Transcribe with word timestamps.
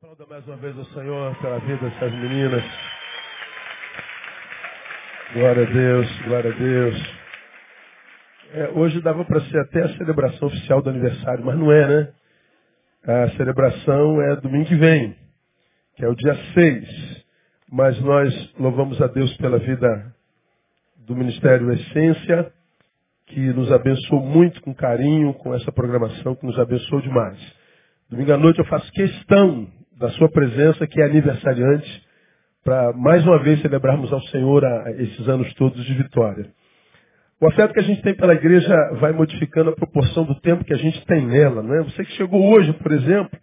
Aplauda 0.00 0.26
mais 0.30 0.46
uma 0.46 0.56
vez 0.58 0.78
o 0.78 0.84
Senhor 0.94 1.34
pela 1.38 1.58
vida 1.58 1.90
dessas 1.90 2.12
meninas. 2.12 2.62
Glória 5.32 5.64
a 5.64 5.70
Deus, 5.72 6.22
glória 6.22 6.52
a 6.52 6.56
Deus. 6.56 7.14
É, 8.52 8.68
hoje 8.76 9.00
dava 9.00 9.24
para 9.24 9.40
ser 9.46 9.58
até 9.58 9.82
a 9.82 9.96
celebração 9.96 10.46
oficial 10.46 10.80
do 10.80 10.90
aniversário, 10.90 11.44
mas 11.44 11.58
não 11.58 11.72
é, 11.72 11.88
né? 11.88 12.12
A 13.02 13.30
celebração 13.30 14.22
é 14.22 14.36
domingo 14.36 14.66
que 14.66 14.76
vem, 14.76 15.16
que 15.96 16.04
é 16.04 16.08
o 16.08 16.14
dia 16.14 16.36
6. 16.54 17.24
Mas 17.68 18.00
nós 18.00 18.54
louvamos 18.56 19.02
a 19.02 19.08
Deus 19.08 19.36
pela 19.38 19.58
vida 19.58 20.14
do 20.98 21.16
Ministério 21.16 21.72
Essência, 21.72 22.52
que 23.26 23.40
nos 23.52 23.72
abençoou 23.72 24.22
muito 24.22 24.62
com 24.62 24.72
carinho, 24.72 25.34
com 25.34 25.52
essa 25.52 25.72
programação 25.72 26.36
que 26.36 26.46
nos 26.46 26.56
abençoou 26.56 27.00
demais. 27.02 27.36
Domingo 28.08 28.32
à 28.32 28.38
noite 28.38 28.60
eu 28.60 28.64
faço 28.66 28.92
questão 28.92 29.76
da 29.98 30.08
sua 30.10 30.30
presença, 30.30 30.86
que 30.86 31.00
é 31.00 31.06
aniversariante, 31.06 32.06
para 32.64 32.92
mais 32.92 33.24
uma 33.26 33.42
vez 33.42 33.60
celebrarmos 33.60 34.12
ao 34.12 34.20
Senhor 34.22 34.64
a, 34.64 34.92
esses 34.92 35.28
anos 35.28 35.52
todos 35.54 35.84
de 35.84 35.94
vitória. 35.94 36.50
O 37.40 37.48
afeto 37.48 37.72
que 37.72 37.80
a 37.80 37.84
gente 37.84 38.02
tem 38.02 38.14
pela 38.14 38.34
igreja 38.34 38.74
vai 39.00 39.12
modificando 39.12 39.70
a 39.70 39.76
proporção 39.76 40.24
do 40.24 40.34
tempo 40.40 40.64
que 40.64 40.74
a 40.74 40.78
gente 40.78 41.04
tem 41.06 41.26
nela, 41.26 41.62
não 41.62 41.74
é? 41.74 41.82
Você 41.84 42.04
que 42.04 42.12
chegou 42.12 42.52
hoje, 42.52 42.72
por 42.74 42.92
exemplo, 42.92 43.38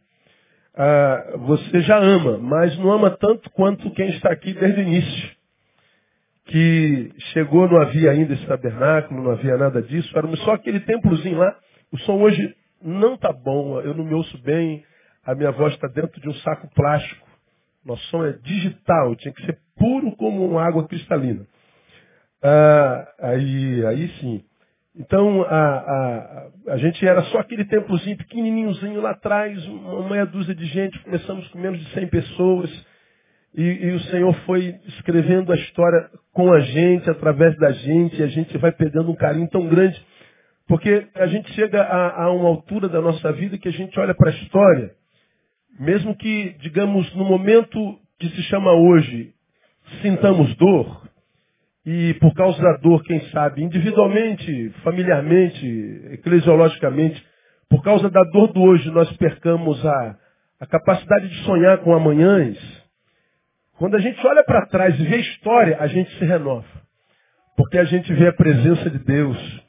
ah, 0.75 1.37
você 1.37 1.81
já 1.81 1.97
ama, 1.97 2.37
mas 2.37 2.77
não 2.77 2.91
ama 2.91 3.11
tanto 3.11 3.49
quanto 3.51 3.89
quem 3.91 4.09
está 4.09 4.31
aqui 4.31 4.53
desde 4.53 4.81
o 4.81 4.83
início. 4.83 5.35
Que 6.47 7.11
chegou, 7.33 7.67
não 7.67 7.81
havia 7.81 8.11
ainda 8.11 8.33
esse 8.33 8.45
tabernáculo, 8.45 9.23
não 9.23 9.31
havia 9.31 9.57
nada 9.57 9.81
disso, 9.81 10.15
era 10.17 10.27
só 10.37 10.53
aquele 10.53 10.81
templozinho 10.81 11.37
lá. 11.37 11.55
O 11.91 11.97
som 11.99 12.21
hoje 12.21 12.53
não 12.83 13.15
está 13.15 13.31
bom, 13.31 13.79
eu 13.81 13.93
não 13.93 14.03
me 14.03 14.13
ouço 14.13 14.37
bem, 14.43 14.83
a 15.25 15.33
minha 15.33 15.51
voz 15.51 15.73
está 15.73 15.87
dentro 15.87 16.21
de 16.21 16.29
um 16.29 16.33
saco 16.35 16.69
plástico. 16.75 17.25
Nosso 17.83 18.03
som 18.07 18.25
é 18.25 18.33
digital, 18.33 19.15
tinha 19.15 19.33
que 19.33 19.45
ser 19.45 19.57
puro 19.77 20.15
como 20.15 20.45
uma 20.45 20.63
água 20.63 20.87
cristalina. 20.87 21.45
Ah, 22.41 23.07
aí, 23.19 23.85
aí 23.85 24.07
sim. 24.19 24.43
Então, 24.97 25.41
a, 25.41 25.47
a, 25.47 26.47
a 26.73 26.77
gente 26.77 27.05
era 27.05 27.21
só 27.23 27.39
aquele 27.39 27.65
templozinho 27.65 28.17
pequenininhozinho 28.17 29.01
lá 29.01 29.11
atrás, 29.11 29.63
uma 29.67 30.09
meia 30.09 30.25
dúzia 30.25 30.55
de 30.55 30.65
gente, 30.65 30.97
começamos 31.03 31.47
com 31.49 31.59
menos 31.59 31.79
de 31.79 31.91
100 31.91 32.07
pessoas, 32.07 32.85
e, 33.53 33.61
e, 33.61 33.91
o 33.91 33.99
Senhor 34.01 34.33
foi 34.45 34.75
escrevendo 34.85 35.51
a 35.51 35.55
história 35.55 36.09
com 36.33 36.51
a 36.51 36.59
gente, 36.59 37.09
através 37.09 37.55
da 37.57 37.71
gente, 37.71 38.19
e 38.19 38.23
a 38.23 38.27
gente 38.27 38.57
vai 38.57 38.71
perdendo 38.71 39.09
um 39.09 39.15
carinho 39.15 39.49
tão 39.49 39.67
grande, 39.67 40.01
porque 40.67 41.07
a 41.15 41.27
gente 41.27 41.51
chega 41.53 41.81
a, 41.81 42.23
a 42.23 42.31
uma 42.31 42.49
altura 42.49 42.87
da 42.87 43.01
nossa 43.01 43.31
vida 43.33 43.57
que 43.57 43.67
a 43.67 43.71
gente 43.71 43.97
olha 43.99 44.13
para 44.13 44.29
a 44.29 44.33
história, 44.33 44.91
mesmo 45.79 46.15
que, 46.15 46.55
digamos, 46.59 47.13
no 47.15 47.25
momento 47.25 47.99
que 48.19 48.29
se 48.29 48.43
chama 48.43 48.71
hoje, 48.71 49.33
sintamos 50.01 50.55
dor, 50.55 51.05
e 51.85 52.15
por 52.15 52.33
causa 52.33 52.59
da 52.61 52.77
dor, 52.77 53.03
quem 53.03 53.19
sabe, 53.29 53.63
individualmente, 53.63 54.69
familiarmente, 54.83 56.01
eclesiologicamente, 56.13 57.23
por 57.69 57.83
causa 57.83 58.09
da 58.09 58.23
dor 58.31 58.51
do 58.53 58.61
hoje, 58.61 58.89
nós 58.89 59.11
percamos 59.17 59.85
a, 59.85 60.17
a 60.61 60.65
capacidade 60.65 61.27
de 61.29 61.43
sonhar 61.43 61.77
com 61.79 61.93
amanhãs. 61.93 62.57
Quando 63.77 63.95
a 63.95 63.99
gente 63.99 64.25
olha 64.25 64.43
para 64.43 64.65
trás 64.67 64.99
e 64.99 65.03
vê 65.03 65.15
a 65.15 65.19
história, 65.19 65.77
a 65.79 65.87
gente 65.87 66.09
se 66.17 66.25
renova. 66.25 66.65
Porque 67.55 67.77
a 67.77 67.83
gente 67.83 68.11
vê 68.13 68.29
a 68.29 68.33
presença 68.33 68.89
de 68.89 68.99
Deus, 68.99 69.61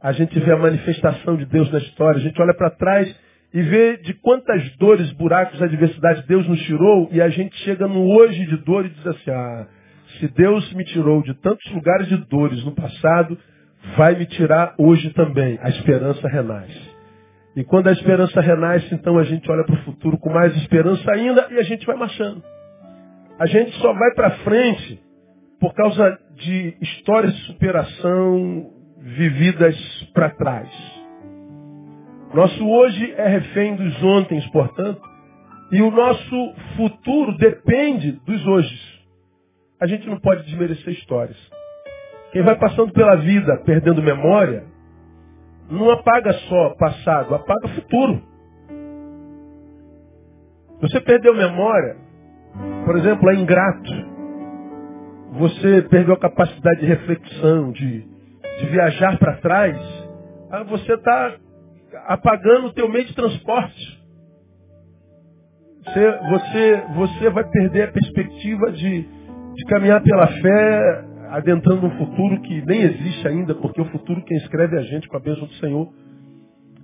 a 0.00 0.12
gente 0.12 0.38
vê 0.38 0.52
a 0.52 0.56
manifestação 0.56 1.36
de 1.36 1.46
Deus 1.46 1.70
na 1.72 1.78
história, 1.78 2.20
a 2.20 2.22
gente 2.22 2.40
olha 2.40 2.54
para 2.54 2.70
trás 2.70 3.20
e 3.54 3.62
vê 3.62 3.96
de 3.98 4.12
quantas 4.14 4.68
dores, 4.78 5.12
buracos, 5.12 5.62
adversidades 5.62 6.26
Deus 6.26 6.46
nos 6.48 6.60
tirou 6.62 7.08
e 7.12 7.22
a 7.22 7.28
gente 7.28 7.56
chega 7.58 7.86
no 7.86 8.04
hoje 8.04 8.44
de 8.46 8.56
dor 8.56 8.84
e 8.84 8.88
diz 8.88 9.06
assim, 9.06 9.30
ah, 9.30 9.68
se 10.18 10.26
Deus 10.26 10.72
me 10.74 10.84
tirou 10.84 11.22
de 11.22 11.32
tantos 11.34 11.70
lugares 11.72 12.08
de 12.08 12.16
dores 12.16 12.64
no 12.64 12.72
passado, 12.72 13.38
vai 13.96 14.16
me 14.16 14.26
tirar 14.26 14.74
hoje 14.76 15.08
também. 15.10 15.56
A 15.62 15.68
esperança 15.68 16.26
renasce. 16.28 16.94
E 17.54 17.62
quando 17.62 17.86
a 17.86 17.92
esperança 17.92 18.40
renasce, 18.40 18.92
então 18.92 19.16
a 19.18 19.22
gente 19.22 19.48
olha 19.48 19.62
para 19.62 19.76
o 19.76 19.84
futuro 19.84 20.18
com 20.18 20.30
mais 20.30 20.56
esperança 20.56 21.08
ainda 21.12 21.46
e 21.52 21.58
a 21.58 21.62
gente 21.62 21.86
vai 21.86 21.94
marchando. 21.94 22.42
A 23.38 23.46
gente 23.46 23.70
só 23.78 23.92
vai 23.92 24.14
para 24.16 24.30
frente 24.38 25.00
por 25.60 25.72
causa 25.74 26.18
de 26.34 26.76
histórias 26.80 27.32
de 27.32 27.46
superação 27.46 28.70
vividas 28.98 29.76
para 30.12 30.30
trás. 30.30 30.93
Nosso 32.34 32.68
hoje 32.68 33.14
é 33.16 33.28
refém 33.28 33.76
dos 33.76 34.02
ontens, 34.02 34.44
portanto, 34.50 35.00
e 35.70 35.80
o 35.80 35.88
nosso 35.88 36.54
futuro 36.76 37.36
depende 37.38 38.10
dos 38.26 38.44
hoje. 38.44 38.76
A 39.80 39.86
gente 39.86 40.08
não 40.08 40.18
pode 40.18 40.44
desmerecer 40.44 40.94
histórias. 40.94 41.36
Quem 42.32 42.42
vai 42.42 42.58
passando 42.58 42.92
pela 42.92 43.14
vida 43.14 43.56
perdendo 43.64 44.02
memória, 44.02 44.64
não 45.70 45.88
apaga 45.90 46.32
só 46.32 46.70
passado, 46.70 47.36
apaga 47.36 47.68
futuro. 47.68 48.20
Você 50.80 51.00
perdeu 51.02 51.36
memória, 51.36 51.96
por 52.84 52.96
exemplo, 52.96 53.30
é 53.30 53.34
ingrato. 53.36 53.92
Você 55.38 55.82
perdeu 55.82 56.14
a 56.14 56.18
capacidade 56.18 56.80
de 56.80 56.86
reflexão, 56.86 57.70
de, 57.70 58.00
de 58.58 58.66
viajar 58.66 59.18
para 59.20 59.36
trás. 59.36 59.78
Ah, 60.50 60.64
você 60.64 60.94
está 60.94 61.43
apagando 62.06 62.68
o 62.68 62.72
teu 62.72 62.88
meio 62.88 63.04
de 63.04 63.14
transporte. 63.14 64.04
Você, 65.84 66.18
você, 66.30 66.82
você 66.94 67.30
vai 67.30 67.44
perder 67.44 67.88
a 67.88 67.92
perspectiva 67.92 68.72
de, 68.72 69.02
de 69.02 69.64
caminhar 69.68 70.02
pela 70.02 70.26
fé, 70.26 71.04
adentrando 71.30 71.86
um 71.86 71.98
futuro 71.98 72.40
que 72.40 72.64
nem 72.64 72.82
existe 72.82 73.28
ainda, 73.28 73.54
porque 73.54 73.80
o 73.80 73.86
futuro 73.86 74.22
quem 74.22 74.36
escreve 74.38 74.76
é 74.76 74.80
a 74.80 74.84
gente 74.84 75.08
com 75.08 75.16
a 75.16 75.20
bênção 75.20 75.46
do 75.46 75.54
Senhor. 75.54 75.92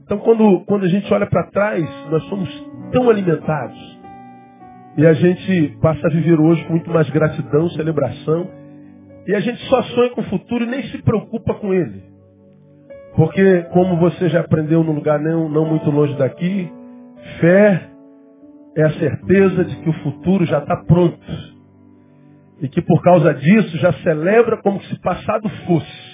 Então, 0.04 0.18
quando, 0.18 0.64
quando 0.66 0.84
a 0.84 0.88
gente 0.88 1.12
olha 1.14 1.26
para 1.26 1.50
trás, 1.50 1.84
nós 2.10 2.22
somos 2.24 2.48
tão 2.92 3.08
alimentados. 3.08 4.00
E 4.96 5.06
a 5.06 5.12
gente 5.12 5.78
passa 5.80 6.04
a 6.06 6.10
viver 6.10 6.38
hoje 6.38 6.64
com 6.64 6.72
muito 6.72 6.90
mais 6.90 7.08
gratidão, 7.10 7.70
celebração. 7.70 8.50
E 9.26 9.34
a 9.34 9.40
gente 9.40 9.62
só 9.66 9.82
sonha 9.82 10.10
com 10.10 10.20
o 10.20 10.24
futuro 10.24 10.64
e 10.64 10.66
nem 10.66 10.82
se 10.88 11.00
preocupa 11.02 11.54
com 11.54 11.72
ele. 11.72 12.02
Porque, 13.16 13.62
como 13.72 13.96
você 13.96 14.28
já 14.28 14.40
aprendeu 14.40 14.84
num 14.84 14.92
lugar 14.92 15.18
não, 15.18 15.48
não 15.48 15.66
muito 15.66 15.90
longe 15.90 16.16
daqui, 16.16 16.70
fé 17.40 17.88
é 18.76 18.82
a 18.84 18.90
certeza 18.90 19.64
de 19.64 19.76
que 19.76 19.90
o 19.90 19.92
futuro 20.04 20.44
já 20.46 20.58
está 20.58 20.76
pronto. 20.84 21.18
E 22.60 22.68
que 22.68 22.80
por 22.82 23.02
causa 23.02 23.34
disso 23.34 23.76
já 23.78 23.92
celebra 23.94 24.58
como 24.58 24.80
se 24.82 25.00
passado 25.00 25.48
fosse. 25.66 26.10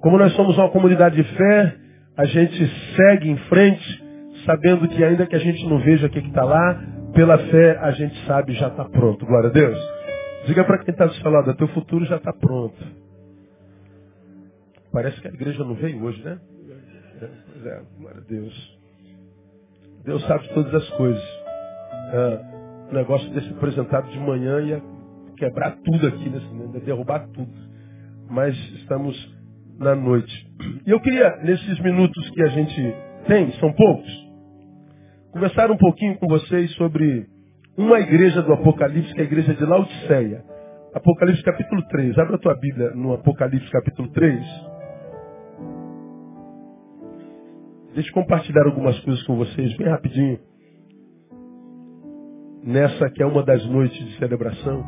Como 0.00 0.18
nós 0.18 0.32
somos 0.34 0.56
uma 0.56 0.70
comunidade 0.70 1.16
de 1.16 1.24
fé, 1.24 1.74
a 2.16 2.24
gente 2.24 2.66
segue 2.94 3.30
em 3.30 3.36
frente, 3.48 4.04
sabendo 4.44 4.86
que 4.88 5.02
ainda 5.02 5.26
que 5.26 5.34
a 5.34 5.40
gente 5.40 5.66
não 5.66 5.78
veja 5.78 6.06
o 6.06 6.10
que 6.10 6.18
está 6.18 6.44
lá, 6.44 6.80
pela 7.12 7.38
fé 7.38 7.78
a 7.80 7.90
gente 7.90 8.14
sabe 8.26 8.52
já 8.52 8.68
está 8.68 8.84
pronto. 8.84 9.26
Glória 9.26 9.48
a 9.48 9.52
Deus. 9.52 9.78
Diga 10.46 10.62
para 10.64 10.78
quem 10.78 10.92
está 10.92 11.06
do 11.06 11.14
seu 11.14 11.30
lado, 11.30 11.54
teu 11.54 11.68
futuro 11.68 12.04
já 12.04 12.16
está 12.16 12.32
pronto. 12.32 13.05
Parece 14.96 15.20
que 15.20 15.28
a 15.28 15.30
igreja 15.30 15.62
não 15.62 15.74
veio 15.74 16.02
hoje, 16.02 16.24
né? 16.24 16.38
Pois 17.20 17.66
é, 17.66 17.82
glória 17.98 18.18
a 18.18 18.24
Deus. 18.24 18.78
Deus 20.06 20.26
sabe 20.26 20.48
todas 20.54 20.72
as 20.72 20.88
coisas. 20.92 21.22
É, 22.14 22.40
o 22.90 22.94
negócio 22.94 23.30
desse 23.34 23.50
apresentado 23.50 24.10
de 24.10 24.18
manhã 24.18 24.58
ia 24.62 24.82
quebrar 25.36 25.76
tudo 25.84 26.06
aqui, 26.06 26.30
nesse, 26.30 26.46
né? 26.46 26.70
ia 26.72 26.80
derrubar 26.80 27.28
tudo. 27.28 27.52
Mas 28.30 28.56
estamos 28.80 29.14
na 29.78 29.94
noite. 29.94 30.50
E 30.86 30.90
eu 30.90 30.98
queria, 31.02 31.42
nesses 31.42 31.78
minutos 31.80 32.30
que 32.30 32.42
a 32.42 32.48
gente 32.48 32.94
tem, 33.26 33.52
são 33.60 33.70
poucos, 33.74 34.10
conversar 35.30 35.70
um 35.70 35.76
pouquinho 35.76 36.16
com 36.16 36.26
vocês 36.26 36.72
sobre 36.72 37.26
uma 37.76 38.00
igreja 38.00 38.40
do 38.40 38.50
Apocalipse, 38.54 39.12
que 39.12 39.20
é 39.20 39.24
a 39.24 39.26
igreja 39.26 39.52
de 39.52 39.62
Laodiceia. 39.62 40.42
Apocalipse 40.94 41.42
capítulo 41.42 41.86
3. 41.86 42.18
Abra 42.18 42.36
a 42.36 42.38
tua 42.38 42.54
Bíblia 42.54 42.92
no 42.94 43.12
Apocalipse 43.12 43.70
capítulo 43.70 44.08
3. 44.12 44.75
Deixa 47.96 48.10
eu 48.10 48.14
compartilhar 48.14 48.66
algumas 48.66 49.00
coisas 49.00 49.22
com 49.22 49.36
vocês 49.36 49.74
bem 49.78 49.88
rapidinho. 49.88 50.38
Nessa 52.62 53.08
que 53.08 53.22
é 53.22 53.26
uma 53.26 53.42
das 53.42 53.64
noites 53.64 53.96
de 53.96 54.18
celebração. 54.18 54.84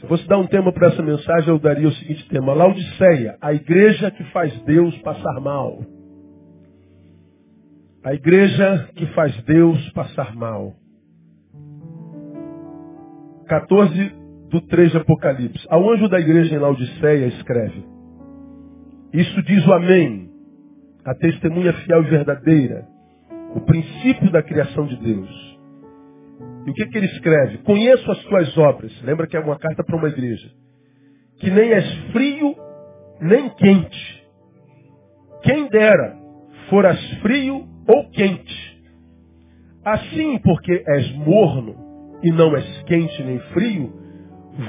Se 0.00 0.06
fosse 0.06 0.26
dar 0.26 0.38
um 0.38 0.46
tema 0.46 0.72
para 0.72 0.88
essa 0.88 1.02
mensagem, 1.02 1.50
eu 1.50 1.58
daria 1.58 1.86
o 1.86 1.92
seguinte 1.92 2.26
tema: 2.30 2.54
Laodiceia, 2.54 3.36
a 3.42 3.52
igreja 3.52 4.10
que 4.10 4.24
faz 4.32 4.58
Deus 4.62 4.96
passar 5.02 5.38
mal. 5.38 5.84
A 8.02 8.14
igreja 8.14 8.88
que 8.96 9.04
faz 9.08 9.36
Deus 9.42 9.90
passar 9.90 10.34
mal. 10.34 10.72
14 13.46 14.23
do 14.50 14.60
3 14.62 14.92
de 14.92 14.96
Apocalipse. 14.98 15.66
Ao 15.68 15.90
anjo 15.90 16.08
da 16.08 16.20
igreja 16.20 16.54
em 16.54 16.58
Laodiceia 16.58 17.26
escreve: 17.26 17.84
Isso 19.12 19.42
diz 19.42 19.66
o 19.66 19.72
Amém, 19.72 20.30
a 21.04 21.14
testemunha 21.14 21.72
fiel 21.72 22.02
e 22.02 22.10
verdadeira, 22.10 22.86
o 23.54 23.60
princípio 23.60 24.30
da 24.30 24.42
criação 24.42 24.86
de 24.86 24.96
Deus. 24.96 25.54
E 26.66 26.70
o 26.70 26.74
que, 26.74 26.86
que 26.86 26.98
ele 26.98 27.06
escreve? 27.06 27.58
Conheço 27.58 28.10
as 28.10 28.22
tuas 28.24 28.56
obras. 28.56 28.92
Lembra 29.02 29.26
que 29.26 29.36
é 29.36 29.40
uma 29.40 29.58
carta 29.58 29.84
para 29.84 29.96
uma 29.96 30.08
igreja. 30.08 30.50
Que 31.38 31.50
nem 31.50 31.72
és 31.72 31.94
frio, 32.10 32.54
nem 33.20 33.50
quente. 33.50 34.24
Quem 35.42 35.68
dera 35.68 36.16
foras 36.70 36.98
frio 37.20 37.66
ou 37.86 38.10
quente. 38.10 38.82
Assim, 39.84 40.38
porque 40.38 40.82
és 40.86 41.14
morno 41.16 41.76
e 42.22 42.30
não 42.30 42.56
és 42.56 42.82
quente 42.84 43.22
nem 43.22 43.38
frio, 43.52 43.92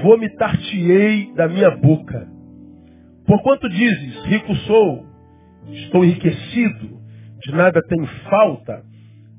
vomitar-te-ei 0.02 1.34
da 1.36 1.48
minha 1.48 1.72
boca. 1.72 2.28
Porquanto 3.26 3.70
dizes, 3.70 4.24
rico 4.26 4.56
sou, 4.56 5.06
estou 5.70 6.04
enriquecido, 6.04 7.00
de 7.44 7.52
nada 7.52 7.82
tenho 7.88 8.08
falta, 8.30 8.84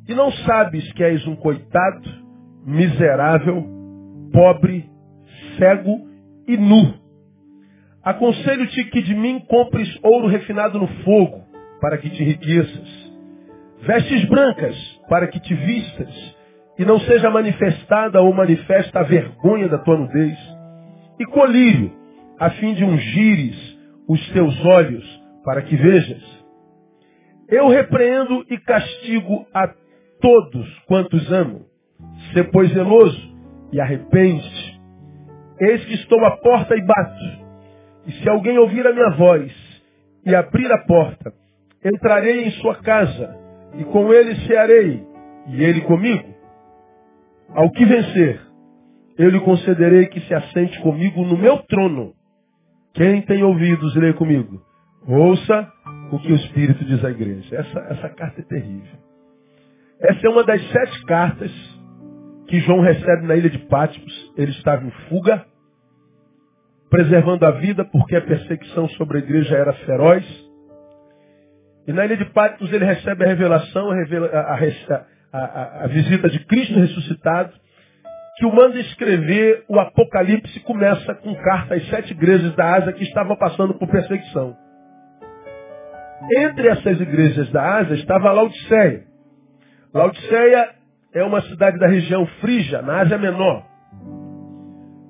e 0.09 0.15
não 0.15 0.31
sabes 0.33 0.93
que 0.93 1.03
és 1.03 1.27
um 1.27 1.37
coitado, 1.37 2.09
miserável, 2.65 3.65
pobre, 4.33 4.89
cego 5.59 6.07
e 6.47 6.57
nu. 6.57 6.95
Aconselho-te 8.03 8.85
que 8.85 9.03
de 9.03 9.15
mim 9.15 9.41
compres 9.49 9.89
ouro 10.03 10.29
refinado 10.29 10.79
no 10.79 10.87
fogo, 11.03 11.43
para 11.81 11.99
que 11.99 12.09
te 12.09 12.23
enriqueças. 12.23 13.07
Vestes 13.83 14.25
brancas, 14.29 14.77
para 15.09 15.27
que 15.29 15.41
te 15.41 15.55
vistas, 15.55 16.36
e 16.79 16.85
não 16.85 17.01
seja 17.01 17.31
manifestada 17.31 18.21
ou 18.21 18.33
manifesta 18.35 19.01
a 19.01 19.03
vergonha 19.03 19.69
da 19.69 19.79
tua 19.79 19.97
nudez. 19.97 20.39
E 21.19 21.25
colírio, 21.27 21.93
a 22.39 22.51
fim 22.51 22.75
de 22.75 22.85
ungires 22.85 23.77
os 24.09 24.29
teus 24.31 24.65
olhos, 24.65 25.05
para 25.45 25.63
que 25.63 25.77
vejas. 25.77 26.23
Eu 27.49 27.69
repreendo 27.69 28.45
e 28.51 28.59
castigo 28.59 29.47
a 29.55 29.73
todos 30.21 30.79
quantos 30.87 31.33
amo. 31.33 31.67
Sê, 32.33 32.45
pois, 32.45 32.73
zeloso 32.73 33.37
e 33.73 33.81
arrepende. 33.81 34.81
Eis 35.61 35.85
que 35.85 35.95
estou 35.95 36.25
à 36.25 36.37
porta 36.39 36.77
e 36.77 36.83
bato. 36.83 37.47
E 38.07 38.13
se 38.13 38.29
alguém 38.29 38.59
ouvir 38.59 38.87
a 38.87 38.93
minha 38.93 39.11
voz 39.11 39.53
e 40.25 40.35
abrir 40.35 40.71
a 40.71 40.79
porta, 40.79 41.33
entrarei 41.85 42.45
em 42.45 42.51
sua 42.53 42.77
casa 42.77 43.37
e 43.79 43.85
com 43.85 44.13
ele 44.13 44.35
cearei 44.47 45.03
e 45.49 45.63
ele 45.63 45.81
comigo. 45.83 46.36
Ao 47.55 47.71
que 47.71 47.85
vencer, 47.85 48.41
eu 49.19 49.31
lhe 49.31 49.41
concederei 49.41 50.07
que 50.07 50.21
se 50.21 50.35
assente 50.35 50.81
comigo 50.81 51.25
no 51.25 51.39
meu 51.39 51.59
trono. 51.59 52.13
Quem 52.93 53.23
tem 53.23 53.43
ouvidos, 53.43 53.95
lê 53.97 54.13
comigo. 54.13 54.63
Ouça 55.07 55.73
o 56.11 56.19
que 56.19 56.33
o 56.33 56.37
Espírito 56.37 56.85
diz 56.85 57.05
à 57.05 57.11
igreja. 57.11 57.57
Essa, 57.57 57.79
essa 57.91 58.09
carta 58.11 58.41
é 58.41 58.45
terrível. 58.45 58.99
Essa 60.01 60.27
é 60.27 60.31
uma 60.31 60.45
das 60.45 60.61
sete 60.71 61.05
cartas 61.05 61.51
que 62.49 62.61
João 62.61 62.81
recebe 62.81 63.27
na 63.27 63.37
ilha 63.37 63.51
de 63.51 63.59
Patmos. 63.59 64.33
Ele 64.37 64.51
estava 64.53 64.85
em 64.85 64.91
fuga, 65.09 65.45
preservando 66.91 67.47
a 67.47 67.53
vida 67.53 67.85
porque 67.85 68.17
a 68.17 68.21
perseguição 68.21 68.89
sobre 68.91 69.19
a 69.19 69.21
igreja 69.21 69.57
era 69.57 69.73
feroz. 69.73 70.25
E 71.87 71.93
na 71.93 72.05
ilha 72.05 72.17
de 72.17 72.27
Patmos 72.27 72.73
ele 72.73 72.85
recebe 72.85 73.25
a 73.25 73.29
revelação, 73.29 73.91
a, 73.91 73.95
revela, 73.95 74.27
a, 74.27 74.53
a, 74.53 74.57
a 75.39 75.87
visita 75.89 76.29
de 76.31 76.39
Cristo 76.47 76.79
ressuscitado, 76.79 77.53
que 78.37 78.47
o 78.47 78.55
manda 78.55 78.79
escrever 78.79 79.65
o 79.69 79.79
Apocalipse 79.81 80.61
começa 80.61 81.15
com 81.15 81.35
carta 81.37 81.75
às 81.75 81.89
sete 81.89 82.13
igrejas 82.13 82.55
da 82.55 82.75
Ásia 82.75 82.93
que 82.93 83.05
estavam 83.05 83.37
passando 83.37 83.75
por 83.75 83.89
perseguição. 83.89 84.57
Entre 86.39 86.69
essas 86.69 87.01
igrejas 87.01 87.51
da 87.51 87.79
Ásia 87.79 87.95
estava 87.95 88.33
Laodiceia. 88.33 89.05
Laodiceia 89.93 90.71
é 91.15 91.23
uma 91.23 91.41
cidade 91.43 91.79
da 91.79 91.87
região 91.87 92.27
Frígia, 92.41 92.83
na 92.83 93.01
Ásia 93.01 93.17
Menor, 93.17 93.65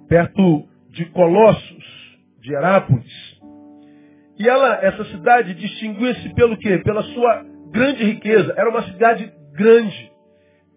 perto 0.09 0.69
de 0.91 1.05
Colossos, 1.07 2.17
de 2.41 2.55
Herápolis. 2.55 3.37
E 4.39 4.49
ela, 4.49 4.75
essa 4.83 5.05
cidade, 5.07 5.55
distinguia-se 5.55 6.33
pelo 6.35 6.57
quê? 6.59 6.79
Pela 6.79 7.03
sua 7.03 7.45
grande 7.73 8.05
riqueza. 8.05 8.55
Era 8.57 8.69
uma 8.71 8.83
cidade 8.83 9.33
grande. 9.55 10.16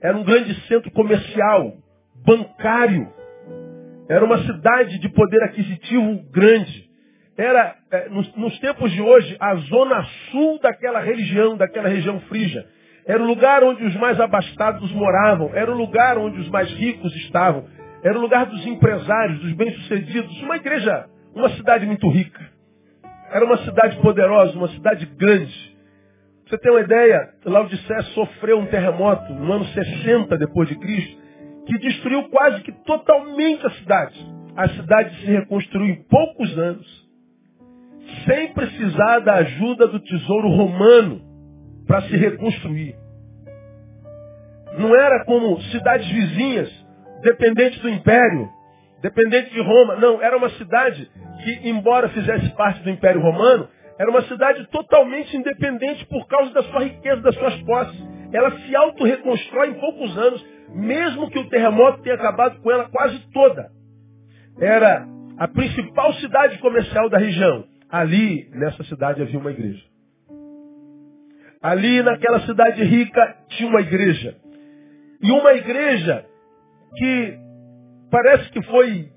Era 0.01 0.17
um 0.17 0.23
grande 0.23 0.53
centro 0.67 0.89
comercial, 0.91 1.73
bancário. 2.25 3.11
Era 4.09 4.23
uma 4.23 4.41
cidade 4.43 4.97
de 4.99 5.09
poder 5.09 5.43
aquisitivo 5.43 6.23
grande. 6.31 6.89
Era, 7.37 7.75
é, 7.91 8.09
nos, 8.09 8.35
nos 8.35 8.57
tempos 8.59 8.91
de 8.91 9.01
hoje, 9.01 9.35
a 9.39 9.55
zona 9.55 10.03
sul 10.31 10.59
daquela 10.59 10.99
religião, 10.99 11.55
daquela 11.55 11.87
região 11.87 12.19
frígia. 12.21 12.65
Era 13.05 13.21
o 13.21 13.25
lugar 13.25 13.63
onde 13.63 13.83
os 13.83 13.95
mais 13.95 14.19
abastados 14.19 14.91
moravam. 14.91 15.51
Era 15.53 15.71
o 15.71 15.77
lugar 15.77 16.17
onde 16.17 16.39
os 16.39 16.49
mais 16.49 16.69
ricos 16.71 17.15
estavam. 17.15 17.65
Era 18.03 18.17
o 18.17 18.21
lugar 18.21 18.45
dos 18.45 18.65
empresários, 18.65 19.39
dos 19.39 19.53
bem-sucedidos. 19.53 20.41
Uma 20.41 20.57
igreja, 20.57 21.05
uma 21.33 21.49
cidade 21.51 21.85
muito 21.85 22.09
rica. 22.09 22.39
Era 23.31 23.45
uma 23.45 23.57
cidade 23.57 23.97
poderosa, 23.97 24.57
uma 24.57 24.69
cidade 24.69 25.05
grande. 25.05 25.68
Você 26.49 26.57
tem 26.57 26.71
uma 26.71 26.81
ideia? 26.81 27.29
Laodicea 27.45 28.01
sofreu 28.15 28.57
um 28.57 28.65
terremoto 28.65 29.31
no 29.33 29.53
ano 29.53 29.65
60 29.65 30.35
depois 30.35 30.67
de 30.67 30.75
Cristo, 30.79 31.21
que 31.67 31.77
destruiu 31.77 32.27
quase 32.29 32.63
que 32.63 32.71
totalmente 32.71 33.63
a 33.67 33.69
cidade. 33.69 34.19
A 34.55 34.67
cidade 34.69 35.15
se 35.17 35.27
reconstruiu 35.27 35.85
em 35.85 36.03
poucos 36.05 36.57
anos, 36.57 37.07
sem 38.25 38.51
precisar 38.51 39.19
da 39.19 39.35
ajuda 39.35 39.87
do 39.89 39.99
tesouro 39.99 40.49
romano 40.49 41.21
para 41.85 42.01
se 42.01 42.17
reconstruir. 42.17 42.95
Não 44.79 44.95
era 44.95 45.23
como 45.25 45.61
cidades 45.65 46.09
vizinhas, 46.09 46.85
dependentes 47.21 47.79
do 47.79 47.89
império, 47.89 48.49
dependentes 49.03 49.51
de 49.53 49.61
Roma. 49.61 49.97
Não, 49.97 50.19
era 50.19 50.35
uma 50.35 50.49
cidade 50.49 51.11
que, 51.43 51.69
embora 51.69 52.09
fizesse 52.09 52.49
parte 52.55 52.81
do 52.81 52.89
Império 52.89 53.21
Romano, 53.21 53.69
era 53.99 54.09
uma 54.09 54.21
cidade 54.21 54.65
totalmente 54.67 55.35
independente 55.35 56.05
por 56.05 56.25
causa 56.27 56.53
da 56.53 56.63
sua 56.63 56.85
riqueza, 56.85 57.21
das 57.21 57.35
suas 57.35 57.61
posses. 57.63 58.01
Ela 58.31 58.51
se 58.51 58.73
auto-reconstrói 58.73 59.71
em 59.71 59.73
poucos 59.73 60.17
anos, 60.17 60.45
mesmo 60.69 61.29
que 61.29 61.37
o 61.37 61.49
terremoto 61.49 62.01
tenha 62.01 62.15
acabado 62.15 62.61
com 62.61 62.71
ela 62.71 62.87
quase 62.89 63.19
toda. 63.33 63.69
Era 64.57 65.05
a 65.37 65.47
principal 65.49 66.13
cidade 66.13 66.57
comercial 66.59 67.09
da 67.09 67.17
região. 67.17 67.65
Ali, 67.89 68.49
nessa 68.53 68.85
cidade, 68.85 69.21
havia 69.21 69.37
uma 69.37 69.51
igreja. 69.51 69.83
Ali 71.61 72.01
naquela 72.01 72.39
cidade 72.45 72.81
rica 72.81 73.35
tinha 73.49 73.67
uma 73.67 73.81
igreja. 73.81 74.37
E 75.21 75.29
uma 75.29 75.53
igreja 75.55 76.25
que 76.95 77.37
parece 78.09 78.49
que 78.51 78.63
foi 78.63 79.09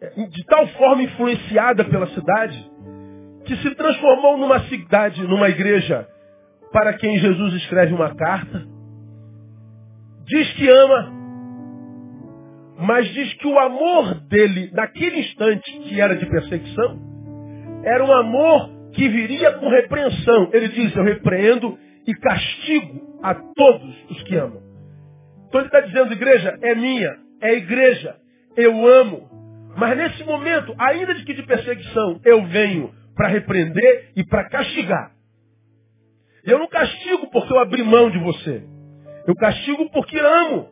é, 0.00 0.08
de 0.28 0.44
tal 0.46 0.66
forma 0.68 1.02
influenciada 1.02 1.84
pela 1.84 2.06
cidade, 2.08 2.70
que 3.46 3.56
se 3.56 3.74
transformou 3.74 4.36
numa 4.36 4.60
cidade, 4.68 5.22
numa 5.22 5.48
igreja, 5.48 6.06
para 6.72 6.92
quem 6.94 7.18
Jesus 7.18 7.54
escreve 7.54 7.94
uma 7.94 8.14
carta, 8.14 8.66
diz 10.26 10.52
que 10.54 10.68
ama, 10.68 11.12
mas 12.78 13.08
diz 13.14 13.32
que 13.34 13.46
o 13.46 13.58
amor 13.58 14.14
dele, 14.28 14.70
naquele 14.72 15.20
instante 15.20 15.72
que 15.80 16.00
era 16.00 16.16
de 16.16 16.26
perseguição, 16.26 16.98
era 17.84 18.04
um 18.04 18.12
amor 18.12 18.70
que 18.92 19.08
viria 19.08 19.52
com 19.52 19.68
repreensão. 19.68 20.50
Ele 20.52 20.68
diz, 20.68 20.94
eu 20.94 21.04
repreendo 21.04 21.78
e 22.06 22.14
castigo 22.14 23.18
a 23.22 23.34
todos 23.34 24.10
os 24.10 24.22
que 24.24 24.36
amam. 24.36 24.60
Então 25.48 25.60
ele 25.60 25.68
está 25.68 25.80
dizendo, 25.80 26.12
igreja, 26.12 26.58
é 26.60 26.74
minha, 26.74 27.16
é 27.40 27.54
igreja, 27.54 28.16
eu 28.56 28.86
amo. 28.86 29.30
Mas 29.76 29.96
nesse 29.96 30.24
momento, 30.24 30.74
ainda 30.78 31.14
de 31.14 31.24
que 31.24 31.34
de 31.34 31.42
perseguição, 31.44 32.20
eu 32.24 32.44
venho 32.46 32.92
para 33.16 33.28
repreender 33.28 34.12
e 34.14 34.24
para 34.24 34.48
castigar. 34.48 35.12
Eu 36.44 36.58
não 36.60 36.68
castigo 36.68 37.28
porque 37.30 37.52
eu 37.52 37.58
abri 37.58 37.82
mão 37.82 38.10
de 38.10 38.18
você. 38.18 38.62
Eu 39.26 39.34
castigo 39.34 39.90
porque 39.90 40.16
amo. 40.18 40.68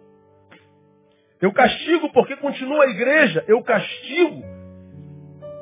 Eu 1.40 1.52
castigo 1.52 2.12
porque 2.12 2.36
continua 2.36 2.84
a 2.84 2.90
igreja. 2.90 3.44
Eu 3.48 3.60
castigo 3.62 4.44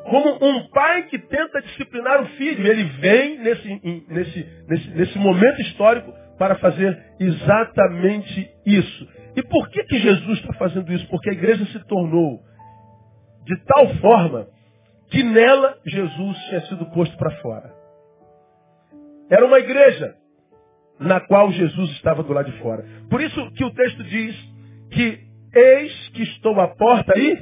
como 0.05 0.45
um 0.45 0.69
pai 0.69 1.05
que 1.05 1.19
tenta 1.19 1.63
disciplinar 1.63 2.21
o 2.21 2.27
filho. 2.37 2.67
Ele 2.67 2.85
vem 2.85 3.39
nesse, 3.39 3.81
nesse, 4.09 4.49
nesse, 4.69 4.91
nesse 4.91 5.19
momento 5.19 5.63
histórico 5.63 6.13
para 6.37 6.57
fazer 6.57 6.99
exatamente 7.19 8.51
isso. 8.67 9.09
E 9.37 9.43
por 9.43 9.71
que, 9.71 9.85
que 9.85 9.99
Jesus 9.99 10.41
está 10.41 10.53
fazendo 10.55 10.93
isso? 10.93 11.09
Porque 11.09 11.31
a 11.31 11.33
igreja 11.33 11.65
se 11.67 11.79
tornou 11.87 12.43
de 13.45 13.57
tal 13.65 13.95
forma 13.97 14.49
que 15.13 15.23
nela 15.23 15.79
Jesus 15.85 16.39
tinha 16.49 16.61
sido 16.63 16.87
posto 16.87 17.17
para 17.19 17.31
fora. 17.43 17.71
Era 19.31 19.45
uma 19.47 19.59
igreja 19.59 20.15
na 20.99 21.21
qual 21.21 21.53
Jesus 21.53 21.91
estava 21.91 22.23
do 22.23 22.33
lado 22.33 22.51
de 22.51 22.59
fora. 22.61 22.85
Por 23.11 23.21
isso 23.21 23.51
que 23.53 23.65
o 23.65 23.75
texto 23.75 24.03
diz 24.05 24.35
que 24.91 25.21
eis 25.55 26.09
que 26.15 26.23
estou 26.23 26.59
à 26.61 26.69
porta 26.69 27.13
e 27.19 27.39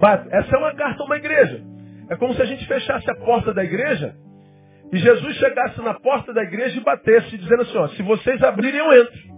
bato. 0.00 0.28
Essa 0.30 0.54
é 0.54 0.58
uma 0.58 0.74
carta 0.74 1.02
a 1.02 1.06
uma 1.06 1.16
igreja. 1.16 1.60
É 2.08 2.16
como 2.16 2.34
se 2.34 2.42
a 2.42 2.44
gente 2.44 2.66
fechasse 2.66 3.10
a 3.10 3.16
porta 3.16 3.52
da 3.52 3.64
igreja 3.64 4.14
e 4.92 4.98
Jesus 4.98 5.36
chegasse 5.36 5.80
na 5.80 5.94
porta 5.94 6.32
da 6.32 6.42
igreja 6.42 6.78
e 6.78 6.84
batesse, 6.84 7.36
dizendo 7.36 7.62
assim, 7.62 7.78
ó, 7.78 7.88
se 7.88 8.02
vocês 8.02 8.42
abrirem, 8.42 8.78
eu 8.78 8.92
entro. 9.02 9.32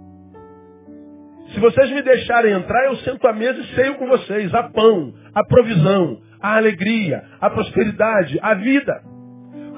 Se 1.55 1.61
vocês 1.61 1.91
me 1.91 2.03
deixarem 2.03 2.53
entrar, 2.53 2.87
eu 2.87 2.97
sento 2.97 3.27
à 3.27 3.33
mesa 3.33 3.61
e 3.61 3.75
ceio 3.75 3.95
com 3.95 4.07
vocês. 4.09 4.53
Há 4.53 4.65
pão, 4.65 5.15
há 5.33 5.45
provisão, 5.45 6.21
há 6.45 6.59
alegria, 6.59 7.25
há 7.41 7.49
prosperidade, 7.49 8.39
há 8.43 8.53
vida. 8.53 9.03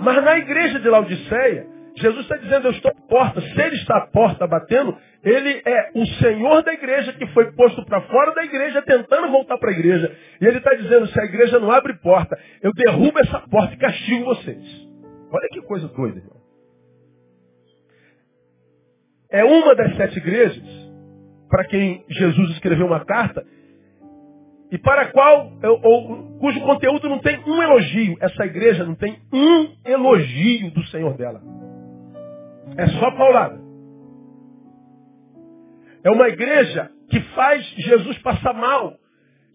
Mas 0.03 0.25
na 0.25 0.37
igreja 0.37 0.81
de 0.81 0.89
Laodiceia, 0.89 1.65
Jesus 1.95 2.23
está 2.23 2.37
dizendo, 2.37 2.67
eu 2.67 2.73
estou 2.73 2.91
à 2.91 3.09
porta. 3.09 3.41
Se 3.41 3.63
ele 3.63 3.77
está 3.77 3.99
à 3.99 4.07
porta 4.09 4.47
batendo, 4.49 4.97
ele 5.23 5.63
é 5.65 5.91
o 5.95 6.05
Senhor 6.21 6.63
da 6.65 6.73
igreja 6.73 7.13
que 7.13 7.27
foi 7.29 7.53
posto 7.53 7.85
para 7.87 8.01
fora 8.03 8.35
da 8.35 8.45
igreja, 8.45 8.83
tentando 8.83 9.31
voltar 9.31 9.57
para 9.59 9.71
a 9.71 9.73
igreja. 9.73 10.13
E 10.41 10.45
ele 10.45 10.59
está 10.59 10.75
dizendo, 10.75 11.07
se 11.07 11.21
a 11.21 11.25
igreja 11.25 11.61
não 11.61 11.71
abre 11.71 11.95
porta, 12.01 12.37
eu 12.61 12.73
derrubo 12.75 13.19
essa 13.21 13.41
porta 13.49 13.73
e 13.75 13.79
castigo 13.79 14.25
vocês. 14.25 14.89
Olha 15.31 15.49
que 15.53 15.63
coisa 15.63 15.87
doida, 15.87 16.19
irmão. 16.19 16.37
É 19.31 19.45
uma 19.45 19.75
das 19.75 19.97
sete 19.97 20.19
igrejas 20.19 20.65
para 21.49 21.65
quem 21.65 22.05
Jesus 22.09 22.51
escreveu 22.51 22.87
uma 22.87 23.05
carta 23.05 23.45
e 24.71 24.79
para 24.79 25.13
qual, 25.13 25.53
ou, 25.83 26.39
cujo 26.39 26.61
conteúdo 26.61 27.09
não 27.09 27.21
tem 27.21 27.39
um 27.47 27.63
elogio. 27.63 28.17
Essa 28.21 28.45
igreja 28.45 28.85
não 28.85 28.95
tem 28.95 29.19
um 29.33 29.75
elogio 29.85 30.71
do 30.73 30.85
Senhor 30.87 31.15
dela. 31.17 31.41
É 32.77 32.87
só 32.89 33.11
paulada. 33.13 33.61
É 36.03 36.11
uma 36.11 36.29
igreja 36.29 36.91
que 37.09 37.21
faz 37.35 37.65
Jesus 37.77 38.19
passar 38.19 38.55
mal. 38.55 38.95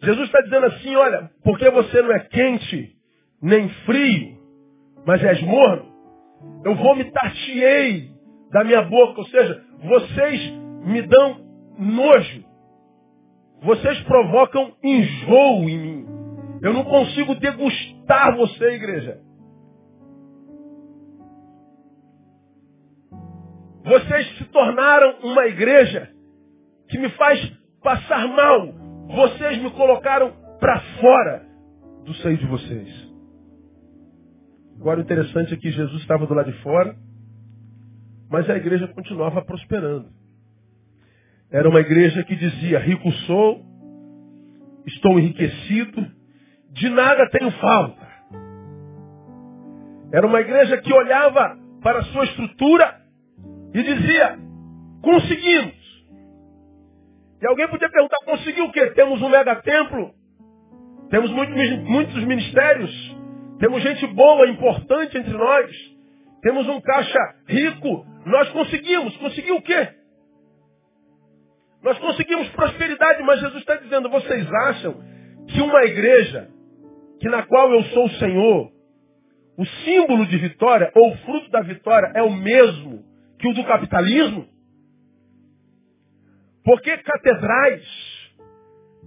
Jesus 0.01 0.25
está 0.25 0.41
dizendo 0.41 0.65
assim, 0.65 0.95
olha, 0.95 1.29
porque 1.43 1.69
você 1.69 2.01
não 2.01 2.11
é 2.11 2.19
quente, 2.19 2.95
nem 3.41 3.69
frio, 3.85 4.37
mas 5.05 5.23
és 5.23 5.41
morno, 5.43 5.91
eu 6.65 6.75
vomitar-te-ei 6.75 8.09
da 8.51 8.63
minha 8.63 8.81
boca. 8.81 9.19
Ou 9.19 9.27
seja, 9.27 9.63
vocês 9.83 10.51
me 10.85 11.01
dão 11.03 11.37
nojo. 11.77 12.50
Vocês 13.61 14.01
provocam 14.03 14.75
enjoo 14.83 15.69
em 15.69 15.77
mim. 15.79 16.05
Eu 16.61 16.73
não 16.73 16.83
consigo 16.83 17.35
degustar 17.35 18.35
você, 18.35 18.65
igreja. 18.71 19.19
Vocês 23.83 24.37
se 24.37 24.45
tornaram 24.45 25.19
uma 25.23 25.45
igreja 25.47 26.11
que 26.89 26.97
me 26.97 27.09
faz 27.11 27.39
passar 27.83 28.27
mal. 28.27 28.73
Vocês 29.07 29.61
me 29.61 29.71
colocaram 29.71 30.33
para 30.59 30.79
fora 30.99 31.45
do 32.05 32.13
seio 32.15 32.37
de 32.37 32.45
vocês. 32.45 33.11
Agora 34.79 34.99
o 34.99 35.03
interessante 35.03 35.53
é 35.53 35.57
que 35.57 35.71
Jesus 35.71 36.01
estava 36.01 36.25
do 36.25 36.33
lado 36.33 36.51
de 36.51 36.57
fora, 36.63 36.95
mas 38.29 38.49
a 38.49 38.55
igreja 38.55 38.87
continuava 38.87 39.43
prosperando. 39.43 40.20
Era 41.51 41.67
uma 41.67 41.79
igreja 41.79 42.23
que 42.23 42.35
dizia, 42.35 42.79
rico 42.79 43.11
sou, 43.27 43.61
estou 44.85 45.19
enriquecido, 45.19 46.07
de 46.71 46.89
nada 46.89 47.29
tenho 47.29 47.51
falta. 47.51 48.07
Era 50.13 50.25
uma 50.25 50.39
igreja 50.39 50.77
que 50.77 50.93
olhava 50.93 51.57
para 51.81 51.99
a 51.99 52.03
sua 52.03 52.23
estrutura 52.25 53.01
e 53.73 53.83
dizia, 53.83 54.39
conseguimos. 55.01 55.81
E 57.41 57.47
alguém 57.47 57.67
podia 57.67 57.89
perguntar, 57.89 58.17
conseguiu 58.25 58.65
o 58.65 58.71
quê? 58.71 58.87
Temos 58.91 59.21
um 59.21 59.29
mega 59.29 59.55
templo, 59.57 60.13
temos 61.09 61.31
muitos 61.31 62.23
ministérios, 62.23 63.17
temos 63.59 63.83
gente 63.83 64.07
boa, 64.07 64.47
importante 64.47 65.17
entre 65.17 65.33
nós. 65.33 65.69
Temos 66.41 66.67
um 66.67 66.81
caixa 66.81 67.35
rico. 67.47 68.05
Nós 68.25 68.49
conseguimos. 68.49 69.15
Conseguiu 69.17 69.57
o 69.57 69.61
quê? 69.61 70.00
Nós 71.83 71.97
conseguimos 71.97 72.47
prosperidade, 72.49 73.23
mas 73.23 73.39
Jesus 73.39 73.59
está 73.59 73.75
dizendo, 73.75 74.09
vocês 74.09 74.47
acham 74.53 75.01
que 75.47 75.61
uma 75.61 75.83
igreja, 75.83 76.49
que 77.19 77.27
na 77.27 77.43
qual 77.43 77.71
eu 77.71 77.83
sou 77.85 78.05
o 78.05 78.11
Senhor, 78.11 78.71
o 79.57 79.65
símbolo 79.65 80.25
de 80.27 80.37
vitória, 80.37 80.91
ou 80.95 81.11
o 81.11 81.17
fruto 81.17 81.49
da 81.49 81.61
vitória, 81.61 82.11
é 82.15 82.21
o 82.21 82.31
mesmo 82.31 83.03
que 83.39 83.47
o 83.47 83.53
do 83.53 83.63
capitalismo? 83.63 84.47
Porque 86.63 86.95
catedrais, 86.97 87.83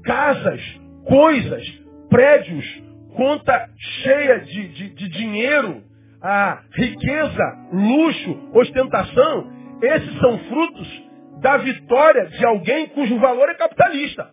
casas, 0.04 0.60
coisas, 1.04 1.66
prédios, 2.10 2.82
conta 3.16 3.70
cheia 4.02 4.40
de, 4.40 4.68
de, 4.68 4.88
de 4.90 5.08
dinheiro, 5.08 5.82
a 6.20 6.62
riqueza, 6.72 7.68
luxo, 7.72 8.50
ostentação, 8.52 9.52
esses 9.80 10.18
são 10.18 10.38
frutos 10.38 11.03
da 11.44 11.58
vitória 11.58 12.24
de 12.24 12.42
alguém 12.46 12.86
cujo 12.86 13.18
valor 13.18 13.50
é 13.50 13.54
capitalista. 13.54 14.30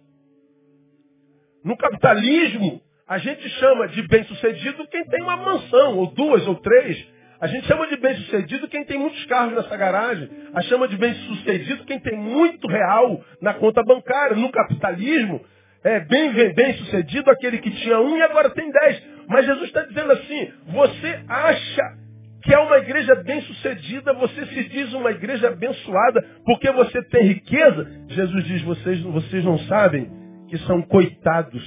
No 1.61 1.75
capitalismo, 1.75 2.81
a 3.05 3.17
gente 3.17 3.49
chama 3.49 3.89
de 3.89 4.01
bem-sucedido 4.07 4.87
quem 4.87 5.03
tem 5.03 5.21
uma 5.21 5.35
mansão, 5.35 5.97
ou 5.97 6.07
duas, 6.13 6.47
ou 6.47 6.55
três. 6.55 7.05
A 7.41 7.47
gente 7.47 7.67
chama 7.67 7.85
de 7.87 7.97
bem-sucedido 7.97 8.65
quem 8.69 8.85
tem 8.85 8.97
muitos 8.97 9.25
carros 9.25 9.53
nessa 9.53 9.75
garagem. 9.75 10.29
A 10.53 10.61
chama 10.61 10.87
de 10.87 10.95
bem-sucedido 10.95 11.83
quem 11.83 11.99
tem 11.99 12.15
muito 12.15 12.65
real 12.65 13.21
na 13.41 13.55
conta 13.55 13.83
bancária. 13.83 14.37
No 14.37 14.49
capitalismo, 14.49 15.41
é 15.83 15.99
bem, 15.99 16.31
bem 16.53 16.73
sucedido 16.75 17.29
aquele 17.29 17.57
que 17.57 17.71
tinha 17.71 17.99
um 17.99 18.15
e 18.15 18.21
agora 18.21 18.51
tem 18.51 18.71
dez. 18.71 19.03
Mas 19.27 19.45
Jesus 19.45 19.65
está 19.65 19.81
dizendo 19.81 20.13
assim, 20.13 20.53
você 20.67 21.19
acha 21.27 21.97
que 22.43 22.53
é 22.53 22.59
uma 22.59 22.77
igreja 22.77 23.15
bem 23.23 23.41
sucedida, 23.41 24.13
você 24.13 24.45
se 24.47 24.63
diz 24.69 24.93
uma 24.93 25.11
igreja 25.11 25.49
abençoada, 25.49 26.21
porque 26.45 26.71
você 26.71 27.01
tem 27.03 27.23
riqueza? 27.23 27.87
Jesus 28.07 28.43
diz, 28.45 28.61
vocês, 28.63 29.01
vocês 29.01 29.45
não 29.45 29.59
sabem 29.59 30.09
que 30.49 30.57
são 30.59 30.81
coitados, 30.81 31.63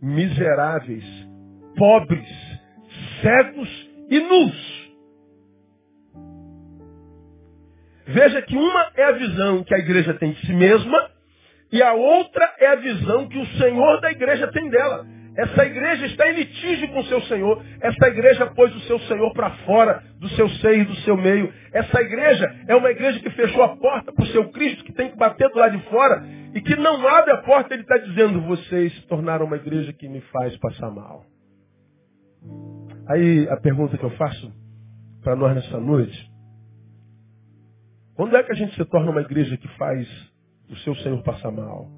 miseráveis, 0.00 1.04
pobres, 1.76 2.28
cegos 3.20 3.88
e 4.10 4.20
nus. 4.20 4.78
Veja 8.06 8.40
que 8.42 8.56
uma 8.56 8.90
é 8.96 9.04
a 9.04 9.12
visão 9.12 9.62
que 9.62 9.74
a 9.74 9.78
igreja 9.78 10.14
tem 10.14 10.32
de 10.32 10.46
si 10.46 10.52
mesma, 10.52 11.10
e 11.70 11.82
a 11.82 11.92
outra 11.92 12.54
é 12.58 12.66
a 12.68 12.76
visão 12.76 13.28
que 13.28 13.38
o 13.38 13.46
Senhor 13.58 14.00
da 14.00 14.10
igreja 14.10 14.48
tem 14.48 14.70
dela. 14.70 15.06
Essa 15.38 15.64
igreja 15.64 16.06
está 16.06 16.28
em 16.32 16.34
litígio 16.34 16.88
com 16.88 16.98
o 16.98 17.04
seu 17.04 17.20
Senhor. 17.22 17.64
Essa 17.80 18.08
igreja 18.08 18.46
pôs 18.46 18.74
o 18.74 18.80
seu 18.80 18.98
Senhor 19.00 19.32
para 19.32 19.50
fora 19.58 20.02
do 20.18 20.28
seu 20.30 20.48
seio, 20.48 20.84
do 20.84 20.96
seu 20.96 21.16
meio. 21.16 21.54
Essa 21.72 22.02
igreja 22.02 22.64
é 22.66 22.74
uma 22.74 22.90
igreja 22.90 23.20
que 23.20 23.30
fechou 23.30 23.62
a 23.62 23.76
porta 23.76 24.12
para 24.12 24.24
o 24.24 24.26
seu 24.28 24.50
Cristo, 24.50 24.82
que 24.82 24.92
tem 24.92 25.12
que 25.12 25.16
bater 25.16 25.48
do 25.50 25.58
lado 25.60 25.78
de 25.78 25.84
fora 25.84 26.26
e 26.52 26.60
que 26.60 26.74
não 26.74 27.06
abre 27.06 27.30
a 27.30 27.42
porta. 27.42 27.72
Ele 27.72 27.82
está 27.82 27.98
dizendo: 27.98 28.40
vocês 28.42 28.92
se 28.96 29.06
tornaram 29.06 29.46
uma 29.46 29.54
igreja 29.54 29.92
que 29.92 30.08
me 30.08 30.20
faz 30.22 30.56
passar 30.56 30.90
mal. 30.90 31.24
Aí 33.08 33.48
a 33.48 33.56
pergunta 33.58 33.96
que 33.96 34.04
eu 34.04 34.10
faço 34.10 34.52
para 35.22 35.36
nós 35.36 35.54
nessa 35.54 35.78
noite: 35.78 36.32
quando 38.16 38.36
é 38.36 38.42
que 38.42 38.50
a 38.50 38.56
gente 38.56 38.74
se 38.74 38.84
torna 38.86 39.12
uma 39.12 39.20
igreja 39.20 39.56
que 39.56 39.68
faz 39.76 40.08
o 40.68 40.76
seu 40.78 40.96
Senhor 40.96 41.22
passa 41.22 41.48
mal. 41.48 41.88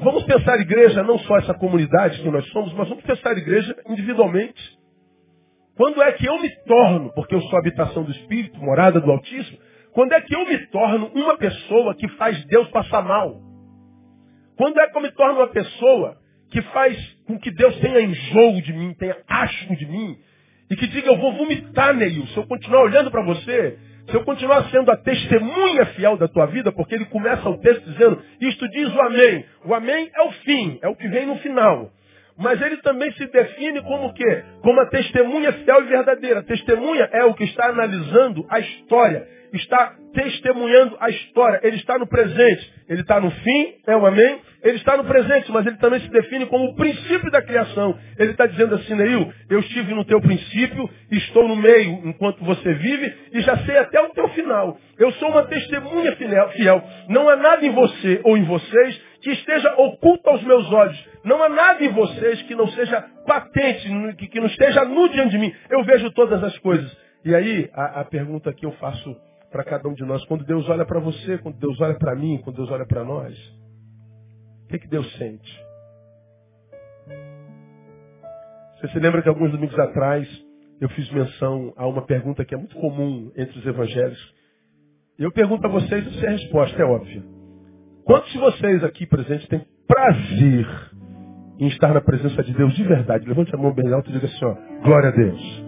Vamos 0.00 0.22
pensar 0.24 0.60
igreja, 0.60 1.02
não 1.02 1.18
só 1.18 1.38
essa 1.38 1.54
comunidade 1.54 2.22
que 2.22 2.30
nós 2.30 2.46
somos, 2.50 2.72
mas 2.74 2.88
vamos 2.88 3.02
pensar 3.02 3.36
igreja 3.36 3.76
individualmente. 3.88 4.78
Quando 5.76 6.00
é 6.02 6.12
que 6.12 6.26
eu 6.26 6.40
me 6.40 6.50
torno, 6.64 7.12
porque 7.14 7.34
eu 7.34 7.40
sou 7.42 7.58
habitação 7.58 8.04
do 8.04 8.10
Espírito, 8.12 8.58
morada 8.58 9.00
do 9.00 9.10
Altíssimo, 9.10 9.58
quando 9.92 10.12
é 10.12 10.20
que 10.20 10.34
eu 10.34 10.46
me 10.46 10.58
torno 10.68 11.10
uma 11.14 11.36
pessoa 11.36 11.94
que 11.94 12.08
faz 12.10 12.44
Deus 12.46 12.68
passar 12.68 13.02
mal? 13.02 13.40
Quando 14.56 14.78
é 14.80 14.88
que 14.88 14.96
eu 14.96 15.02
me 15.02 15.10
torno 15.12 15.40
uma 15.40 15.48
pessoa 15.48 16.16
que 16.50 16.62
faz 16.62 16.96
com 17.26 17.38
que 17.38 17.50
Deus 17.50 17.76
tenha 17.80 18.00
enjoo 18.00 18.62
de 18.62 18.72
mim, 18.72 18.94
tenha 18.94 19.16
asco 19.28 19.76
de 19.76 19.86
mim, 19.86 20.16
e 20.70 20.76
que 20.76 20.86
diga, 20.86 21.08
eu 21.08 21.16
vou 21.16 21.32
vomitar, 21.32 21.94
Neil, 21.94 22.26
se 22.28 22.36
eu 22.36 22.46
continuar 22.46 22.82
olhando 22.82 23.10
para 23.10 23.24
você, 23.24 23.78
se 24.08 24.14
eu 24.14 24.24
continuar 24.24 24.70
sendo 24.70 24.90
a 24.90 24.96
testemunha 24.96 25.86
fiel 25.86 26.16
da 26.16 26.26
tua 26.26 26.46
vida, 26.46 26.72
porque 26.72 26.94
ele 26.94 27.04
começa 27.06 27.48
o 27.48 27.58
texto 27.58 27.84
dizendo, 27.90 28.22
isto 28.40 28.68
diz 28.70 28.94
o 28.94 29.00
amém. 29.02 29.44
O 29.64 29.74
amém 29.74 30.10
é 30.14 30.22
o 30.22 30.32
fim, 30.32 30.78
é 30.82 30.88
o 30.88 30.96
que 30.96 31.08
vem 31.08 31.26
no 31.26 31.36
final. 31.36 31.90
Mas 32.38 32.62
ele 32.62 32.76
também 32.78 33.10
se 33.12 33.26
define 33.26 33.82
como 33.82 34.06
o 34.06 34.14
quê? 34.14 34.44
Como 34.62 34.80
a 34.80 34.86
testemunha 34.86 35.52
fiel 35.52 35.82
e 35.82 35.88
verdadeira. 35.88 36.42
Testemunha 36.44 37.08
é 37.12 37.24
o 37.24 37.34
que 37.34 37.44
está 37.44 37.66
analisando 37.66 38.46
a 38.48 38.60
história, 38.60 39.26
está 39.52 39.94
testemunhando 40.14 40.96
a 41.00 41.10
história. 41.10 41.60
Ele 41.64 41.76
está 41.76 41.98
no 41.98 42.06
presente. 42.06 42.78
Ele 42.88 43.02
está 43.02 43.20
no 43.20 43.30
fim, 43.30 43.74
é 43.86 43.96
o 43.96 44.06
amém. 44.06 44.40
Ele 44.62 44.76
está 44.76 44.96
no 44.96 45.04
presente, 45.04 45.50
mas 45.52 45.66
ele 45.66 45.76
também 45.76 46.00
se 46.00 46.08
define 46.10 46.46
como 46.46 46.64
o 46.66 46.74
princípio 46.74 47.30
da 47.30 47.42
criação. 47.42 47.98
Ele 48.18 48.30
está 48.30 48.46
dizendo 48.46 48.74
assim, 48.76 48.94
Neil, 48.94 49.32
eu 49.50 49.60
estive 49.60 49.92
no 49.94 50.04
teu 50.04 50.20
princípio, 50.20 50.88
estou 51.10 51.46
no 51.46 51.56
meio 51.56 52.00
enquanto 52.04 52.42
você 52.44 52.72
vive 52.72 53.14
e 53.32 53.40
já 53.40 53.58
sei 53.58 53.76
até 53.78 54.00
o 54.00 54.10
teu 54.10 54.28
final. 54.30 54.78
Eu 54.98 55.12
sou 55.12 55.28
uma 55.28 55.44
testemunha 55.44 56.16
fiel. 56.56 56.82
Não 57.08 57.28
há 57.28 57.36
nada 57.36 57.66
em 57.66 57.70
você 57.70 58.20
ou 58.24 58.36
em 58.36 58.44
vocês 58.44 59.07
que 59.20 59.30
esteja 59.30 59.74
oculto 59.74 60.28
aos 60.28 60.42
meus 60.44 60.70
olhos. 60.72 61.08
Não 61.24 61.42
há 61.42 61.48
nada 61.48 61.84
em 61.84 61.92
vocês 61.92 62.42
que 62.42 62.54
não 62.54 62.68
seja 62.68 63.00
patente, 63.26 63.88
que, 64.28 64.40
não 64.40 64.46
esteja 64.46 64.84
nu 64.84 65.08
diante 65.08 65.30
de 65.30 65.38
mim. 65.38 65.52
Eu 65.68 65.84
vejo 65.84 66.10
todas 66.12 66.42
as 66.42 66.56
coisas. 66.58 66.96
E 67.24 67.34
aí, 67.34 67.68
a, 67.72 68.00
a 68.00 68.04
pergunta 68.04 68.52
que 68.52 68.64
eu 68.64 68.72
faço 68.72 69.16
para 69.50 69.64
cada 69.64 69.88
um 69.88 69.94
de 69.94 70.04
nós, 70.04 70.24
quando 70.26 70.44
Deus 70.44 70.68
olha 70.68 70.84
para 70.84 71.00
você, 71.00 71.38
quando 71.38 71.58
Deus 71.58 71.80
olha 71.80 71.94
para 71.94 72.14
mim, 72.14 72.40
quando 72.42 72.56
Deus 72.56 72.70
olha 72.70 72.86
para 72.86 73.04
nós, 73.04 73.36
o 74.64 74.68
que, 74.68 74.78
que 74.78 74.88
Deus 74.88 75.10
sente? 75.16 75.68
Você 78.76 78.88
se 78.88 78.98
lembra 79.00 79.22
que 79.22 79.28
alguns 79.28 79.50
domingos 79.50 79.78
atrás 79.78 80.28
eu 80.80 80.88
fiz 80.90 81.10
menção 81.10 81.72
a 81.76 81.86
uma 81.86 82.02
pergunta 82.02 82.44
que 82.44 82.54
é 82.54 82.58
muito 82.58 82.76
comum 82.76 83.32
entre 83.36 83.58
os 83.58 83.66
evangelhos. 83.66 84.34
Eu 85.18 85.32
pergunto 85.32 85.66
a 85.66 85.70
vocês 85.70 86.04
se 86.20 86.26
a 86.26 86.30
resposta 86.30 86.80
é 86.80 86.84
óbvia. 86.84 87.37
Quantos 88.08 88.32
de 88.32 88.38
vocês 88.38 88.82
aqui 88.84 89.06
presentes 89.06 89.46
têm 89.48 89.66
prazer 89.86 90.66
em 91.58 91.66
estar 91.66 91.92
na 91.92 92.00
presença 92.00 92.42
de 92.42 92.54
Deus 92.54 92.74
de 92.74 92.82
verdade? 92.82 93.28
Levante 93.28 93.54
a 93.54 93.58
mão 93.58 93.70
bem 93.70 93.92
alta 93.92 94.08
e 94.08 94.14
diga 94.14 94.26
assim, 94.26 94.44
ó, 94.46 94.54
glória 94.82 95.10
a 95.10 95.12
Deus. 95.12 95.64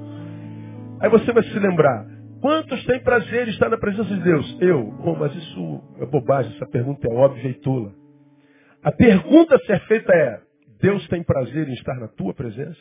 Aí 1.01 1.11
você 1.11 1.35
vai 1.35 1.43
se 1.43 1.59
lembrar, 1.59 2.07
quantos 2.41 2.83
têm 2.87 2.99
prazer 3.03 3.47
em 3.47 3.51
estar 3.51 3.69
na 3.69 3.77
presença 3.77 4.15
de 4.15 4.23
Deus? 4.23 4.57
Eu. 4.59 4.85
Bom, 4.85 5.17
mas 5.19 5.37
isso 5.37 5.83
é 5.99 6.07
bobagem, 6.07 6.51
essa 6.57 6.65
pergunta 6.65 7.07
é 7.07 7.13
óbvia 7.13 7.51
e 7.51 7.61
tula. 7.61 7.93
A 8.83 8.91
pergunta 8.91 9.57
a 9.57 9.59
ser 9.59 9.79
feita 9.81 10.11
é, 10.11 10.41
Deus 10.81 11.07
tem 11.09 11.23
prazer 11.23 11.69
em 11.69 11.75
estar 11.75 12.01
na 12.01 12.09
tua 12.09 12.33
presença? 12.33 12.81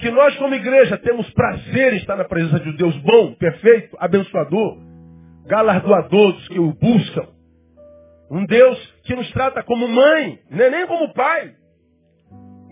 Que 0.00 0.10
nós 0.10 0.34
como 0.36 0.54
igreja 0.54 0.96
temos 0.96 1.30
prazer 1.30 1.92
em 1.92 1.96
estar 1.96 2.16
na 2.16 2.24
presença 2.24 2.58
de 2.58 2.70
um 2.70 2.76
Deus 2.76 2.96
bom, 2.98 3.34
perfeito, 3.34 3.96
abençoador, 4.00 4.78
galardoador 5.46 6.32
dos 6.32 6.48
que 6.48 6.58
o 6.58 6.72
buscam. 6.72 7.28
Um 8.30 8.46
Deus 8.46 8.78
que 9.04 9.14
nos 9.14 9.30
trata 9.32 9.62
como 9.62 9.86
mãe, 9.86 10.38
é 10.50 10.70
nem 10.70 10.86
como 10.86 11.12
pai. 11.12 11.52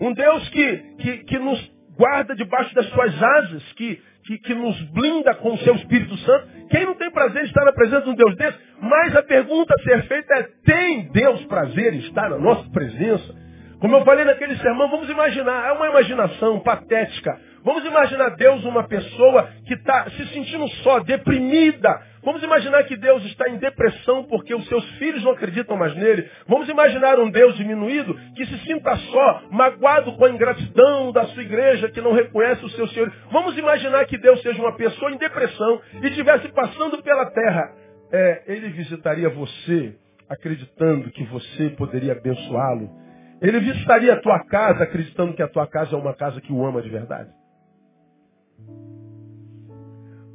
Um 0.01 0.13
Deus 0.13 0.49
que, 0.49 0.77
que, 0.97 1.17
que 1.25 1.37
nos 1.37 1.71
guarda 1.95 2.33
debaixo 2.33 2.73
das 2.73 2.87
suas 2.87 3.21
asas, 3.21 3.73
que, 3.73 4.01
que, 4.25 4.37
que, 4.39 4.53
nos 4.55 4.81
blinda 4.91 5.35
com 5.35 5.53
o 5.53 5.57
seu 5.59 5.75
Espírito 5.75 6.17
Santo. 6.17 6.47
Quem 6.69 6.85
não 6.85 6.95
tem 6.95 7.11
prazer 7.11 7.43
em 7.43 7.45
estar 7.45 7.65
na 7.65 7.73
presença 7.73 8.03
de 8.03 8.09
um 8.09 8.15
Deus 8.15 8.35
desse? 8.37 8.57
Mas 8.81 9.15
a 9.15 9.21
pergunta 9.21 9.75
a 9.77 9.83
ser 9.83 10.01
feita 10.03 10.33
é, 10.33 10.43
tem 10.65 11.11
Deus 11.11 11.43
prazer 11.45 11.93
em 11.93 11.99
estar 11.99 12.29
na 12.29 12.39
nossa 12.39 12.69
presença? 12.71 13.48
Como 13.79 13.95
eu 13.95 14.03
falei 14.03 14.25
naquele 14.25 14.57
sermão, 14.57 14.89
vamos 14.89 15.09
imaginar, 15.09 15.69
é 15.69 15.71
uma 15.71 15.87
imaginação 15.87 16.59
patética. 16.59 17.39
Vamos 17.63 17.85
imaginar 17.85 18.29
Deus 18.35 18.63
uma 18.65 18.83
pessoa 18.83 19.49
que 19.65 19.73
está 19.73 20.09
se 20.09 20.27
sentindo 20.33 20.67
só, 20.83 20.99
deprimida. 20.99 22.01
Vamos 22.21 22.43
imaginar 22.43 22.83
que 22.83 22.97
Deus 22.97 23.23
está 23.25 23.49
em 23.49 23.57
depressão 23.57 24.25
porque 24.25 24.53
os 24.53 24.67
seus 24.67 24.83
filhos 24.97 25.23
não 25.23 25.31
acreditam 25.31 25.77
mais 25.77 25.95
nele. 25.95 26.29
Vamos 26.45 26.67
imaginar 26.67 27.19
um 27.19 27.29
Deus 27.29 27.55
diminuído 27.55 28.13
que 28.35 28.45
se 28.45 28.57
sinta 28.65 28.95
só, 28.97 29.43
magoado 29.49 30.13
com 30.17 30.25
a 30.25 30.29
ingratidão 30.29 31.13
da 31.13 31.25
sua 31.27 31.41
igreja 31.41 31.89
que 31.89 32.01
não 32.01 32.13
reconhece 32.13 32.63
o 32.65 32.69
seu 32.71 32.87
Senhor. 32.89 33.11
Vamos 33.31 33.57
imaginar 33.57 34.05
que 34.05 34.17
Deus 34.17 34.41
seja 34.41 34.61
uma 34.61 34.75
pessoa 34.75 35.11
em 35.11 35.17
depressão 35.17 35.81
e 36.01 36.07
estivesse 36.07 36.49
passando 36.49 37.01
pela 37.01 37.31
terra. 37.31 37.71
É, 38.11 38.43
ele 38.47 38.69
visitaria 38.69 39.29
você 39.29 39.95
acreditando 40.29 41.09
que 41.11 41.23
você 41.25 41.69
poderia 41.71 42.11
abençoá-lo 42.11 43.08
ele 43.41 43.59
visitaria 43.59 44.13
a 44.13 44.21
tua 44.21 44.39
casa 44.45 44.83
acreditando 44.83 45.33
que 45.33 45.41
a 45.41 45.47
tua 45.47 45.65
casa 45.67 45.95
é 45.95 45.99
uma 45.99 46.13
casa 46.13 46.41
que 46.41 46.51
o 46.51 46.65
ama 46.65 46.81
de 46.81 46.89
verdade? 46.89 47.29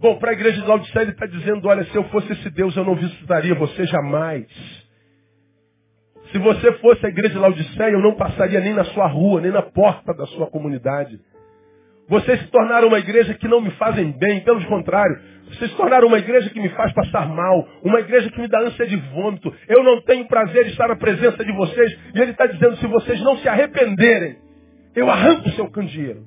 Bom, 0.01 0.19
para 0.19 0.31
a 0.31 0.35
igreja 0.35 0.61
de 0.61 0.67
Laodicea 0.67 1.03
ele 1.03 1.13
está 1.13 1.27
dizendo, 1.27 1.67
olha, 1.67 1.85
se 1.85 1.97
eu 1.97 2.05
fosse 2.05 2.33
esse 2.33 2.51
Deus 2.51 2.77
eu 2.77 2.85
não 2.85 2.95
visitaria 2.95 3.55
você 3.55 3.87
jamais. 3.87 4.47
Se 6.31 6.39
você 6.39 6.73
fosse 6.79 7.07
a 7.07 7.09
igreja 7.09 7.35
de 7.35 7.39
Laodiceia, 7.39 7.93
eu 7.93 8.01
não 8.01 8.15
passaria 8.15 8.61
nem 8.61 8.75
na 8.75 8.85
sua 8.85 9.07
rua, 9.07 9.41
nem 9.41 9.53
na 9.53 9.63
porta 9.63 10.13
da 10.13 10.27
sua 10.27 10.47
comunidade. 10.49 11.21
Vocês 12.09 12.41
se 12.41 12.47
tornaram 12.49 12.89
uma 12.89 12.99
igreja 12.99 13.35
que 13.35 13.49
não 13.49 13.61
me 13.61 13.71
fazem 13.73 14.13
bem, 14.13 14.41
pelo 14.41 14.65
contrário, 14.67 15.19
vocês 15.49 15.71
se 15.71 15.77
tornaram 15.77 16.09
uma 16.09 16.19
igreja 16.19 16.51
que 16.51 16.61
me 16.61 16.69
faz 16.71 16.93
passar 16.93 17.29
mal, 17.29 17.67
uma 17.83 18.01
igreja 18.01 18.31
que 18.31 18.41
me 18.41 18.49
dá 18.49 18.61
ânsia 18.61 18.87
de 18.87 18.97
vômito. 18.97 19.55
Eu 19.69 19.83
não 19.83 20.01
tenho 20.03 20.27
prazer 20.27 20.65
de 20.65 20.71
estar 20.71 20.89
na 20.89 20.97
presença 20.97 21.45
de 21.45 21.53
vocês. 21.53 21.99
E 22.15 22.21
ele 22.21 22.33
está 22.33 22.47
dizendo, 22.47 22.77
se 22.77 22.87
vocês 22.87 23.21
não 23.23 23.37
se 23.39 23.49
arrependerem, 23.49 24.37
eu 24.95 25.11
arranco 25.11 25.49
o 25.49 25.53
seu 25.53 25.71
candeeiro. 25.71 26.25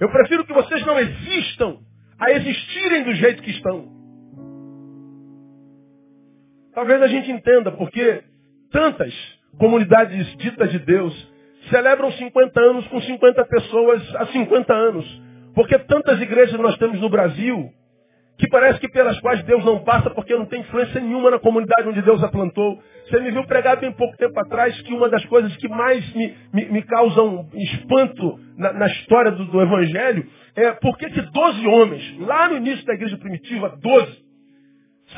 Eu 0.00 0.10
prefiro 0.10 0.44
que 0.44 0.52
vocês 0.52 0.84
não 0.86 0.98
existam 0.98 1.78
a 2.18 2.30
existirem 2.30 3.04
do 3.04 3.14
jeito 3.14 3.42
que 3.42 3.50
estão. 3.50 3.88
Talvez 6.74 7.02
a 7.02 7.06
gente 7.06 7.30
entenda 7.30 7.72
porque 7.72 8.22
tantas 8.70 9.12
comunidades 9.58 10.36
ditas 10.36 10.70
de 10.70 10.78
Deus 10.78 11.31
celebram 11.70 12.10
50 12.12 12.60
anos 12.60 12.86
com 12.88 13.00
50 13.00 13.44
pessoas 13.46 14.16
há 14.16 14.26
50 14.26 14.72
anos. 14.72 15.22
Porque 15.54 15.78
tantas 15.78 16.20
igrejas 16.20 16.58
nós 16.58 16.76
temos 16.78 17.00
no 17.00 17.08
Brasil 17.08 17.70
que 18.38 18.48
parece 18.48 18.80
que 18.80 18.88
pelas 18.88 19.20
quais 19.20 19.42
Deus 19.44 19.64
não 19.64 19.84
passa 19.84 20.10
porque 20.10 20.34
não 20.34 20.46
tem 20.46 20.62
influência 20.62 21.00
nenhuma 21.00 21.30
na 21.30 21.38
comunidade 21.38 21.88
onde 21.88 22.02
Deus 22.02 22.22
a 22.24 22.28
plantou. 22.28 22.82
Você 23.06 23.20
me 23.20 23.30
viu 23.30 23.44
pregar 23.44 23.76
bem 23.76 23.92
pouco 23.92 24.16
tempo 24.16 24.38
atrás 24.40 24.80
que 24.82 24.92
uma 24.92 25.08
das 25.08 25.24
coisas 25.26 25.54
que 25.56 25.68
mais 25.68 26.12
me, 26.14 26.34
me, 26.52 26.64
me 26.66 26.82
causam 26.82 27.48
espanto 27.54 28.40
na, 28.56 28.72
na 28.72 28.86
história 28.86 29.30
do, 29.30 29.44
do, 29.44 29.62
Evangelho 29.62 30.26
é 30.56 30.72
porque 30.72 31.08
que 31.10 31.20
12 31.20 31.66
homens, 31.68 32.18
lá 32.20 32.48
no 32.48 32.56
início 32.56 32.84
da 32.84 32.94
igreja 32.94 33.16
primitiva, 33.16 33.78
12, 33.80 34.22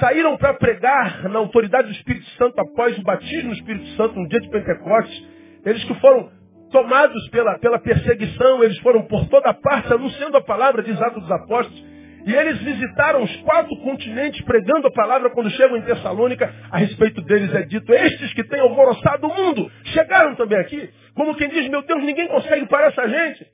saíram 0.01 0.37
para 0.37 0.55
pregar 0.55 1.29
na 1.29 1.39
autoridade 1.39 1.89
do 1.89 1.95
Espírito 1.95 2.29
Santo 2.31 2.61
após 2.61 2.99
o 2.99 3.03
batismo 3.03 3.51
do 3.51 3.57
Espírito 3.57 3.87
Santo 3.97 4.19
no 4.19 4.29
dia 4.29 4.41
de 4.41 4.51
Pentecostes. 4.51 5.34
Eles 5.65 5.83
que 5.85 5.95
foram 6.01 6.31
tomados 6.71 7.29
pela, 7.31 7.59
pela 7.59 7.79
perseguição, 7.79 8.63
eles 8.63 8.79
foram 8.79 9.03
por 9.03 9.27
toda 9.29 9.55
parte 9.55 9.93
anunciando 9.93 10.37
a 10.37 10.43
palavra, 10.43 10.83
diz 10.83 11.01
Atos 11.01 11.23
dos 11.23 11.31
Apóstolos. 11.31 11.95
E 12.27 12.35
eles 12.35 12.59
visitaram 12.63 13.23
os 13.23 13.37
quatro 13.43 13.77
continentes 13.83 14.41
pregando 14.43 14.89
a 14.89 14.93
palavra 14.93 15.29
quando 15.31 15.51
chegam 15.51 15.77
em 15.77 15.83
Tessalônica. 15.83 16.53
A 16.71 16.79
respeito 16.79 17.21
deles 17.23 17.55
é 17.55 17.63
dito, 17.63 17.93
estes 17.93 18.33
que 18.33 18.45
têm 18.45 18.61
alvoroçado 18.61 19.27
o 19.27 19.35
mundo, 19.35 19.71
chegaram 19.85 20.35
também 20.35 20.59
aqui. 20.59 20.91
Como 21.15 21.35
quem 21.37 21.49
diz, 21.49 21.69
meu 21.69 21.83
Deus, 21.83 22.03
ninguém 22.03 22.27
consegue 22.29 22.67
parar 22.67 22.89
essa 22.89 23.09
gente. 23.09 23.47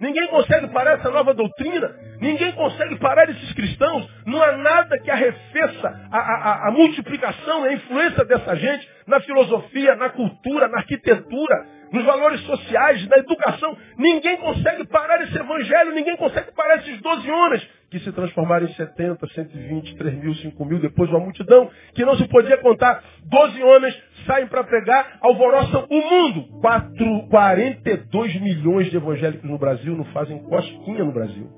Ninguém 0.00 0.26
consegue 0.28 0.68
parar 0.68 0.92
essa 0.92 1.10
nova 1.10 1.34
doutrina. 1.34 1.94
Ninguém 2.20 2.52
consegue 2.52 2.98
parar 2.98 3.28
esses 3.28 3.52
cristãos. 3.52 4.08
Não 4.26 4.42
há 4.42 4.52
nada 4.52 4.98
que 4.98 5.10
arrefeça 5.10 6.08
a, 6.10 6.18
a, 6.18 6.68
a 6.68 6.70
multiplicação 6.70 7.64
a 7.64 7.72
influência 7.72 8.24
dessa 8.24 8.56
gente 8.56 8.88
na 9.06 9.20
filosofia, 9.20 9.94
na 9.96 10.08
cultura, 10.08 10.68
na 10.68 10.78
arquitetura, 10.78 11.66
nos 11.92 12.04
valores 12.04 12.40
sociais, 12.42 13.06
na 13.08 13.18
educação. 13.18 13.76
Ninguém 13.98 14.38
consegue 14.38 14.86
parar 14.86 15.20
esse 15.22 15.36
evangelho, 15.36 15.92
ninguém 15.92 16.16
consegue 16.16 16.50
parar 16.52 16.76
esses 16.76 16.98
12 17.00 17.30
homens 17.30 17.79
que 17.90 17.98
se 17.98 18.12
transformaram 18.12 18.66
em 18.66 18.72
70, 18.74 19.26
120, 19.26 19.96
3 19.96 20.14
mil, 20.14 20.34
5 20.34 20.64
mil, 20.64 20.78
depois 20.78 21.10
uma 21.10 21.18
multidão 21.18 21.68
que 21.94 22.04
não 22.04 22.16
se 22.16 22.26
podia 22.28 22.56
contar. 22.58 23.02
12 23.24 23.62
homens 23.62 24.00
saem 24.26 24.46
para 24.46 24.62
pregar, 24.62 25.18
alvoroçam 25.20 25.86
o 25.90 26.00
mundo. 26.00 26.60
4, 26.60 27.28
42 27.28 28.40
milhões 28.40 28.90
de 28.90 28.96
evangélicos 28.96 29.50
no 29.50 29.58
Brasil 29.58 29.96
não 29.96 30.04
fazem 30.06 30.38
cosquinha 30.44 31.04
no 31.04 31.12
Brasil. 31.12 31.50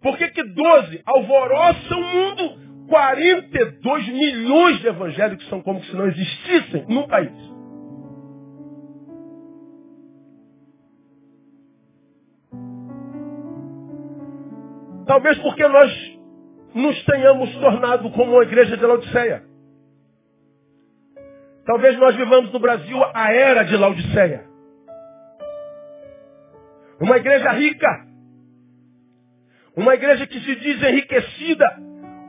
Por 0.00 0.16
que, 0.16 0.28
que 0.28 0.42
12 0.42 1.02
alvoroçam 1.04 2.00
o 2.00 2.04
mundo? 2.04 2.64
42 2.88 4.08
milhões 4.08 4.80
de 4.80 4.86
evangélicos 4.88 5.48
são 5.48 5.62
como 5.62 5.82
se 5.84 5.94
não 5.94 6.06
existissem 6.06 6.84
no 6.88 7.06
país. 7.08 7.53
Talvez 15.06 15.38
porque 15.38 15.66
nós 15.68 16.14
nos 16.74 17.04
tenhamos 17.04 17.54
tornado 17.56 18.10
como 18.10 18.32
uma 18.32 18.42
igreja 18.42 18.76
de 18.76 18.84
Laodiceia. 18.84 19.42
Talvez 21.64 21.96
nós 21.98 22.14
vivamos 22.14 22.52
no 22.52 22.58
Brasil 22.58 22.98
a 23.14 23.32
era 23.32 23.62
de 23.64 23.76
Laodiceia. 23.76 24.44
Uma 27.00 27.16
igreja 27.16 27.52
rica. 27.52 28.04
Uma 29.76 29.94
igreja 29.94 30.26
que 30.26 30.40
se 30.40 30.56
diz 30.56 30.82
enriquecida. 30.82 31.66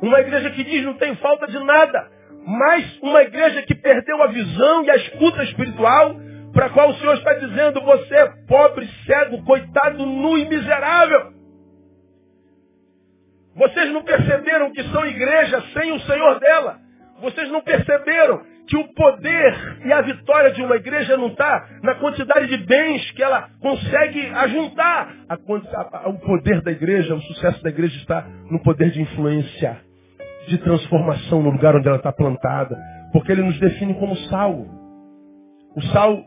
Uma 0.02 0.20
igreja 0.20 0.52
que 0.52 0.64
diz 0.64 0.84
não 0.84 0.96
tem 0.96 1.16
falta 1.18 1.48
de 1.48 1.60
nada. 1.64 2.12
Mas 2.46 3.00
uma 3.02 3.22
igreja 3.24 3.62
que 3.64 3.76
perdeu 3.76 4.22
a 4.22 4.28
visão 4.28 4.84
e 4.84 4.92
a 4.92 4.96
escuta 4.96 5.44
espiritual 5.44 6.16
para 6.54 6.68
a 6.68 6.70
qual 6.70 6.90
o 6.90 6.96
Senhor 6.96 7.16
está 7.16 7.34
dizendo, 7.34 7.82
você 7.82 8.16
é 8.16 8.34
pobre, 8.48 8.88
cego, 9.06 9.44
coitado, 9.44 10.06
nu 10.06 10.38
e 10.38 10.48
miserável. 10.48 11.35
Vocês 13.56 13.92
não 13.94 14.04
perceberam 14.04 14.72
que 14.72 14.84
são 14.84 15.06
igreja 15.06 15.64
sem 15.74 15.92
o 15.94 16.00
Senhor 16.02 16.40
dela. 16.40 16.78
Vocês 17.22 17.50
não 17.50 17.62
perceberam 17.62 18.42
que 18.68 18.76
o 18.76 18.94
poder 18.94 19.78
e 19.86 19.94
a 19.94 20.02
vitória 20.02 20.52
de 20.52 20.62
uma 20.62 20.76
igreja 20.76 21.16
não 21.16 21.28
está 21.28 21.68
na 21.82 21.96
quantidade 21.96 22.48
de 22.48 22.58
bens 22.66 23.10
que 23.12 23.24
ela 23.24 23.50
consegue 23.62 24.28
ajuntar. 24.28 25.16
A, 25.30 25.36
a, 25.36 26.10
o 26.10 26.20
poder 26.20 26.62
da 26.62 26.72
igreja, 26.72 27.16
o 27.16 27.22
sucesso 27.22 27.64
da 27.64 27.70
igreja 27.70 27.96
está 27.98 28.28
no 28.50 28.62
poder 28.62 28.92
de 28.92 29.02
influência, 29.02 29.78
de 30.48 30.58
transformação 30.58 31.42
no 31.42 31.52
lugar 31.52 31.76
onde 31.76 31.88
ela 31.88 31.98
está 31.98 32.12
plantada. 32.12 32.78
Porque 33.14 33.32
ele 33.32 33.44
nos 33.44 33.58
define 33.60 33.94
como 33.94 34.16
sal. 34.30 34.66
O 35.76 35.82
sal 35.94 36.26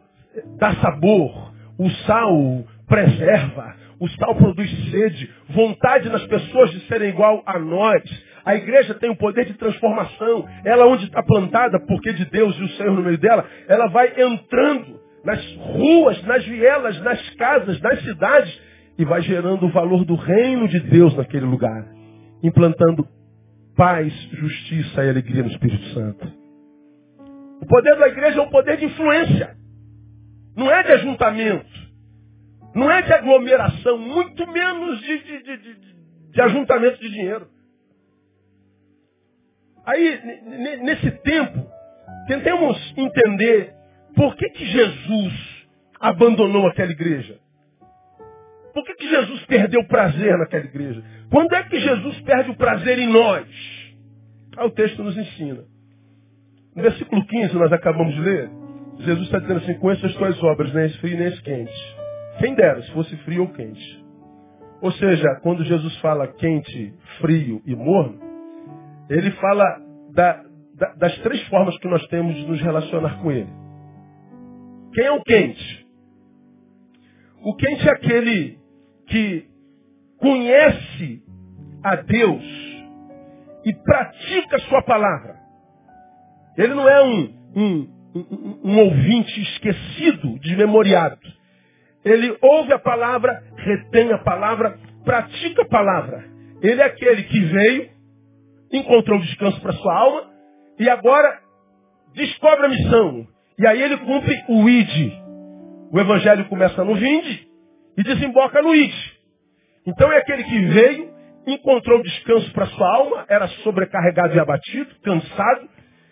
dá 0.59 0.75
sabor. 0.77 1.53
O 1.79 1.91
sal 2.07 2.65
preserva. 2.87 3.75
O 4.01 4.09
sal 4.11 4.35
produz 4.37 4.71
sede, 4.91 5.31
vontade 5.51 6.09
nas 6.09 6.25
pessoas 6.27 6.71
de 6.71 6.81
serem 6.87 7.09
igual 7.09 7.43
a 7.45 7.59
nós. 7.59 8.03
A 8.45 8.55
igreja 8.55 8.95
tem 8.95 9.11
o 9.11 9.17
poder 9.17 9.45
de 9.45 9.55
transformação. 9.55 10.49
Ela 10.65 10.87
onde 10.87 11.05
está 11.05 11.23
plantada, 11.23 11.81
porque 11.81 12.13
de 12.13 12.25
Deus 12.27 12.57
e 12.57 12.63
o 12.63 12.69
Senhor 12.71 12.95
no 12.95 13.03
meio 13.03 13.19
dela, 13.19 13.45
ela 13.69 13.89
vai 13.89 14.13
entrando 14.21 15.01
nas 15.25 15.45
ruas, 15.57 16.23
nas 16.25 16.45
vielas, 16.47 17.01
nas 17.03 17.31
casas, 17.35 17.81
nas 17.81 18.03
cidades 18.03 18.69
e 18.99 19.05
vai 19.05 19.23
gerando 19.23 19.67
o 19.67 19.71
valor 19.71 20.05
do 20.05 20.17
reino 20.17 20.67
de 20.67 20.81
Deus 20.81 21.15
naquele 21.17 21.47
lugar, 21.47 21.87
implantando 22.43 23.07
paz, 23.77 24.13
justiça 24.33 25.05
e 25.05 25.09
alegria 25.09 25.45
no 25.45 25.51
Espírito 25.51 25.85
Santo. 25.95 26.27
O 27.63 27.67
poder 27.67 27.97
da 27.97 28.09
igreja 28.09 28.41
é 28.41 28.43
um 28.43 28.51
poder 28.51 28.77
de 28.77 28.87
influência. 28.87 29.57
Não 30.57 30.71
é 30.71 30.83
de 30.83 30.93
ajuntamento. 30.93 31.88
Não 32.75 32.91
é 32.91 33.03
de 33.03 33.13
aglomeração, 33.13 33.99
muito 33.99 34.47
menos 34.47 35.01
de, 35.01 35.19
de, 35.19 35.43
de, 35.57 35.75
de 36.31 36.41
ajuntamento 36.41 37.01
de 37.01 37.09
dinheiro. 37.11 37.49
Aí, 39.85 40.21
nesse 40.83 41.11
tempo, 41.23 41.67
tentemos 42.27 42.95
entender 42.97 43.73
por 44.15 44.37
que, 44.37 44.49
que 44.51 44.67
Jesus 44.67 45.67
abandonou 45.99 46.67
aquela 46.67 46.93
igreja. 46.93 47.39
Por 48.75 48.85
que, 48.85 48.95
que 48.95 49.09
Jesus 49.09 49.45
perdeu 49.47 49.81
o 49.81 49.89
prazer 49.89 50.37
naquela 50.37 50.65
igreja? 50.65 51.03
Quando 51.31 51.55
é 51.55 51.63
que 51.65 51.81
Jesus 51.81 52.21
perde 52.21 52.51
o 52.51 52.57
prazer 52.57 52.99
em 52.99 53.09
nós? 53.09 53.49
Ah, 54.57 54.67
o 54.67 54.71
texto 54.71 55.03
nos 55.03 55.17
ensina. 55.17 55.65
No 56.77 56.83
versículo 56.83 57.27
15, 57.27 57.55
nós 57.55 57.73
acabamos 57.73 58.15
de 58.15 58.21
ler, 58.21 58.51
Jesus 59.01 59.27
está 59.27 59.39
dizendo 59.39 59.59
assim, 59.59 59.75
conheço 59.75 60.07
as 60.07 60.15
tuas 60.15 60.43
obras, 60.43 60.73
nem 60.73 60.89
frio 60.91 61.17
nem 61.17 61.29
esse 61.29 61.43
quente. 61.43 61.98
Quem 62.39 62.55
dera, 62.55 62.83
se 62.83 62.93
fosse 62.93 63.17
frio 63.19 63.43
ou 63.43 63.49
quente. 63.49 64.05
Ou 64.81 64.93
seja, 64.93 65.41
quando 65.43 65.65
Jesus 65.65 65.97
fala 65.99 66.29
quente, 66.29 66.95
frio 67.21 67.61
e 67.67 67.75
morno, 67.75 68.21
ele 69.11 69.31
fala 69.33 69.65
da, 70.13 70.45
da, 70.75 70.95
das 70.95 71.19
três 71.19 71.43
formas 71.49 71.77
que 71.79 71.89
nós 71.89 72.07
temos 72.07 72.35
de 72.37 72.47
nos 72.47 72.61
relacionar 72.61 73.21
com 73.21 73.33
ele. 73.33 73.51
Quem 74.95 75.05
é 75.05 75.11
o 75.11 75.23
quente? 75.23 75.87
O 77.43 77.55
quente 77.57 77.89
é 77.89 77.93
aquele 77.93 78.59
que 79.07 79.49
conhece 80.19 81.23
a 81.83 81.97
Deus 81.97 82.45
e 83.65 83.75
pratica 83.75 84.57
a 84.57 84.61
sua 84.61 84.83
palavra. 84.83 85.37
Ele 86.57 86.75
não 86.75 86.89
é 86.89 87.03
um, 87.03 87.35
um, 87.57 87.89
um, 88.15 88.61
um 88.65 88.79
ouvinte 88.79 89.41
esquecido, 89.41 90.39
desmemoriado. 90.41 91.38
Ele 92.05 92.37
ouve 92.41 92.73
a 92.73 92.79
palavra, 92.79 93.43
retém 93.57 94.13
a 94.13 94.19
palavra, 94.19 94.79
pratica 95.05 95.63
a 95.63 95.69
palavra. 95.69 96.25
Ele 96.63 96.81
é 96.81 96.85
aquele 96.85 97.25
que 97.25 97.41
veio, 97.41 97.91
encontrou 98.73 99.21
descanso 99.21 99.61
para 99.61 99.73
sua 99.73 99.95
alma 99.95 100.31
e 100.79 100.89
agora 100.89 101.41
descobre 102.15 102.67
a 102.67 102.69
missão. 102.69 103.27
E 103.59 103.67
aí 103.67 103.83
ele 103.83 103.97
cumpre 103.99 104.45
o 104.49 104.69
id. 104.69 105.13
O 105.93 105.99
evangelho 105.99 106.45
começa 106.49 106.85
no 106.85 106.95
vinde 106.95 107.49
e 107.97 108.03
desemboca 108.03 108.63
no 108.63 108.75
id. 108.75 108.95
Então 109.87 110.13
é 110.13 110.19
aquele 110.19 110.45
que 110.45 110.67
veio, 110.67 111.11
encontrou 111.47 112.03
descanso 112.03 112.53
para 112.53 112.67
sua 112.67 112.97
alma, 112.97 113.25
era 113.29 113.49
sobrecarregado 113.65 114.37
e 114.37 114.41
abatido, 114.41 114.95
cansado, 115.03 115.69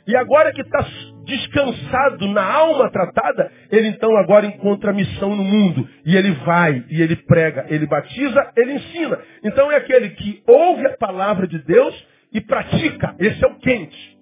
e 0.07 0.17
agora 0.17 0.53
que 0.53 0.61
está 0.61 0.87
descansado 1.25 2.29
na 2.29 2.45
alma 2.45 2.89
tratada, 2.91 3.51
ele 3.73 3.89
então 3.89 4.17
agora 4.17 4.47
encontra 4.47 4.93
missão 4.93 5.35
no 5.35 5.43
mundo. 5.43 5.89
E 6.05 6.17
ele 6.17 6.31
vai, 6.45 6.85
e 6.89 7.03
ele 7.03 7.17
prega, 7.17 7.67
ele 7.69 7.87
batiza, 7.87 8.53
ele 8.57 8.75
ensina. 8.75 9.19
Então 9.43 9.71
é 9.71 9.77
aquele 9.77 10.11
que 10.11 10.43
ouve 10.47 10.87
a 10.87 10.97
palavra 10.97 11.49
de 11.49 11.59
Deus 11.59 12.07
e 12.33 12.41
pratica. 12.41 13.17
Esse 13.19 13.45
é 13.45 13.49
o 13.49 13.59
quente. 13.59 14.17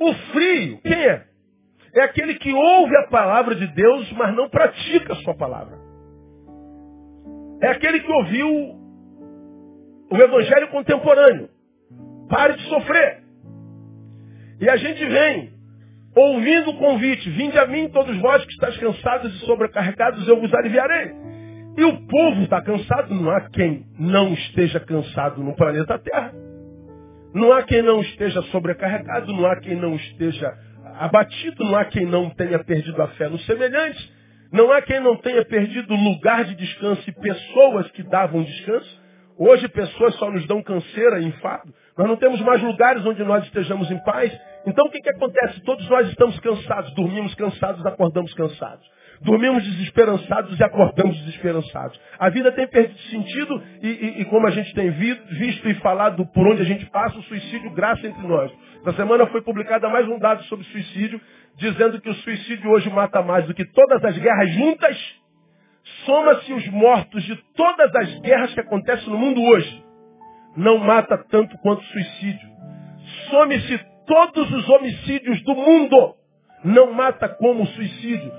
O 0.00 0.14
frio, 0.32 0.80
quem 0.82 1.04
é? 1.06 1.24
É 1.94 2.02
aquele 2.02 2.36
que 2.36 2.52
ouve 2.52 2.96
a 2.96 3.08
palavra 3.08 3.54
de 3.54 3.66
Deus, 3.66 4.10
mas 4.12 4.34
não 4.34 4.48
pratica 4.48 5.12
a 5.12 5.16
sua 5.16 5.34
palavra. 5.36 5.76
É 7.60 7.68
aquele 7.68 8.00
que 8.00 8.10
ouviu 8.10 8.48
o 10.10 10.16
evangelho 10.16 10.68
contemporâneo. 10.68 11.50
Pare 12.30 12.54
de 12.54 12.62
sofrer. 12.68 13.19
E 14.60 14.68
a 14.68 14.76
gente 14.76 15.02
vem, 15.04 15.52
ouvindo 16.14 16.70
o 16.70 16.76
convite, 16.76 17.30
vinde 17.30 17.58
a 17.58 17.66
mim 17.66 17.88
todos 17.88 18.16
vós 18.18 18.44
que 18.44 18.52
estáis 18.52 18.76
cansados 18.76 19.34
e 19.34 19.46
sobrecarregados, 19.46 20.28
eu 20.28 20.38
vos 20.38 20.52
aliviarei. 20.52 21.12
E 21.78 21.84
o 21.84 22.06
povo 22.06 22.42
está 22.42 22.60
cansado, 22.60 23.14
não 23.14 23.30
há 23.30 23.48
quem 23.48 23.86
não 23.98 24.34
esteja 24.34 24.78
cansado 24.80 25.42
no 25.42 25.56
planeta 25.56 25.98
Terra. 25.98 26.32
Não 27.32 27.52
há 27.52 27.62
quem 27.62 27.80
não 27.80 28.00
esteja 28.00 28.42
sobrecarregado, 28.42 29.32
não 29.32 29.46
há 29.46 29.56
quem 29.56 29.76
não 29.76 29.94
esteja 29.94 30.52
abatido, 30.98 31.64
não 31.64 31.76
há 31.76 31.84
quem 31.86 32.04
não 32.04 32.28
tenha 32.30 32.62
perdido 32.62 33.00
a 33.00 33.08
fé 33.08 33.28
no 33.28 33.38
semelhante, 33.40 34.12
não 34.52 34.70
há 34.72 34.82
quem 34.82 35.00
não 35.00 35.16
tenha 35.16 35.44
perdido 35.44 35.94
lugar 35.94 36.44
de 36.44 36.54
descanso 36.56 37.08
e 37.08 37.12
pessoas 37.12 37.90
que 37.92 38.02
davam 38.02 38.42
descanso. 38.42 39.00
Hoje 39.38 39.68
pessoas 39.68 40.14
só 40.16 40.30
nos 40.30 40.46
dão 40.46 40.62
canseira 40.62 41.20
e 41.20 41.28
enfado. 41.28 41.72
Nós 42.00 42.08
não 42.08 42.16
temos 42.16 42.40
mais 42.40 42.62
lugares 42.62 43.04
onde 43.04 43.22
nós 43.22 43.44
estejamos 43.44 43.90
em 43.90 43.98
paz. 44.02 44.32
Então 44.66 44.86
o 44.86 44.90
que, 44.90 45.02
que 45.02 45.10
acontece? 45.10 45.60
Todos 45.64 45.86
nós 45.90 46.08
estamos 46.08 46.40
cansados, 46.40 46.94
dormimos 46.94 47.34
cansados, 47.34 47.84
acordamos 47.84 48.32
cansados. 48.32 48.90
Dormimos 49.20 49.62
desesperançados 49.62 50.58
e 50.58 50.64
acordamos 50.64 51.14
desesperançados. 51.18 52.00
A 52.18 52.30
vida 52.30 52.52
tem 52.52 52.66
perdido 52.68 52.98
sentido 53.10 53.62
e, 53.82 53.88
e, 53.88 54.20
e, 54.22 54.24
como 54.24 54.46
a 54.46 54.50
gente 54.50 54.72
tem 54.72 54.90
visto 54.92 55.68
e 55.68 55.74
falado 55.74 56.24
por 56.32 56.46
onde 56.46 56.62
a 56.62 56.64
gente 56.64 56.86
passa, 56.86 57.18
o 57.18 57.22
suicídio 57.24 57.70
graça 57.74 58.06
entre 58.06 58.26
nós. 58.26 58.50
Na 58.82 58.94
semana 58.94 59.26
foi 59.26 59.42
publicado 59.42 59.86
mais 59.90 60.08
um 60.08 60.18
dado 60.18 60.42
sobre 60.44 60.64
suicídio, 60.68 61.20
dizendo 61.58 62.00
que 62.00 62.08
o 62.08 62.14
suicídio 62.14 62.70
hoje 62.70 62.88
mata 62.88 63.20
mais 63.20 63.46
do 63.46 63.52
que 63.52 63.66
todas 63.66 64.02
as 64.02 64.16
guerras 64.16 64.50
juntas. 64.54 64.96
Soma-se 66.06 66.50
os 66.50 66.66
mortos 66.68 67.22
de 67.24 67.36
todas 67.54 67.94
as 67.94 68.20
guerras 68.20 68.54
que 68.54 68.60
acontecem 68.60 69.10
no 69.10 69.18
mundo 69.18 69.42
hoje. 69.42 69.89
Não 70.56 70.78
mata 70.78 71.16
tanto 71.30 71.56
quanto 71.58 71.82
suicídio. 71.84 72.48
Some-se 73.30 73.78
todos 74.06 74.50
os 74.50 74.68
homicídios 74.68 75.42
do 75.42 75.54
mundo. 75.54 76.16
Não 76.64 76.92
mata 76.92 77.28
como 77.28 77.66
suicídio. 77.66 78.32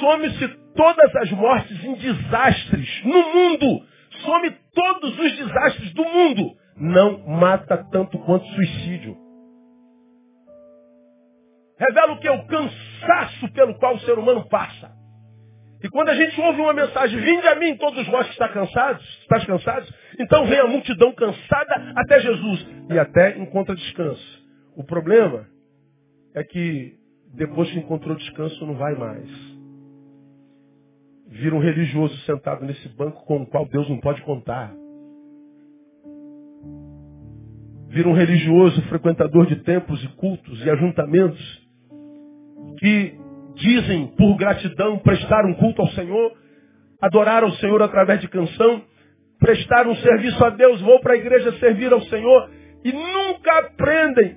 Some-se 0.00 0.48
todas 0.74 1.16
as 1.16 1.30
mortes 1.32 1.84
em 1.84 1.94
desastres 1.94 3.04
no 3.04 3.34
mundo. 3.34 3.86
Some 4.24 4.50
todos 4.74 5.18
os 5.18 5.36
desastres 5.36 5.92
do 5.92 6.04
mundo. 6.04 6.56
Não 6.76 7.18
mata 7.26 7.84
tanto 7.90 8.18
quanto 8.20 8.46
suicídio. 8.46 9.16
Revela 11.78 12.12
o 12.12 12.18
que 12.18 12.26
é 12.26 12.32
o 12.32 12.46
cansaço 12.46 13.52
pelo 13.52 13.74
qual 13.78 13.94
o 13.94 14.00
ser 14.00 14.18
humano 14.18 14.48
passa. 14.48 14.90
E 15.82 15.88
quando 15.88 16.08
a 16.08 16.14
gente 16.14 16.40
ouve 16.40 16.60
uma 16.60 16.72
mensagem, 16.72 17.20
vinde 17.20 17.46
a 17.46 17.54
mim 17.54 17.76
todos 17.76 18.04
vós 18.08 18.26
que 18.26 18.32
estão 18.32 18.48
cansados, 18.48 19.04
estás 19.20 19.44
cansados, 19.44 19.88
então 20.18 20.46
vem 20.46 20.58
a 20.58 20.66
multidão 20.66 21.12
cansada 21.12 21.92
até 21.96 22.20
Jesus 22.20 22.66
e 22.90 22.98
até 22.98 23.38
encontra 23.38 23.74
descanso. 23.74 24.46
O 24.76 24.84
problema 24.84 25.46
é 26.34 26.42
que 26.42 26.96
depois 27.34 27.70
que 27.70 27.78
encontrou 27.78 28.16
descanso 28.16 28.66
não 28.66 28.74
vai 28.74 28.94
mais. 28.94 29.28
Vira 31.28 31.54
um 31.54 31.60
religioso 31.60 32.16
sentado 32.22 32.64
nesse 32.64 32.88
banco 32.90 33.24
com 33.26 33.42
o 33.42 33.46
qual 33.46 33.66
Deus 33.66 33.88
não 33.88 34.00
pode 34.00 34.22
contar. 34.22 34.72
Vira 37.88 38.08
um 38.08 38.14
religioso 38.14 38.80
frequentador 38.82 39.46
de 39.46 39.56
templos 39.56 40.02
e 40.02 40.08
cultos 40.16 40.64
e 40.64 40.70
ajuntamentos 40.70 41.68
que 42.78 43.14
dizem 43.56 44.06
por 44.08 44.36
gratidão 44.36 44.98
prestar 44.98 45.44
um 45.44 45.54
culto 45.54 45.82
ao 45.82 45.88
Senhor, 45.88 46.32
adorar 47.00 47.42
ao 47.42 47.52
Senhor 47.52 47.82
através 47.82 48.20
de 48.20 48.28
canção, 48.28 48.82
prestar 49.38 49.86
um 49.86 49.96
serviço 49.96 50.44
a 50.44 50.50
Deus, 50.50 50.80
vou 50.80 51.00
para 51.00 51.14
a 51.14 51.16
igreja 51.16 51.52
servir 51.58 51.92
ao 51.92 52.00
Senhor 52.02 52.50
e 52.84 52.92
nunca 52.92 53.58
aprendem 53.58 54.36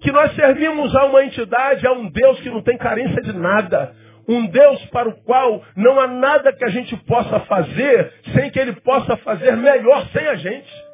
que 0.00 0.10
nós 0.10 0.34
servimos 0.34 0.94
a 0.96 1.04
uma 1.04 1.24
entidade, 1.24 1.86
a 1.86 1.92
um 1.92 2.08
Deus 2.10 2.40
que 2.40 2.50
não 2.50 2.62
tem 2.62 2.76
carência 2.78 3.20
de 3.22 3.32
nada. 3.32 3.94
Um 4.28 4.46
Deus 4.46 4.84
para 4.86 5.08
o 5.08 5.22
qual 5.24 5.62
não 5.76 5.98
há 5.98 6.06
nada 6.06 6.52
que 6.52 6.64
a 6.64 6.68
gente 6.68 6.96
possa 7.04 7.40
fazer 7.40 8.12
sem 8.34 8.50
que 8.50 8.58
Ele 8.58 8.72
possa 8.80 9.16
fazer 9.18 9.56
melhor 9.56 10.06
sem 10.08 10.26
a 10.26 10.34
gente. 10.36 10.90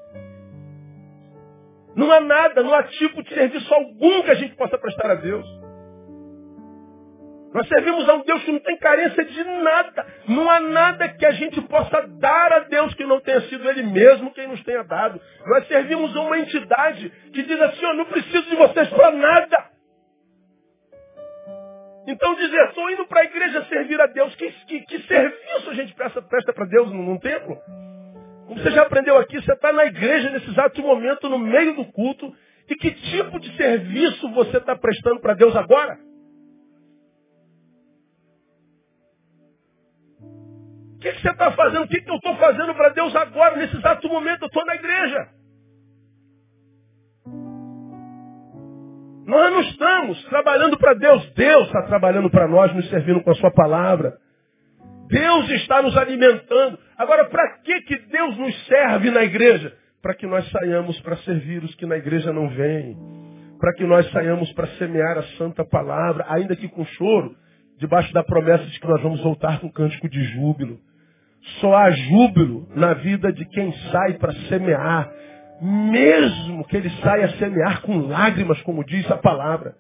Não 1.95 2.11
há 2.13 2.21
nada, 2.21 2.63
não 2.63 2.75
há 2.75 2.83
tipo 2.83 3.23
de 3.23 3.33
serviço 3.33 3.73
algum 3.73 4.23
que 4.23 4.31
a 4.31 4.35
gente 4.35 4.55
possa 4.55 4.77
prestar 4.77 5.13
a 5.13 5.15
Deus. 5.15 5.47
Nós 7.57 7.69
servimos 7.69 8.07
a 8.07 8.13
um 8.17 8.23
Deus 8.23 8.45
que 8.45 8.53
não 8.53 8.59
tem 8.59 8.77
carência 8.77 9.25
de 9.25 9.43
nada. 9.43 10.07
Não 10.29 10.51
há 10.51 10.61
nada 10.61 11.09
que 11.09 11.25
a 11.25 11.31
gente 11.31 11.59
possa 11.63 12.07
dar 12.07 12.53
a 12.53 12.59
Deus 12.59 12.93
que 12.93 13.07
não 13.07 13.19
tenha 13.19 13.41
sido 13.49 13.67
Ele 13.67 13.83
mesmo 13.83 14.31
quem 14.35 14.47
nos 14.47 14.63
tenha 14.63 14.85
dado. 14.85 15.19
Nós 15.47 15.67
servimos 15.67 16.15
a 16.15 16.21
uma 16.21 16.39
entidade 16.39 17.09
que 17.33 17.43
diz 17.43 17.59
assim, 17.59 17.83
eu 17.83 17.95
não 17.95 18.05
preciso 18.05 18.43
de 18.43 18.57
vocês 18.57 18.91
para 18.91 19.11
nada. 19.11 19.71
Então 22.07 22.35
dizer, 22.35 22.63
estou 22.67 22.91
indo 22.91 23.07
para 23.07 23.23
a 23.23 23.25
igreja 23.25 23.65
servir 23.71 23.99
a 24.03 24.07
Deus. 24.07 24.35
Que, 24.35 24.53
que, 24.67 24.81
que 24.83 24.99
serviço 25.05 25.71
a 25.71 25.73
gente 25.73 25.95
presta, 25.95 26.21
presta 26.21 26.53
para 26.53 26.67
Deus 26.67 26.93
num, 26.93 27.05
num 27.05 27.19
templo? 27.19 27.57
Como 28.49 28.61
você 28.61 28.71
já 28.71 28.83
aprendeu 28.83 29.17
aqui, 29.17 29.41
você 29.41 29.55
está 29.55 29.73
na 29.73 29.87
igreja 29.87 30.29
nesse 30.29 30.51
exato 30.51 30.83
momento, 30.83 31.27
no 31.31 31.39
meio 31.39 31.75
do 31.75 31.87
culto. 31.87 32.31
E 32.69 32.75
que 32.75 32.91
tipo 32.91 33.41
de 33.41 33.57
serviço 33.57 34.31
você 34.35 34.59
está 34.59 34.77
prestando 34.77 35.21
para 35.21 35.33
Deus 35.33 35.57
agora? 35.57 36.05
Que, 41.07 41.13
que, 41.13 41.23
você 41.23 41.31
está 41.31 41.53
fazendo? 41.53 41.85
O 41.85 41.89
que, 41.89 42.01
que 42.01 42.11
eu 42.11 42.17
estou 42.17 42.37
fazendo 42.37 42.75
para 42.75 42.89
Deus 42.91 43.15
agora, 43.15 43.57
nesse 43.57 43.77
exato 43.77 44.09
momento? 44.09 44.43
Eu 44.43 44.47
estou 44.47 44.65
na 44.65 44.75
igreja. 44.75 45.29
Nós 49.27 49.53
não 49.53 49.61
estamos 49.61 50.25
trabalhando 50.27 50.77
para 50.79 50.95
Deus. 50.95 51.33
Deus 51.35 51.67
está 51.67 51.83
trabalhando 51.83 52.31
para 52.31 52.49
nós, 52.49 52.75
nos 52.75 52.89
servindo 52.91 53.23
com 53.23 53.31
a 53.31 53.35
sua 53.35 53.51
palavra. 53.51 54.17
Deus 55.09 55.49
está 55.51 55.83
nos 55.83 55.97
alimentando. 55.97 56.79
Agora, 56.97 57.27
para 57.27 57.59
que, 57.59 57.81
que 57.83 57.99
Deus 58.07 58.37
nos 58.37 58.67
serve 58.67 59.11
na 59.11 59.23
igreja? 59.23 59.77
Para 60.03 60.15
que 60.15 60.27
nós 60.27 60.49
saiamos 60.51 61.01
para 61.01 61.17
servir 61.19 61.63
os 61.63 61.75
que 61.75 61.87
na 61.87 61.97
igreja 61.97 62.33
não 62.33 62.49
vêm. 62.49 62.97
Para 63.59 63.73
que 63.75 63.85
nós 63.85 64.09
saiamos 64.11 64.53
para 64.53 64.67
semear 64.79 65.19
a 65.19 65.23
santa 65.39 65.65
palavra, 65.65 66.27
ainda 66.29 66.55
que 66.55 66.69
com 66.69 66.85
choro, 66.85 67.35
debaixo 67.79 68.13
da 68.13 68.23
promessa 68.23 68.65
de 68.65 68.79
que 68.79 68.87
nós 68.87 69.03
vamos 69.03 69.21
voltar 69.23 69.61
com 69.61 69.71
cântico 69.71 70.09
de 70.09 70.23
júbilo. 70.25 70.79
Só 71.61 71.75
há 71.75 71.91
júbilo 71.91 72.69
na 72.75 72.95
vida 72.95 73.33
de 73.33 73.45
quem 73.47 73.73
sai 73.91 74.15
para 74.15 74.33
semear, 74.49 75.11
mesmo 75.61 76.67
que 76.67 76.77
ele 76.77 76.91
saia 77.03 77.27
a 77.27 77.37
semear 77.39 77.83
com 77.83 78.07
lágrimas, 78.07 78.61
como 78.63 78.85
diz 78.85 79.11
a 79.11 79.17
palavra. 79.17 79.75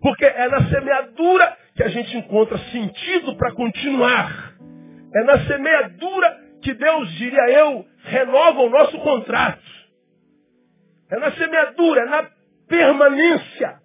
Porque 0.00 0.24
é 0.24 0.48
na 0.48 0.68
semeadura 0.68 1.56
que 1.76 1.82
a 1.82 1.88
gente 1.88 2.16
encontra 2.16 2.58
sentido 2.58 3.36
para 3.36 3.52
continuar. 3.52 4.54
É 5.14 5.24
na 5.24 5.40
semeadura 5.46 6.38
que 6.62 6.74
Deus, 6.74 7.10
diria 7.12 7.50
eu, 7.50 7.86
renova 8.04 8.60
o 8.60 8.70
nosso 8.70 8.98
contrato. 8.98 9.62
É 11.10 11.18
na 11.18 11.32
semeadura, 11.32 12.02
é 12.02 12.06
na 12.06 12.30
permanência, 12.68 13.80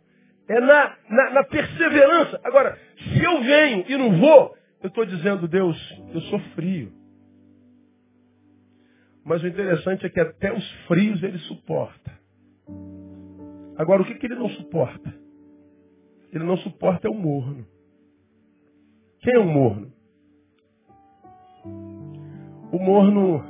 é 0.47 0.59
na, 0.59 0.95
na, 1.09 1.29
na 1.31 1.43
perseverança. 1.43 2.39
Agora, 2.43 2.77
se 2.97 3.23
eu 3.23 3.41
venho 3.41 3.85
e 3.87 3.97
não 3.97 4.19
vou, 4.19 4.55
eu 4.83 4.87
estou 4.89 5.05
dizendo, 5.05 5.47
Deus, 5.47 5.77
eu 6.13 6.21
sou 6.21 6.39
frio. 6.53 6.91
Mas 9.25 9.41
o 9.41 9.47
interessante 9.47 10.05
é 10.05 10.09
que 10.09 10.19
até 10.19 10.53
os 10.53 10.71
frios 10.87 11.23
ele 11.23 11.39
suporta. 11.39 12.11
Agora, 13.75 14.03
o 14.03 14.05
que, 14.05 14.13
que 14.15 14.27
ele 14.27 14.35
não 14.35 14.49
suporta? 14.49 15.11
Ele 16.31 16.43
não 16.43 16.55
suporta 16.57 17.07
é 17.07 17.09
o 17.09 17.15
morno. 17.15 17.65
Quem 19.21 19.33
é 19.33 19.39
o 19.39 19.47
morno? 19.47 19.91
O 22.71 22.77
morno 22.77 23.43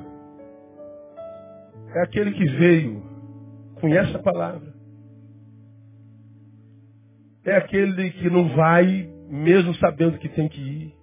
é 1.93 2.03
aquele 2.03 2.31
que 2.31 2.45
veio, 2.45 3.03
conhece 3.81 4.15
a 4.15 4.19
palavra. 4.19 4.73
É 7.43 7.57
aquele 7.57 8.11
que 8.11 8.29
não 8.29 8.55
vai, 8.55 9.09
mesmo 9.29 9.75
sabendo 9.75 10.17
que 10.19 10.29
tem 10.29 10.47
que 10.47 10.61
ir. 10.61 10.94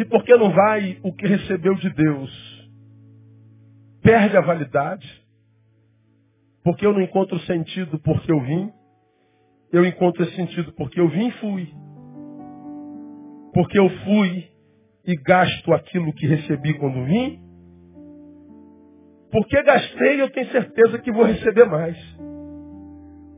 E 0.00 0.04
porque 0.06 0.34
não 0.34 0.50
vai 0.50 0.98
o 1.02 1.12
que 1.12 1.26
recebeu 1.26 1.74
de 1.74 1.90
Deus? 1.90 2.70
Perde 4.02 4.34
a 4.34 4.40
validade. 4.40 5.06
Porque 6.64 6.86
eu 6.86 6.94
não 6.94 7.02
encontro 7.02 7.38
sentido 7.40 7.98
porque 7.98 8.32
eu 8.32 8.40
vim. 8.40 8.72
Eu 9.70 9.84
encontro 9.84 10.22
esse 10.22 10.34
sentido 10.34 10.72
porque 10.72 10.98
eu 10.98 11.06
vim 11.10 11.28
e 11.28 11.32
fui. 11.32 11.68
Porque 13.52 13.78
eu 13.78 13.90
fui 13.90 14.48
e 15.06 15.14
gasto 15.16 15.70
aquilo 15.74 16.14
que 16.14 16.26
recebi 16.26 16.72
quando 16.78 17.04
vim. 17.04 17.38
Porque 19.30 19.62
gastei, 19.62 20.22
eu 20.22 20.30
tenho 20.30 20.50
certeza 20.50 20.98
que 21.00 21.12
vou 21.12 21.26
receber 21.26 21.66
mais. 21.66 21.98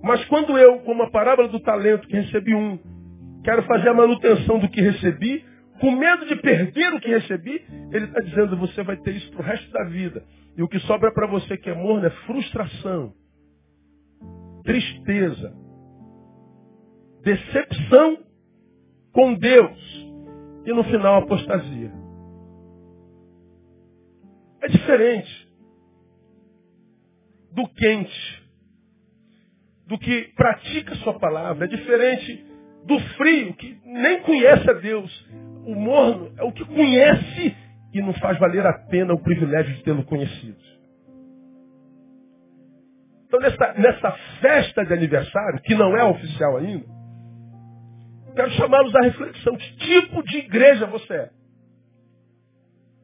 Mas 0.01 0.25
quando 0.27 0.57
eu, 0.57 0.79
como 0.83 1.03
a 1.03 1.11
parábola 1.11 1.49
do 1.49 1.59
talento, 1.59 2.07
que 2.07 2.15
recebi 2.15 2.55
um, 2.55 2.79
quero 3.43 3.65
fazer 3.65 3.89
a 3.89 3.95
manutenção 3.95 4.61
do 4.61 4.69
que 4.69 4.81
recebi, 4.81 5.51
com 5.83 5.91
medo 5.91 6.25
de 6.27 6.37
perder 6.37 6.95
o 6.95 7.01
que 7.01 7.09
recebi, 7.09 7.61
ele 7.91 8.05
está 8.05 8.21
dizendo, 8.21 8.57
você 8.57 8.85
vai 8.85 8.97
ter 8.99 9.17
isso 9.17 9.29
para 9.33 9.41
o 9.41 9.45
resto 9.45 9.69
da 9.73 9.83
vida. 9.83 10.25
E 10.57 10.63
o 10.63 10.69
que 10.69 10.79
sobra 10.79 11.11
para 11.11 11.27
você 11.27 11.57
que 11.57 11.69
é 11.69 11.75
morno 11.75 12.07
é 12.07 12.11
frustração, 12.25 13.13
tristeza, 14.63 15.53
decepção 17.25 18.17
com 19.13 19.35
Deus 19.35 19.77
e 20.65 20.73
no 20.73 20.85
final 20.85 21.17
apostasia. 21.17 21.91
É 24.61 24.69
diferente 24.69 25.53
do 27.51 27.69
quente, 27.71 28.49
do 29.89 29.99
que 29.99 30.33
pratica 30.37 30.95
sua 30.97 31.19
palavra, 31.19 31.65
é 31.65 31.69
diferente 31.69 32.47
do 32.87 33.01
frio, 33.17 33.53
que 33.55 33.81
nem 33.85 34.23
conhece 34.23 34.71
a 34.71 34.75
Deus, 34.75 35.29
o 35.65 35.75
morno 35.75 36.33
é 36.37 36.43
o 36.43 36.53
que 36.53 36.65
conhece 36.65 37.57
e 37.93 38.01
não 38.01 38.13
faz 38.15 38.39
valer 38.39 38.67
a 38.67 38.73
pena 38.73 39.15
o 39.15 39.23
privilégio 39.23 39.75
de 39.77 39.83
tê-lo 39.83 40.05
conhecido. 40.05 40.61
Então, 43.27 43.41
nessa, 43.41 43.73
nessa 43.75 44.13
festa 44.41 44.85
de 44.85 44.93
aniversário, 44.93 45.61
que 45.63 45.75
não 45.75 45.97
é 45.97 46.05
oficial 46.05 46.59
ainda, 46.59 46.87
quero 48.35 48.51
chamá-los 48.53 48.95
à 48.95 49.01
reflexão. 49.03 49.57
Que 49.57 49.77
tipo 49.77 50.23
de 50.23 50.39
igreja 50.39 50.87
você 50.87 51.15
é? 51.15 51.31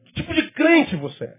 Que 0.05 0.13
tipo 0.13 0.33
de 0.33 0.51
crente 0.51 0.95
você 0.97 1.23
é? 1.25 1.37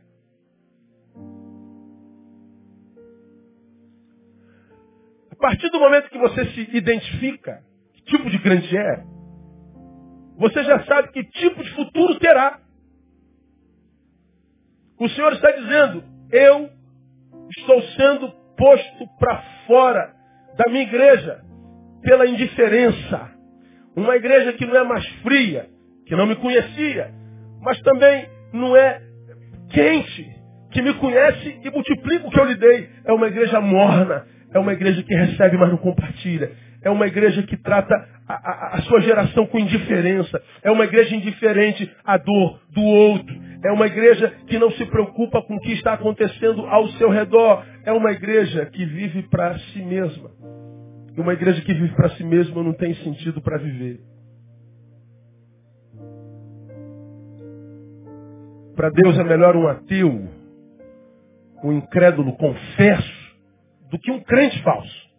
A 5.31 5.37
partir 5.37 5.71
do 5.71 5.79
momento 5.79 6.11
que 6.11 6.19
você 6.19 6.45
se 6.47 6.77
identifica, 6.77 7.63
que 7.95 8.03
tipo 8.03 8.29
de 8.29 8.39
crente 8.41 8.77
é, 8.77 9.05
você 10.41 10.65
já 10.65 10.83
sabe 10.85 11.13
que 11.13 11.23
tipo 11.23 11.63
de 11.63 11.71
futuro 11.75 12.19
terá. 12.19 12.59
O 14.99 15.07
Senhor 15.11 15.35
está 15.35 15.51
dizendo, 15.53 16.03
eu 16.33 16.71
estou 17.51 17.83
sendo 17.83 18.33
posto 18.57 19.07
para 19.19 19.43
fora 19.67 20.15
da 20.57 20.71
minha 20.71 20.83
igreja 20.83 21.43
pela 22.03 22.27
indiferença. 22.27 23.33
Uma 23.95 24.17
igreja 24.17 24.55
que 24.55 24.65
não 24.65 24.77
é 24.77 24.83
mais 24.83 25.07
fria, 25.23 25.69
que 26.07 26.17
não 26.17 26.27
me 26.27 26.37
conhecia, 26.37 27.13
mas 27.61 27.79
também 27.83 28.27
não 28.55 28.75
é 28.75 29.03
quente, 29.71 30.27
que 30.71 30.81
me 30.81 30.95
conhece 30.95 31.61
e 31.63 31.71
multiplica 31.71 32.27
o 32.27 32.31
que 32.31 32.41
eu 32.41 32.45
lhe 32.47 32.55
dei. 32.55 32.89
É 33.05 33.13
uma 33.13 33.29
igreja 33.29 33.61
morna, 33.61 34.27
é 34.55 34.59
uma 34.59 34.73
igreja 34.73 35.03
que 35.03 35.15
recebe, 35.15 35.59
mas 35.59 35.69
não 35.69 35.77
compartilha. 35.77 36.51
É 36.83 36.91
uma 36.91 37.07
igreja 37.07 37.43
que 37.43 37.57
trata 37.57 37.95
a, 38.27 38.35
a, 38.35 38.77
a, 38.77 38.83
sua 38.83 39.01
geração 39.03 39.47
com 39.47 39.59
indiferença. 39.59 40.43
É 40.63 40.71
uma 40.71 40.85
igreja 40.85 41.15
indiferente 41.15 41.91
à 42.05 42.17
dor 42.17 42.61
do 42.71 42.83
outro. 42.83 43.35
É 43.63 43.71
uma 43.71 43.87
igreja 43.87 44.33
que 44.47 44.59
não 44.59 44.71
se 44.73 44.87
preocupa 44.87 45.43
com 45.43 45.57
o 45.57 45.61
que 45.61 45.73
está 45.73 45.93
acontecendo 45.93 46.65
ao 46.67 46.89
seu 46.91 47.11
redor. 47.11 47.65
É 47.85 47.93
uma 47.93 48.13
igreja 48.13 48.65
que 48.67 48.85
vive 48.87 49.23
para 49.25 49.59
si 49.59 49.83
mesma. 49.83 50.31
E 51.17 51.21
uma 51.21 51.35
igreja 51.35 51.61
que 51.61 51.75
vive 51.75 51.95
para 51.95 52.11
si 52.11 52.25
mesma 52.25 52.63
não 52.63 52.73
tem 52.73 52.95
sentido 52.95 53.43
para 53.43 53.59
viver. 53.59 54.01
Para 58.75 58.89
Deus 58.89 59.19
é 59.19 59.25
melhor 59.25 59.55
um 59.57 59.69
ateu, 59.69 60.27
um 61.63 61.73
incrédulo 61.73 62.35
confesso, 62.39 63.37
do 63.91 63.99
que 63.99 64.11
um 64.11 64.21
crente 64.21 64.63
falso. 64.63 65.10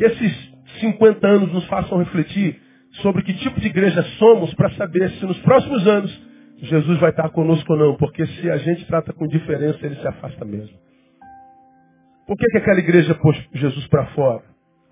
Que 0.00 0.06
esses 0.06 0.52
50 0.80 1.28
anos 1.28 1.52
nos 1.52 1.66
façam 1.66 1.98
refletir 1.98 2.58
sobre 3.02 3.22
que 3.22 3.34
tipo 3.34 3.60
de 3.60 3.66
igreja 3.66 4.02
somos 4.18 4.54
para 4.54 4.70
saber 4.70 5.10
se 5.10 5.26
nos 5.26 5.38
próximos 5.40 5.86
anos 5.86 6.30
Jesus 6.56 6.98
vai 6.98 7.10
estar 7.10 7.28
conosco 7.28 7.70
ou 7.74 7.78
não. 7.78 7.96
Porque 7.98 8.24
se 8.26 8.50
a 8.50 8.56
gente 8.56 8.86
trata 8.86 9.12
com 9.12 9.26
diferença, 9.26 9.84
ele 9.84 9.96
se 9.96 10.08
afasta 10.08 10.42
mesmo. 10.42 10.74
Por 12.26 12.34
que, 12.34 12.46
que 12.46 12.56
aquela 12.56 12.78
igreja 12.78 13.14
pôs 13.16 13.36
Jesus 13.52 13.86
para 13.88 14.06
fora? 14.14 14.42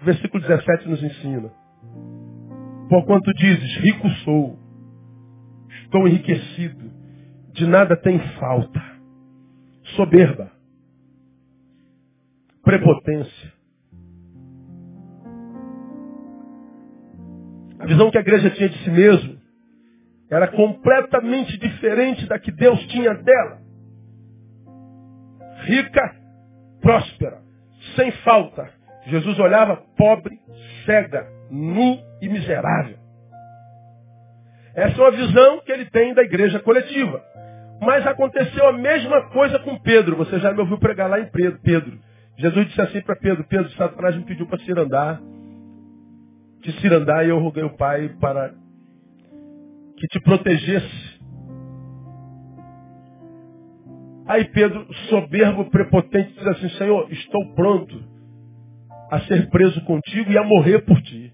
O 0.03 0.05
versículo 0.05 0.43
17 0.43 0.87
nos 0.91 1.03
ensina. 1.03 1.51
Porquanto 2.91 3.33
dizes, 3.33 3.77
rico 3.79 4.11
sou, 4.25 4.59
estou 5.85 6.07
enriquecido, 6.07 6.93
de 7.55 7.67
nada 7.67 7.97
tem 7.97 8.19
falta, 8.39 8.83
soberba, 9.97 10.53
prepotência. 12.63 13.58
A 17.79 17.87
visão 17.87 18.11
que 18.11 18.19
a 18.19 18.21
igreja 18.21 18.51
tinha 18.51 18.69
de 18.69 18.79
si 18.83 18.91
mesmo 18.91 19.39
era 20.31 20.49
completamente 20.49 21.57
diferente 21.57 22.27
da 22.27 22.39
que 22.39 22.51
Deus 22.51 22.81
tinha 22.89 23.15
dela. 23.15 23.59
Rica, 25.63 26.15
próspera, 26.81 27.39
sem 27.97 28.11
falta. 28.23 28.69
Jesus 29.07 29.39
olhava 29.39 29.77
pobre, 29.97 30.39
cega, 30.85 31.27
nu 31.51 31.99
e 32.21 32.29
miserável. 32.29 32.99
Essa 34.75 35.01
é 35.01 35.01
uma 35.01 35.11
visão 35.11 35.61
que 35.61 35.73
ele 35.73 35.87
tem 35.87 36.15
da 36.15 36.23
igreja 36.23 36.61
coletiva. 36.61 37.23
Mas 37.81 38.07
aconteceu 38.07 38.69
a 38.69 38.73
mesma 38.73 39.31
coisa 39.31 39.59
com 39.61 39.79
Pedro. 39.79 40.17
Você 40.17 40.39
já 40.41 40.53
me 40.53 40.61
ouviu 40.61 40.79
pregar 40.79 41.09
lá 41.09 41.19
em 41.21 41.31
Pedro. 41.63 41.99
Jesus 42.37 42.67
disse 42.67 42.81
assim 42.81 43.01
para 43.01 43.17
Pedro, 43.17 43.45
Pedro, 43.45 43.71
Satanás 43.73 44.15
me 44.17 44.25
pediu 44.25 44.47
para 44.47 44.59
se 44.59 44.73
andar 44.73 45.21
de 46.73 46.81
Cirandá 46.81 47.25
e 47.25 47.31
eu 47.31 47.39
roguei 47.39 47.65
o 47.65 47.77
Pai 47.77 48.11
para 48.21 48.53
que 49.97 50.07
te 50.09 50.21
protegesse. 50.21 51.19
Aí 54.27 54.45
Pedro, 54.45 54.87
soberbo, 55.09 55.71
prepotente, 55.71 56.35
diz 56.35 56.47
assim, 56.47 56.69
Senhor, 56.71 57.11
estou 57.11 57.55
pronto 57.55 58.05
a 59.11 59.21
ser 59.21 59.49
preso 59.49 59.83
contigo 59.87 60.31
e 60.31 60.37
a 60.37 60.45
morrer 60.45 60.81
por 60.85 61.01
ti. 61.01 61.33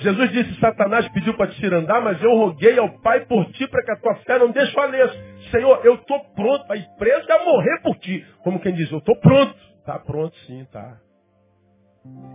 Jesus 0.00 0.30
disse, 0.32 0.60
Satanás 0.60 1.08
pediu 1.08 1.34
para 1.34 1.50
te 1.50 1.66
andar, 1.66 2.02
mas 2.02 2.22
eu 2.22 2.34
roguei 2.34 2.78
ao 2.78 3.00
Pai 3.00 3.24
por 3.26 3.46
ti 3.52 3.66
para 3.68 3.82
que 3.82 3.90
a 3.92 3.96
tua 3.96 4.14
fé 4.16 4.38
não 4.38 4.50
desfaleça. 4.50 5.14
Senhor, 5.50 5.80
eu 5.84 5.94
estou 5.94 6.20
pronto 6.34 6.70
a 6.70 6.76
ir 6.76 6.86
preso 6.98 7.26
e 7.26 7.32
a 7.32 7.44
morrer 7.44 7.80
por 7.82 7.96
ti. 7.96 8.24
Como 8.42 8.60
quem 8.60 8.74
diz, 8.74 8.90
eu 8.90 8.98
estou 8.98 9.16
pronto. 9.16 9.54
Está 9.78 9.98
pronto 9.98 10.36
sim, 10.46 10.64
tá. 10.66 10.98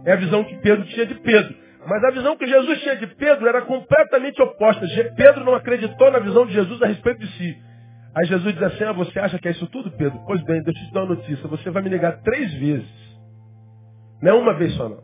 É 0.06 0.14
a 0.14 0.18
visão 0.18 0.44
que 0.44 0.56
Pedro 0.58 0.86
tinha 0.86 1.06
de 1.06 1.16
Pedro. 1.16 1.56
Mas 1.88 2.04
a 2.04 2.12
visão 2.12 2.36
que 2.36 2.48
Jesus 2.48 2.82
tinha 2.82 2.96
de 2.96 3.08
Pedro 3.08 3.48
era 3.48 3.62
completamente 3.62 4.42
oposta. 4.42 4.86
Pedro 5.16 5.44
não 5.44 5.54
acreditou 5.54 6.12
na 6.12 6.20
visão 6.20 6.46
de 6.46 6.54
Jesus 6.54 6.82
a 6.82 6.88
respeito 6.88 7.20
de 7.20 7.28
si. 7.34 7.58
Aí 8.16 8.26
Jesus 8.26 8.54
diz 8.54 8.64
assim, 8.64 8.84
ah, 8.86 8.94
você 8.94 9.20
acha 9.20 9.38
que 9.38 9.48
é 9.48 9.52
isso 9.52 9.68
tudo, 9.68 9.92
Pedro? 9.92 10.20
Pois 10.26 10.42
bem, 10.44 10.64
deixa 10.64 10.80
eu 10.80 10.88
te 10.88 10.94
dar 10.94 11.04
uma 11.04 11.16
notícia. 11.16 11.48
Você 11.48 11.70
vai 11.70 11.84
me 11.84 11.90
negar 11.90 12.22
três 12.22 12.54
vezes. 12.56 13.06
Não 14.22 14.32
é 14.32 14.34
uma 14.34 14.54
vez 14.54 14.74
só, 14.76 14.90
não. 14.90 15.04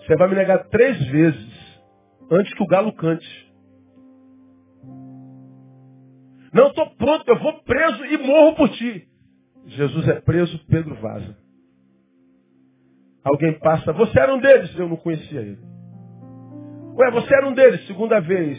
Você 0.00 0.16
vai 0.16 0.28
me 0.28 0.34
negar 0.34 0.64
três 0.68 1.02
vezes 1.06 1.80
antes 2.30 2.52
que 2.52 2.62
o 2.62 2.66
galo 2.66 2.92
cante. 2.92 3.44
Não 6.52 6.68
estou 6.68 6.90
pronto, 6.96 7.28
eu 7.28 7.38
vou 7.38 7.62
preso 7.62 8.04
e 8.04 8.18
morro 8.18 8.54
por 8.54 8.68
ti. 8.70 9.08
Jesus 9.66 10.06
é 10.08 10.20
preso, 10.20 10.58
Pedro 10.66 10.94
vaza. 10.96 11.43
Alguém 13.24 13.58
passa, 13.58 13.92
você 13.92 14.20
era 14.20 14.34
um 14.34 14.38
deles, 14.38 14.78
eu 14.78 14.88
não 14.88 14.96
conhecia 14.96 15.40
ele. 15.40 15.58
Ué, 16.96 17.10
você 17.10 17.34
era 17.34 17.48
um 17.48 17.54
deles, 17.54 17.86
segunda 17.86 18.20
vez, 18.20 18.58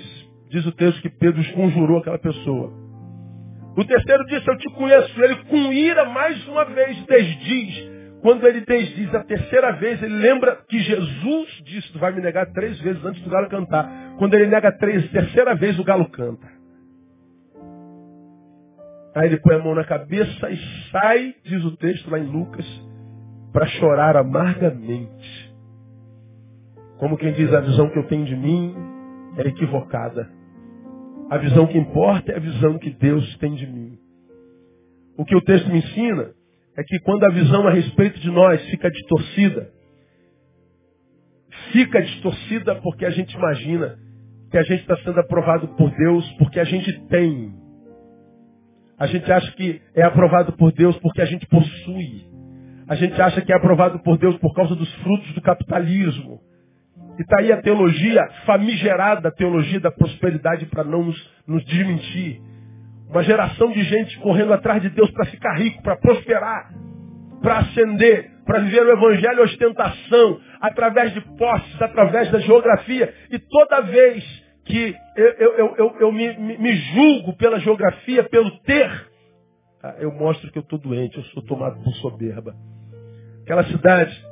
diz 0.49 0.65
o 0.65 0.71
texto 0.71 1.01
que 1.01 1.10
Pedro 1.10 1.43
conjurou 1.54 1.99
aquela 1.99 2.17
pessoa. 2.17 2.86
O 3.78 3.84
terceiro 3.84 4.25
disse, 4.25 4.47
eu 4.47 4.58
te 4.58 4.69
conheço. 4.71 5.23
Ele 5.23 5.36
com 5.45 5.73
ira 5.73 6.06
mais 6.06 6.47
uma 6.47 6.63
vez 6.65 7.06
desdiz. 7.06 7.95
Quando 8.21 8.47
ele 8.47 8.62
desdiz 8.62 9.13
a 9.13 9.23
terceira 9.23 9.73
vez, 9.73 10.01
ele 10.01 10.15
lembra 10.15 10.56
que 10.67 10.80
Jesus 10.80 11.62
disse, 11.65 11.91
tu 11.91 11.99
vai 11.99 12.12
me 12.12 12.21
negar 12.21 12.47
três 12.54 12.80
vezes 12.80 13.04
antes 13.06 13.21
do 13.21 13.30
galo 13.30 13.49
cantar. 13.49 14.15
Quando 14.17 14.34
ele 14.34 14.47
nega 14.47 14.71
três, 14.71 15.12
terceira 15.12 15.54
vez 15.56 15.78
o 15.78 15.84
galo 15.84 16.10
canta. 16.10 16.47
Aí 19.15 19.28
ele 19.28 19.39
põe 19.39 19.56
a 19.56 19.60
mão 19.60 19.75
na 19.75 19.84
cabeça 19.84 20.49
e 20.49 20.58
sai, 20.91 21.36
diz 21.43 21.63
o 21.63 21.78
texto 21.78 22.10
lá 22.10 22.17
em 22.17 22.25
Lucas, 22.25 22.65
para 23.55 23.67
chorar 23.67 24.17
amargamente. 24.17 25.55
Como 26.97 27.17
quem 27.17 27.31
diz, 27.31 27.53
a 27.53 27.61
visão 27.61 27.89
que 27.89 27.97
eu 27.97 28.05
tenho 28.05 28.25
de 28.25 28.35
mim 28.35 28.75
é 29.37 29.47
equivocada. 29.47 30.29
A 31.29 31.37
visão 31.37 31.65
que 31.65 31.77
importa 31.77 32.33
é 32.33 32.35
a 32.35 32.39
visão 32.39 32.77
que 32.77 32.89
Deus 32.89 33.37
tem 33.37 33.55
de 33.55 33.65
mim. 33.65 33.97
O 35.17 35.23
que 35.23 35.33
o 35.33 35.41
texto 35.41 35.69
me 35.69 35.77
ensina 35.77 36.33
é 36.75 36.83
que 36.83 36.99
quando 36.99 37.23
a 37.23 37.29
visão 37.29 37.65
a 37.65 37.71
respeito 37.71 38.19
de 38.19 38.29
nós 38.29 38.61
fica 38.69 38.91
distorcida, 38.91 39.71
fica 41.71 42.01
distorcida 42.01 42.75
porque 42.81 43.05
a 43.05 43.09
gente 43.09 43.33
imagina 43.37 43.97
que 44.51 44.57
a 44.57 44.63
gente 44.63 44.81
está 44.81 44.97
sendo 44.97 45.21
aprovado 45.21 45.69
por 45.77 45.89
Deus 45.91 46.29
porque 46.33 46.59
a 46.59 46.65
gente 46.65 46.91
tem. 47.07 47.55
A 48.99 49.07
gente 49.07 49.31
acha 49.31 49.49
que 49.53 49.81
é 49.95 50.03
aprovado 50.03 50.51
por 50.57 50.73
Deus 50.73 50.99
porque 50.99 51.21
a 51.21 51.25
gente 51.25 51.47
possui. 51.47 52.35
A 52.88 52.95
gente 52.95 53.19
acha 53.19 53.41
que 53.41 53.52
é 53.52 53.56
aprovado 53.56 54.00
por 54.00 54.17
Deus 54.17 54.38
por 54.38 54.54
causa 54.54 54.76
dos 54.76 54.93
frutos 54.95 55.34
do 55.34 55.41
capitalismo. 55.41 56.39
E 57.17 57.21
está 57.21 57.39
aí 57.39 57.52
a 57.52 57.62
teologia 57.62 58.21
famigerada, 58.45 59.30
a 59.30 59.32
teologia 59.32 59.80
da 59.80 59.91
prosperidade 59.91 60.65
para 60.65 60.84
não 60.84 61.04
nos, 61.04 61.32
nos 61.48 61.65
desmentir. 61.65 62.41
Uma 63.10 63.24
geração 63.24 63.71
de 63.71 63.84
gente 63.84 64.19
correndo 64.19 64.54
atrás 64.54 64.82
de 64.82 64.89
Deus 64.89 65.10
para 65.12 65.26
ficar 65.26 65.54
rico, 65.56 65.82
para 65.82 65.95
prosperar, 65.95 66.74
para 67.41 67.60
ascender, 67.60 68.32
para 68.45 68.60
viver 68.60 68.82
o 68.82 68.91
evangelho 68.91 69.43
ostentação, 69.43 70.39
através 70.62 71.13
de 71.13 71.21
posses, 71.38 71.82
através 71.82 72.30
da 72.32 72.39
geografia. 72.39 73.13
E 73.32 73.39
toda 73.39 73.82
vez 73.82 74.45
que 74.65 74.95
eu, 75.15 75.54
eu, 75.54 75.76
eu, 75.78 75.95
eu 76.02 76.12
me, 76.12 76.58
me, 76.58 76.76
julgo 76.76 77.36
pela 77.38 77.60
geografia, 77.60 78.24
pelo 78.24 78.52
ter, 78.62 78.89
eu 80.00 80.12
mostro 80.12 80.52
que 80.52 80.58
eu 80.58 80.63
estou 80.63 80.80
doente, 80.80 81.17
eu 81.17 81.24
sou 81.26 81.43
tomado 81.43 81.82
por 81.84 81.93
soberba. 81.95 82.56
Aquela 83.43 83.63
cidade 83.65 84.26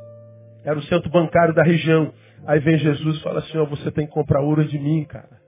era 0.64 0.78
o 0.78 0.84
centro 0.84 1.10
bancário 1.10 1.54
da 1.54 1.64
região. 1.64 2.14
Aí 2.46 2.60
vem 2.60 2.78
Jesus 2.78 3.18
e 3.18 3.22
fala 3.22 3.40
assim, 3.40 3.58
ó, 3.58 3.66
você 3.66 3.92
tem 3.92 4.06
que 4.06 4.14
comprar 4.14 4.42
ouro 4.42 4.66
de 4.66 4.78
mim, 4.80 5.06
cara. 5.06 5.42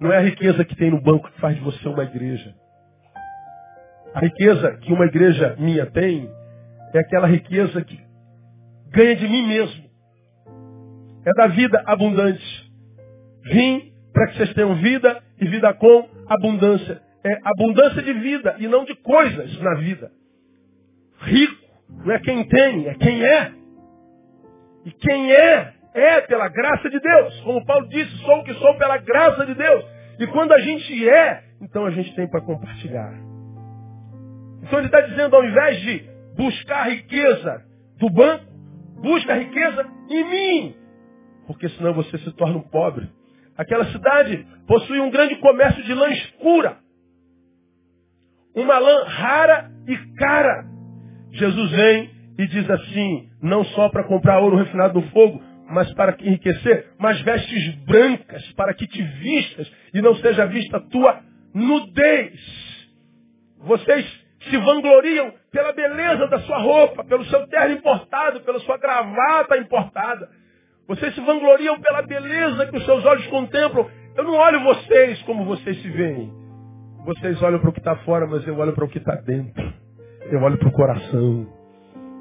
Não 0.00 0.12
é 0.12 0.18
a 0.18 0.22
riqueza 0.22 0.64
que 0.64 0.74
tem 0.74 0.90
no 0.90 1.00
banco 1.00 1.30
que 1.30 1.40
faz 1.40 1.56
de 1.56 1.62
você 1.62 1.88
uma 1.88 2.02
igreja. 2.02 2.54
A 4.14 4.20
riqueza 4.20 4.76
que 4.78 4.92
uma 4.92 5.06
igreja 5.06 5.54
minha 5.58 5.86
tem 5.86 6.28
é 6.92 6.98
aquela 6.98 7.26
riqueza 7.26 7.82
que 7.82 7.98
ganha 8.88 9.16
de 9.16 9.28
mim 9.28 9.46
mesmo. 9.46 9.84
É 11.24 11.32
da 11.34 11.46
vida 11.46 11.82
abundante. 11.86 12.72
Vim 13.44 13.92
para 14.12 14.26
que 14.26 14.36
vocês 14.36 14.54
tenham 14.54 14.74
vida 14.76 15.22
e 15.40 15.46
vida 15.46 15.72
com 15.74 16.08
abundância. 16.26 17.00
É 17.24 17.38
abundância 17.44 18.02
de 18.02 18.12
vida 18.14 18.56
e 18.58 18.66
não 18.66 18.84
de 18.84 18.94
coisas 18.96 19.60
na 19.60 19.74
vida. 19.74 20.10
Rico 21.20 21.62
não 22.04 22.12
é 22.12 22.18
quem 22.18 22.44
tem, 22.48 22.88
é 22.88 22.94
quem 22.94 23.24
é. 23.24 23.52
E 24.84 24.90
quem 24.90 25.32
é, 25.32 25.74
é 25.94 26.20
pela 26.22 26.48
graça 26.48 26.90
de 26.90 26.98
Deus. 26.98 27.40
Como 27.42 27.64
Paulo 27.64 27.88
disse, 27.88 28.16
sou 28.18 28.40
o 28.40 28.44
que 28.44 28.54
sou 28.54 28.76
pela 28.76 28.98
graça 28.98 29.46
de 29.46 29.54
Deus. 29.54 29.84
E 30.18 30.26
quando 30.28 30.52
a 30.52 30.58
gente 30.58 31.08
é, 31.08 31.44
então 31.60 31.86
a 31.86 31.90
gente 31.90 32.14
tem 32.16 32.28
para 32.28 32.40
compartilhar. 32.40 33.12
Então 34.62 34.78
ele 34.78 34.86
está 34.86 35.00
dizendo, 35.00 35.36
ao 35.36 35.44
invés 35.44 35.80
de 35.80 36.10
buscar 36.36 36.86
a 36.86 36.90
riqueza 36.90 37.64
do 37.98 38.10
banco, 38.10 38.44
busca 39.00 39.32
a 39.32 39.36
riqueza 39.36 39.86
em 40.08 40.24
mim. 40.30 40.76
Porque 41.46 41.68
senão 41.70 41.92
você 41.92 42.18
se 42.18 42.32
torna 42.32 42.58
um 42.58 42.68
pobre. 42.68 43.08
Aquela 43.56 43.84
cidade 43.86 44.46
possui 44.66 45.00
um 45.00 45.10
grande 45.10 45.36
comércio 45.36 45.82
de 45.82 45.92
lã 45.92 46.08
escura. 46.10 46.78
Uma 48.54 48.78
lã 48.78 49.04
rara 49.04 49.70
e 49.86 49.96
cara. 50.16 50.64
Jesus 51.32 51.70
vem 51.70 52.10
e 52.38 52.46
diz 52.46 52.68
assim, 52.68 53.30
não 53.42 53.64
só 53.64 53.88
para 53.88 54.04
comprar 54.04 54.40
ouro 54.40 54.56
refinado 54.56 55.00
no 55.00 55.08
fogo, 55.08 55.42
mas 55.70 55.92
para 55.94 56.16
enriquecer, 56.20 56.92
mas 56.98 57.20
vestes 57.22 57.74
brancas, 57.86 58.52
para 58.52 58.74
que 58.74 58.86
te 58.86 59.02
vistas 59.02 59.72
e 59.94 60.02
não 60.02 60.14
seja 60.16 60.46
vista 60.46 60.80
tua 60.80 61.20
nudez. 61.54 62.34
Vocês 63.58 64.22
se 64.50 64.56
vangloriam 64.58 65.32
pela 65.50 65.72
beleza 65.72 66.26
da 66.26 66.40
sua 66.40 66.58
roupa, 66.58 67.04
pelo 67.04 67.24
seu 67.26 67.46
terno 67.46 67.76
importado, 67.76 68.40
pela 68.40 68.58
sua 68.60 68.76
gravata 68.76 69.56
importada. 69.56 70.28
Vocês 70.88 71.14
se 71.14 71.20
vangloriam 71.20 71.80
pela 71.80 72.02
beleza 72.02 72.66
que 72.66 72.76
os 72.76 72.84
seus 72.84 73.04
olhos 73.04 73.26
contemplam. 73.28 73.88
Eu 74.16 74.24
não 74.24 74.34
olho 74.34 74.60
vocês 74.60 75.22
como 75.22 75.44
vocês 75.44 75.80
se 75.80 75.88
veem. 75.88 76.41
Vocês 77.04 77.42
olham 77.42 77.58
para 77.58 77.70
o 77.70 77.72
que 77.72 77.80
está 77.80 77.96
fora, 77.96 78.26
mas 78.28 78.46
eu 78.46 78.56
olho 78.58 78.72
para 78.72 78.84
o 78.84 78.88
que 78.88 78.98
está 78.98 79.16
dentro. 79.16 79.72
Eu 80.30 80.40
olho 80.40 80.56
para 80.56 80.68
o 80.68 80.72
coração. 80.72 81.46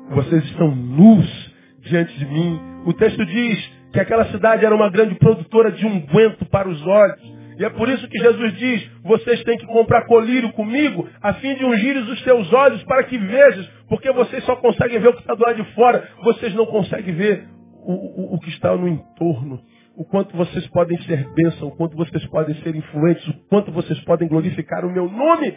Vocês 0.10 0.44
estão 0.46 0.74
nus 0.74 1.56
diante 1.82 2.18
de 2.18 2.26
mim. 2.26 2.60
O 2.86 2.94
texto 2.94 3.24
diz 3.26 3.72
que 3.94 4.00
aquela 4.00 4.26
cidade 4.32 4.66
era 4.66 4.76
uma 4.76 4.90
grande 4.90 5.16
produtora 5.16 5.72
de 5.72 5.86
unguento 5.86 6.46
para 6.48 6.68
os 6.68 6.82
olhos. 6.88 7.42
E 7.60 7.64
é 7.66 7.70
por 7.70 7.88
isso 7.90 8.08
que 8.08 8.18
Jesus 8.18 8.58
diz, 8.58 8.92
vocês 9.04 9.44
têm 9.44 9.56
que 9.56 9.68
comprar 9.68 10.08
colírio 10.08 10.52
comigo, 10.54 11.08
a 11.22 11.34
fim 11.36 11.54
de 11.54 11.64
ungires 11.64 12.08
os 12.08 12.22
teus 12.24 12.52
olhos 12.52 12.82
para 12.86 13.04
que 13.04 13.20
vejas, 13.20 13.70
porque 13.88 14.12
vocês 14.12 14.44
só 14.46 14.56
conseguem 14.56 15.00
ver 15.00 15.10
o 15.10 15.14
que 15.14 15.20
está 15.20 15.36
do 15.36 15.44
lado 15.44 15.64
de 15.64 15.76
fora, 15.76 16.10
vocês 16.24 16.56
não 16.56 16.66
conseguem 16.66 17.14
ver 17.14 17.48
o, 17.84 17.94
o, 17.94 18.36
o 18.36 18.40
que 18.40 18.50
está 18.50 18.76
no 18.76 18.88
entorno. 18.88 19.62
O 19.96 20.06
quanto 20.06 20.36
vocês 20.36 20.68
podem 20.68 20.98
ser 21.04 21.28
bênção, 21.34 21.68
o 21.68 21.76
quanto 21.76 21.96
vocês 21.96 22.26
podem 22.28 22.56
ser 22.62 22.76
influentes, 22.76 23.28
o 23.28 23.34
quanto 23.50 23.72
vocês 23.72 24.00
podem 24.02 24.28
glorificar 24.28 24.86
o 24.86 24.92
meu 24.92 25.10
nome 25.10 25.56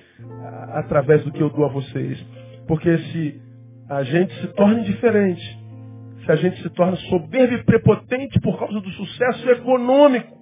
através 0.72 1.24
do 1.24 1.32
que 1.32 1.42
eu 1.42 1.50
dou 1.50 1.64
a 1.64 1.68
vocês. 1.68 2.20
Porque 2.66 2.98
se 2.98 3.40
a 3.88 4.02
gente 4.02 4.34
se 4.40 4.48
torna 4.48 4.80
indiferente, 4.80 5.64
se 6.24 6.32
a 6.32 6.36
gente 6.36 6.62
se 6.62 6.70
torna 6.70 6.96
soberbo 6.96 7.54
e 7.54 7.64
prepotente 7.64 8.40
por 8.40 8.58
causa 8.58 8.80
do 8.80 8.90
sucesso 8.90 9.50
econômico, 9.50 10.34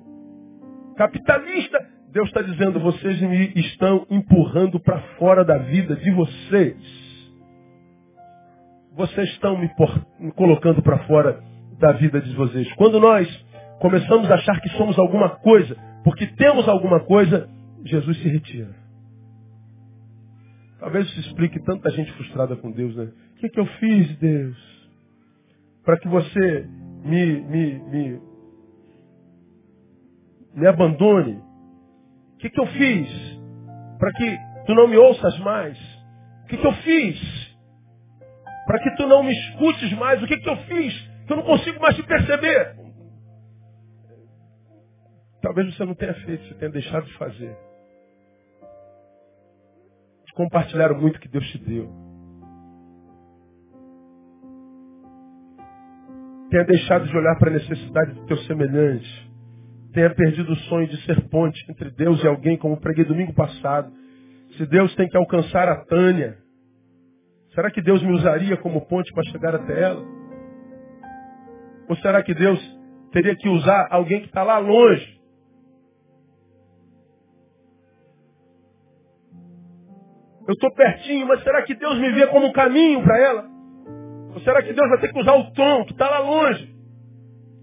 capitalista, 0.97 1.79
Deus 2.13 2.29
está 2.29 2.43
dizendo, 2.43 2.79
vocês 2.79 3.21
me 3.21 3.53
estão 3.57 4.07
empurrando 4.11 4.79
para 4.79 5.01
fora 5.19 5.45
da 5.45 5.59
vida 5.59 5.97
de 5.97 6.11
vocês. 6.11 6.77
Vocês 8.95 9.29
estão 9.31 9.59
me, 9.59 9.69
por, 9.75 10.07
me 10.21 10.31
colocando 10.33 10.83
para 10.83 10.99
fora 11.07 11.43
da 11.79 11.93
vida 11.93 12.21
de 12.21 12.35
vocês. 12.35 12.71
Quando 12.75 13.01
nós 13.01 13.27
começamos 13.83 14.31
a 14.31 14.35
achar 14.35 14.61
que 14.61 14.69
somos 14.71 14.97
alguma 14.97 15.29
coisa, 15.29 15.77
porque 16.05 16.25
temos 16.29 16.69
alguma 16.69 17.01
coisa, 17.01 17.49
Jesus 17.85 18.17
se 18.23 18.29
retira. 18.29 18.73
Talvez 20.79 21.07
isso 21.09 21.21
explique 21.21 21.61
tanta 21.65 21.91
gente 21.91 22.13
frustrada 22.13 22.55
com 22.55 22.71
Deus, 22.71 22.95
né? 22.95 23.11
O 23.33 23.41
que, 23.41 23.49
que 23.49 23.59
eu 23.59 23.67
fiz, 23.67 24.17
Deus? 24.19 24.57
Para 25.85 25.99
que 25.99 26.07
você 26.07 26.69
me, 27.05 27.41
me, 27.41 27.79
me, 27.81 28.21
me 30.55 30.67
abandone? 30.69 31.43
O 32.35 32.37
que, 32.39 32.51
que 32.51 32.61
eu 32.61 32.67
fiz? 32.69 33.41
Para 33.99 34.13
que 34.13 34.39
tu 34.67 34.75
não 34.77 34.87
me 34.87 34.97
ouças 34.97 35.39
mais? 35.41 35.77
O 36.45 36.47
que, 36.47 36.57
que 36.57 36.67
eu 36.67 36.73
fiz? 36.73 37.57
Para 38.65 38.79
que 38.79 38.95
tu 38.97 39.09
não 39.09 39.25
me 39.25 39.33
escutes 39.33 39.93
mais? 39.95 40.23
O 40.23 40.27
que, 40.29 40.37
que 40.37 40.49
eu 40.49 40.57
fiz? 40.57 41.11
Que 41.27 41.33
eu 41.33 41.39
não 41.39 41.45
consigo 41.45 41.81
mais 41.81 41.97
te 41.97 42.05
perceber? 42.05 42.82
Talvez 45.43 45.75
você 45.75 45.85
não 45.85 45.95
tenha 45.95 46.15
feito, 46.15 46.45
você 46.47 46.55
tenha 46.55 46.71
deixado 46.71 47.05
de 47.05 47.19
fazer. 47.19 47.57
Compartilharam 50.35 50.99
muito 50.99 51.21
que 51.21 51.29
Deus 51.29 51.45
te 51.51 51.59
deu. 51.59 51.91
Tenha 56.49 56.65
deixado 56.65 57.07
de 57.07 57.17
olhar 57.17 57.37
para 57.39 57.51
a 57.51 57.55
necessidade 57.55 58.13
do 58.13 58.27
teu 58.27 58.37
semelhante. 58.39 59.33
Tenha 59.93 60.15
perdido 60.15 60.53
o 60.53 60.57
sonho 60.57 60.87
de 60.87 61.05
ser 61.05 61.29
ponte 61.29 61.61
entre 61.71 61.91
Deus 61.91 62.23
e 62.23 62.27
alguém, 62.27 62.57
como 62.57 62.81
preguei 62.81 63.05
domingo 63.05 63.35
passado. 63.35 63.93
Se 64.57 64.65
Deus 64.67 64.95
tem 64.95 65.09
que 65.09 65.17
alcançar 65.17 65.69
a 65.69 65.85
Tânia, 65.85 66.39
será 67.55 67.71
que 67.71 67.83
Deus 67.83 68.03
me 68.03 68.13
usaria 68.13 68.57
como 68.57 68.87
ponte 68.87 69.13
para 69.13 69.25
chegar 69.25 69.55
até 69.55 69.83
ela? 69.83 70.03
Ou 71.89 71.97
será 71.97 72.23
que 72.23 72.33
Deus 72.33 72.59
teria 73.13 73.37
que 73.37 73.49
usar 73.49 73.89
alguém 73.91 74.21
que 74.21 74.29
está 74.29 74.43
lá 74.43 74.59
longe 74.59 75.22
Eu 80.53 80.55
estou 80.55 80.71
pertinho, 80.71 81.27
mas 81.27 81.43
será 81.43 81.63
que 81.63 81.75
Deus 81.75 81.99
me 81.99 82.13
vê 82.13 82.27
como 82.27 82.49
um 82.49 82.53
caminho 82.53 83.03
para 83.03 83.19
ela? 83.19 83.47
Ou 84.35 84.41
será 84.43 84.63
que 84.63 84.75
Deus 84.75 84.87
vai 84.87 85.01
ter 85.01 85.11
que 85.11 85.19
usar 85.19 85.35
o 85.35 85.51
tom 85.53 85.87
que 85.87 85.93
está 85.93 86.11
lá 86.11 86.19
longe? 86.19 86.69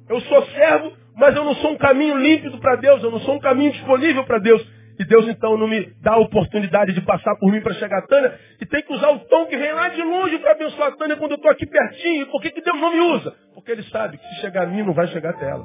Eu 0.10 0.20
sou 0.22 0.44
servo, 0.48 0.92
mas 1.16 1.36
eu 1.36 1.44
não 1.44 1.54
sou 1.56 1.74
um 1.74 1.78
caminho 1.78 2.18
límpido 2.18 2.58
para 2.58 2.78
Deus, 2.78 3.04
eu 3.04 3.12
não 3.12 3.20
sou 3.20 3.36
um 3.36 3.40
caminho 3.40 3.72
disponível 3.74 4.24
para 4.24 4.40
Deus. 4.40 4.68
E 5.00 5.06
Deus 5.06 5.28
então 5.28 5.56
não 5.56 5.68
me 5.68 5.94
dá 6.02 6.14
a 6.14 6.18
oportunidade 6.18 6.92
de 6.92 7.02
passar 7.02 7.36
por 7.36 7.52
mim 7.52 7.62
para 7.62 7.76
chegar 7.76 8.00
a 8.00 8.08
Tânia 8.08 8.40
e 8.60 8.66
tem 8.66 8.82
que 8.82 8.92
usar 8.92 9.12
o 9.12 9.20
tom 9.20 9.46
que 9.46 9.56
vem 9.56 9.72
lá 9.72 9.90
de 9.90 10.02
longe 10.02 10.40
para 10.40 10.54
abençoar 10.54 10.88
a 10.88 10.96
Tânia 10.96 11.16
quando 11.16 11.34
eu 11.34 11.38
estou 11.38 11.52
aqui 11.52 11.68
pertinho. 11.68 12.26
Por 12.26 12.42
que, 12.42 12.50
que 12.50 12.62
Deus 12.62 12.82
não 12.82 12.92
me 12.92 13.02
usa? 13.02 13.36
Porque 13.54 13.72
Ele 13.72 13.84
sabe 13.84 14.18
que 14.18 14.28
se 14.30 14.42
chegar 14.42 14.64
a 14.64 14.66
mim 14.66 14.82
não 14.82 14.94
vai 14.94 15.06
chegar 15.10 15.30
até 15.30 15.48
ela. 15.48 15.64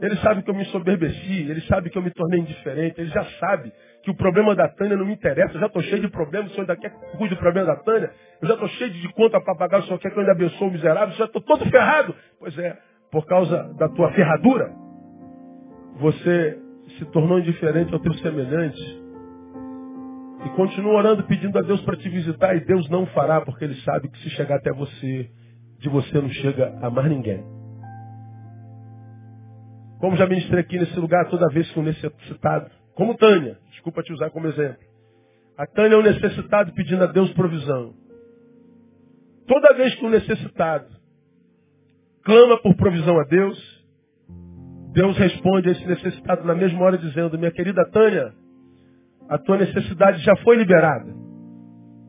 Ele 0.00 0.16
sabe 0.16 0.42
que 0.42 0.50
eu 0.50 0.54
me 0.54 0.64
soberbeci, 0.66 1.48
ele 1.48 1.60
sabe 1.62 1.88
que 1.88 1.96
eu 1.96 2.02
me 2.02 2.10
tornei 2.10 2.40
indiferente, 2.40 3.00
ele 3.00 3.08
já 3.08 3.24
sabe 3.40 3.72
que 4.02 4.10
o 4.10 4.14
problema 4.14 4.54
da 4.54 4.68
Tânia 4.68 4.96
não 4.96 5.06
me 5.06 5.14
interessa, 5.14 5.54
eu 5.54 5.60
já 5.60 5.66
estou 5.66 5.82
cheio 5.82 6.02
de 6.02 6.08
problemas, 6.08 6.50
o 6.50 6.54
senhor 6.54 6.68
ainda 6.68 6.76
quer 6.76 6.90
que 6.90 7.16
cuide 7.16 7.34
do 7.34 7.40
problema 7.40 7.66
da 7.66 7.76
Tânia, 7.76 8.10
eu 8.42 8.48
já 8.48 8.54
estou 8.54 8.68
cheio 8.68 8.90
de 8.90 9.08
conta 9.14 9.40
para 9.40 9.54
pagar, 9.54 9.80
o 9.80 9.82
senhor 9.84 9.98
quer 9.98 10.10
que 10.10 10.16
eu 10.16 10.20
ainda 10.20 10.32
abençoe 10.32 10.68
o 10.68 10.70
miserável, 10.70 11.14
eu 11.14 11.18
já 11.18 11.24
estou 11.24 11.40
todo 11.40 11.64
ferrado. 11.70 12.14
Pois 12.38 12.56
é, 12.58 12.76
por 13.10 13.24
causa 13.26 13.72
da 13.78 13.88
tua 13.88 14.12
ferradura, 14.12 14.70
você 15.98 16.58
se 16.98 17.04
tornou 17.06 17.38
indiferente 17.38 17.92
ao 17.94 18.00
teu 18.00 18.12
semelhante 18.14 18.80
e 20.44 20.48
continua 20.50 20.92
orando 20.92 21.24
pedindo 21.24 21.58
a 21.58 21.62
Deus 21.62 21.80
para 21.82 21.96
te 21.96 22.08
visitar 22.08 22.54
e 22.54 22.60
Deus 22.60 22.88
não 22.90 23.06
fará, 23.06 23.40
porque 23.40 23.64
Ele 23.64 23.76
sabe 23.76 24.08
que 24.08 24.18
se 24.18 24.30
chegar 24.30 24.56
até 24.56 24.70
você, 24.72 25.30
de 25.78 25.88
você 25.88 26.20
não 26.20 26.28
chega 26.28 26.78
a 26.82 26.90
mais 26.90 27.08
ninguém. 27.08 27.55
Como 30.00 30.16
já 30.16 30.26
ministrei 30.26 30.60
aqui 30.60 30.78
nesse 30.78 30.98
lugar 30.98 31.28
toda 31.28 31.48
vez 31.48 31.70
que 31.70 31.78
um 31.78 31.82
necessitado, 31.82 32.70
como 32.94 33.16
Tânia, 33.16 33.58
desculpa 33.70 34.02
te 34.02 34.12
usar 34.12 34.30
como 34.30 34.46
exemplo. 34.46 34.84
A 35.56 35.66
Tânia 35.66 35.94
é 35.94 35.98
um 35.98 36.02
necessitado 36.02 36.72
pedindo 36.74 37.02
a 37.02 37.06
Deus 37.06 37.32
provisão. 37.32 37.94
Toda 39.46 39.74
vez 39.74 39.94
que 39.94 40.04
um 40.04 40.10
necessitado 40.10 40.86
clama 42.24 42.60
por 42.60 42.74
provisão 42.74 43.18
a 43.18 43.24
Deus, 43.24 43.86
Deus 44.92 45.16
responde 45.16 45.68
a 45.68 45.72
esse 45.72 45.86
necessitado 45.86 46.44
na 46.44 46.54
mesma 46.54 46.82
hora 46.84 46.98
dizendo, 46.98 47.38
minha 47.38 47.52
querida 47.52 47.88
Tânia, 47.90 48.34
a 49.28 49.38
tua 49.38 49.58
necessidade 49.58 50.22
já 50.22 50.36
foi 50.36 50.56
liberada. 50.56 51.14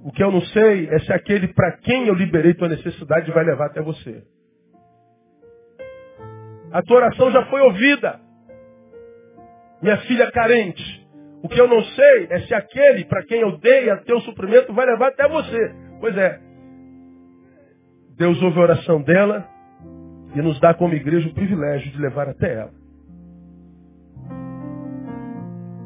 O 0.04 0.12
que 0.12 0.24
eu 0.24 0.32
não 0.32 0.42
sei 0.42 0.88
é 0.88 1.00
se 1.00 1.14
aquele 1.14 1.50
para 1.50 1.78
quem 1.78 2.08
eu 2.08 2.14
liberei 2.14 2.54
tua 2.54 2.70
necessidade 2.70 3.32
vai 3.32 3.44
levar 3.44 3.68
até 3.68 3.82
você. 3.82 4.24
A 6.72 6.82
tua 6.82 6.98
oração 6.98 7.32
já 7.32 7.46
foi 7.46 7.62
ouvida. 7.62 8.20
Minha 9.82 9.98
filha 10.00 10.32
carente. 10.32 11.08
O 11.44 11.48
que 11.48 11.60
eu 11.60 11.68
não 11.68 11.84
sei 11.84 12.28
é 12.30 12.40
se 12.42 12.54
aquele 12.54 13.06
para 13.06 13.24
quem 13.24 13.42
eu 13.42 13.58
dei 13.58 13.90
a 13.90 13.98
teu 13.98 14.20
suprimento 14.22 14.74
vai 14.74 14.86
levar 14.86 15.10
até 15.10 15.28
você. 15.28 15.76
Pois 16.00 16.18
é. 16.18 16.40
Deus 18.18 18.42
ouve 18.42 18.60
a 18.60 18.64
oração 18.64 19.02
dela 19.02 19.48
e 20.36 20.42
nos 20.42 20.60
dá 20.60 20.74
como 20.74 20.94
igreja 20.94 21.30
o 21.30 21.34
privilégio 21.34 21.92
de 21.92 22.02
levar 22.02 22.28
até 22.28 22.54
ela. 22.56 22.72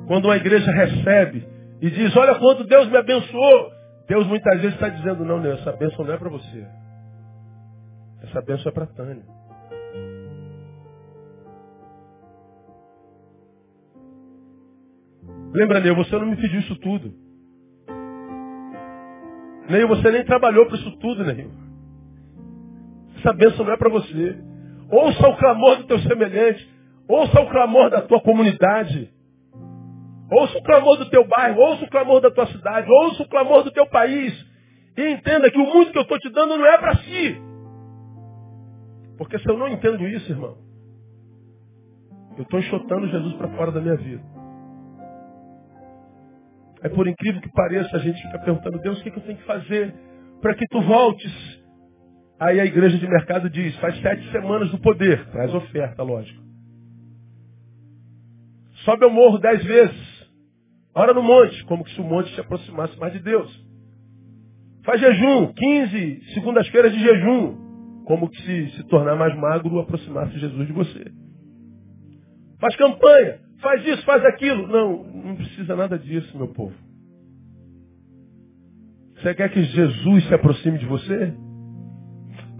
Quando 0.08 0.26
uma 0.26 0.38
igreja 0.38 0.72
recebe 0.72 1.48
e 1.82 1.90
diz, 1.90 2.16
olha 2.16 2.36
quanto 2.36 2.64
Deus 2.64 2.90
me 2.90 2.98
abençoou, 2.98 3.72
Deus 4.08 4.28
muitas 4.28 4.56
vezes 4.62 4.74
está 4.74 4.90
dizendo, 4.90 5.24
não, 5.24 5.40
não, 5.40 5.52
essa 5.52 5.72
bênção 5.74 6.06
não 6.06 6.14
é 6.14 6.18
para 6.18 6.30
você. 6.30 6.66
Essa 8.24 8.42
bênção 8.42 8.70
é 8.70 8.74
para 8.74 8.88
Tânia. 8.88 9.24
Lembra, 15.53 15.80
Neu, 15.80 15.95
você 15.95 16.17
não 16.17 16.28
me 16.28 16.38
pediu 16.38 16.59
isso 16.59 16.76
tudo. 16.78 17.13
Neil, 19.69 19.88
você 19.88 20.11
nem 20.11 20.26
trabalhou 20.26 20.65
para 20.65 20.78
isso 20.78 20.91
tudo, 20.97 21.24
Neil. 21.24 21.51
Essa 23.17 23.34
bênção 23.34 23.65
não 23.65 23.74
é 23.74 23.78
para 23.78 23.89
você. 23.89 24.38
Ouça 24.89 25.28
o 25.28 25.38
clamor 25.38 25.78
do 25.78 25.84
teu 25.86 25.99
semelhante. 25.99 26.69
Ouça 27.07 27.39
o 27.39 27.49
clamor 27.49 27.89
da 27.89 28.01
tua 28.01 28.22
comunidade. 28.22 29.11
Ouça 30.32 30.57
o 30.57 30.63
clamor 30.63 30.97
do 30.97 31.09
teu 31.09 31.26
bairro. 31.28 31.61
Ouça 31.61 31.86
o 31.86 31.89
clamor 31.89 32.19
da 32.22 32.32
tua 32.32 32.47
cidade. 32.47 32.89
Ouça 32.89 33.24
o 33.24 33.30
clamor 33.30 33.63
do 33.63 33.72
teu 33.72 33.86
país. 33.88 34.34
E 34.97 35.09
entenda 35.11 35.49
que 35.49 35.57
o 35.57 35.65
mundo 35.65 35.91
que 35.91 35.97
eu 35.97 36.03
estou 36.03 36.19
te 36.19 36.30
dando 36.30 36.57
não 36.57 36.65
é 36.65 36.78
para 36.78 36.95
si. 36.97 37.41
Porque 39.17 39.38
se 39.39 39.49
eu 39.49 39.57
não 39.57 39.69
entendo 39.69 40.07
isso, 40.07 40.32
irmão, 40.32 40.57
eu 42.38 42.43
estou 42.43 42.59
enxotando 42.59 43.07
Jesus 43.07 43.36
para 43.36 43.49
fora 43.49 43.72
da 43.72 43.80
minha 43.80 43.95
vida. 43.95 44.24
Aí 46.84 46.90
por 46.90 47.08
incrível 47.08 47.42
que 47.42 47.52
pareça, 47.52 47.96
a 47.96 48.00
gente 48.00 48.22
fica 48.22 48.40
perguntando, 48.40 48.80
Deus, 48.80 49.00
o 49.00 49.04
que, 49.04 49.12
que 49.12 49.20
eu 49.20 49.24
tenho 49.24 49.38
que 49.38 49.46
fazer 49.46 49.94
para 50.42 50.56
que 50.56 50.68
tu 50.68 50.82
voltes? 50.82 51.62
Aí 52.40 52.60
a 52.60 52.66
igreja 52.66 52.98
de 52.98 53.08
mercado 53.08 53.50
diz, 53.50 53.76
faz 53.78 54.00
sete 54.02 54.32
semanas 54.32 54.72
do 54.72 54.80
poder, 54.80 55.26
traz 55.28 55.54
oferta, 55.54 56.02
lógico. 56.02 56.42
Sobe 58.84 59.06
ao 59.06 59.12
morro 59.12 59.38
dez 59.38 59.64
vezes. 59.64 60.12
Ora 60.96 61.14
no 61.14 61.22
monte, 61.22 61.64
como 61.66 61.88
se 61.88 62.02
o 62.02 62.04
monte 62.04 62.34
se 62.34 62.42
aproximasse 62.42 62.98
mais 63.00 63.14
de 63.14 63.20
Deus. 63.20 63.66
Faz 64.84 65.00
jejum, 65.00 65.54
15 65.54 66.34
segundas-feiras 66.34 66.92
de 66.92 67.00
jejum, 67.00 68.04
como 68.06 68.28
que 68.28 68.42
se 68.42 68.70
se 68.72 68.84
tornar 68.88 69.16
mais 69.16 69.36
magro 69.38 69.80
aproximasse 69.80 70.38
Jesus 70.40 70.66
de 70.68 70.74
você. 70.74 71.12
Faz 72.60 72.76
campanha, 72.76 73.40
Faz 73.62 73.86
isso, 73.86 74.03
faz 74.03 74.26
aquilo. 74.26 74.68
Não, 74.68 75.03
não 75.03 75.36
precisa 75.36 75.76
nada 75.76 75.97
disso, 75.97 76.36
meu 76.38 76.47
povo. 76.47 76.74
Você 79.16 79.36
quer 79.36 79.49
que 79.49 79.62
Jesus 79.64 80.28
se 80.28 80.34
aproxime 80.34 80.80
de 80.80 80.86
você? 80.88 81.34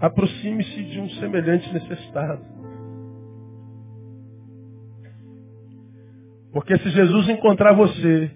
Aproxime-se 0.00 0.84
de 0.84 1.00
um 1.00 1.08
semelhante 1.10 1.72
necessitado. 1.72 2.44
Porque 6.52 6.78
se 6.78 6.90
Jesus 6.90 7.28
encontrar 7.30 7.72
você 7.72 8.30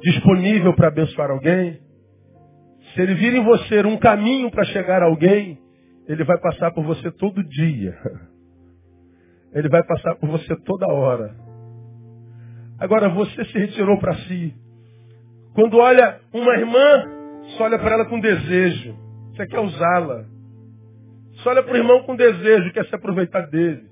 disponível 0.00 0.74
para 0.74 0.88
abençoar 0.88 1.30
alguém, 1.30 1.80
se 2.94 3.00
ele 3.00 3.14
vir 3.14 3.34
em 3.34 3.44
você 3.44 3.84
um 3.84 3.98
caminho 3.98 4.50
para 4.50 4.64
chegar 4.64 5.02
a 5.02 5.06
alguém, 5.06 5.58
ele 6.06 6.24
vai 6.24 6.38
passar 6.40 6.72
por 6.72 6.84
você 6.84 7.10
todo 7.12 7.46
dia. 7.46 7.94
Ele 9.54 9.68
vai 9.68 9.82
passar 9.84 10.14
por 10.16 10.28
você 10.28 10.54
toda 10.64 10.92
hora. 10.92 11.34
Agora 12.78 13.08
você 13.08 13.44
se 13.44 13.58
retirou 13.58 13.98
para 13.98 14.14
si. 14.14 14.54
Quando 15.54 15.76
olha 15.78 16.20
uma 16.32 16.54
irmã, 16.54 17.04
só 17.56 17.64
olha 17.64 17.78
para 17.78 17.94
ela 17.94 18.06
com 18.06 18.20
desejo. 18.20 18.96
Você 19.32 19.46
quer 19.46 19.60
usá-la. 19.60 20.24
Só 21.42 21.50
olha 21.50 21.62
para 21.62 21.74
o 21.74 21.76
irmão 21.76 22.02
com 22.02 22.14
desejo, 22.14 22.72
quer 22.72 22.86
se 22.86 22.94
aproveitar 22.94 23.46
dele. 23.48 23.90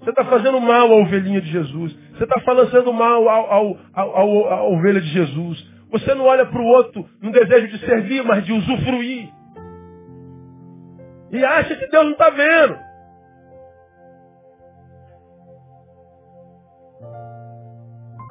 Você 0.00 0.10
está 0.10 0.24
fazendo 0.24 0.60
mal 0.60 0.90
à 0.92 0.96
ovelhinha 0.96 1.40
de 1.40 1.50
Jesus. 1.50 1.96
Você 2.12 2.24
está 2.24 2.40
fazendo 2.40 2.92
mal 2.92 3.28
ao, 3.28 3.52
ao, 3.52 3.78
ao, 3.94 4.48
à 4.48 4.64
ovelha 4.64 5.00
de 5.00 5.08
Jesus. 5.08 5.76
Você 5.90 6.14
não 6.14 6.24
olha 6.24 6.46
para 6.46 6.60
o 6.60 6.64
outro 6.64 7.08
no 7.22 7.30
desejo 7.30 7.68
de 7.68 7.78
servir, 7.84 8.22
mas 8.24 8.44
de 8.44 8.52
usufruir. 8.52 9.28
E 11.30 11.44
acha 11.44 11.74
que 11.76 11.86
Deus 11.88 12.04
não 12.04 12.12
está 12.12 12.30
vendo. 12.30 12.85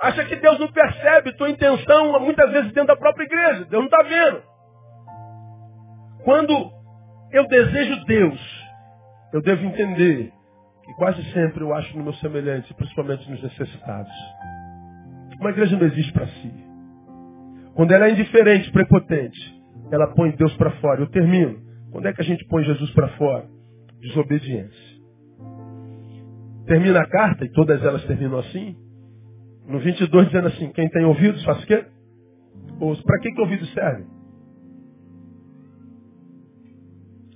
Acha 0.01 0.25
que 0.25 0.35
Deus 0.35 0.59
não 0.59 0.71
percebe 0.71 1.35
tua 1.37 1.49
intenção, 1.49 2.19
muitas 2.19 2.51
vezes 2.51 2.73
dentro 2.73 2.87
da 2.87 2.95
própria 2.95 3.23
igreja. 3.23 3.65
Deus 3.65 3.71
não 3.71 3.85
está 3.85 4.03
vendo. 4.03 4.43
Quando 6.23 6.71
eu 7.31 7.47
desejo 7.47 8.05
Deus, 8.05 8.65
eu 9.33 9.41
devo 9.41 9.65
entender 9.65 10.31
que 10.83 10.93
quase 10.93 11.23
sempre 11.31 11.63
eu 11.63 11.73
acho 11.73 11.97
no 11.97 12.03
meu 12.03 12.13
semelhante, 12.15 12.73
principalmente 12.73 13.29
nos 13.29 13.41
necessitados. 13.41 14.11
Uma 15.39 15.49
igreja 15.49 15.77
não 15.77 15.85
existe 15.85 16.11
para 16.13 16.27
si. 16.27 16.53
Quando 17.73 17.91
ela 17.91 18.07
é 18.07 18.11
indiferente, 18.11 18.71
prepotente, 18.71 19.55
ela 19.91 20.07
põe 20.13 20.31
Deus 20.31 20.55
para 20.55 20.71
fora. 20.79 21.01
Eu 21.01 21.09
termino. 21.09 21.59
Quando 21.91 22.07
é 22.07 22.13
que 22.13 22.21
a 22.21 22.25
gente 22.25 22.45
põe 22.45 22.63
Jesus 22.63 22.91
para 22.91 23.09
fora? 23.09 23.45
Desobediência. 23.99 24.95
Termina 26.65 27.01
a 27.01 27.07
carta, 27.07 27.45
e 27.45 27.51
todas 27.51 27.83
elas 27.83 28.03
terminam 28.05 28.39
assim, 28.39 28.75
no 29.67 29.79
22 29.79 30.27
dizendo 30.27 30.47
assim, 30.47 30.71
quem 30.71 30.89
tem 30.89 31.05
ouvidos, 31.05 31.43
faz 31.43 31.63
o 31.63 31.67
quê? 31.67 31.85
Para 33.03 33.19
que, 33.19 33.31
que 33.31 33.41
ouvido 33.41 33.65
serve? 33.67 34.05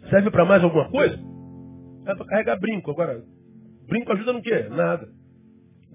Serve 0.10 0.32
para 0.32 0.46
mais 0.46 0.64
alguma 0.64 0.90
coisa? 0.90 1.18
É 2.06 2.16
para 2.16 2.26
carregar 2.26 2.60
brinco. 2.60 2.92
Agora, 2.92 3.22
brinco 3.88 4.12
ajuda 4.12 4.34
no 4.34 4.42
quê? 4.42 4.68
Nada. 4.70 5.08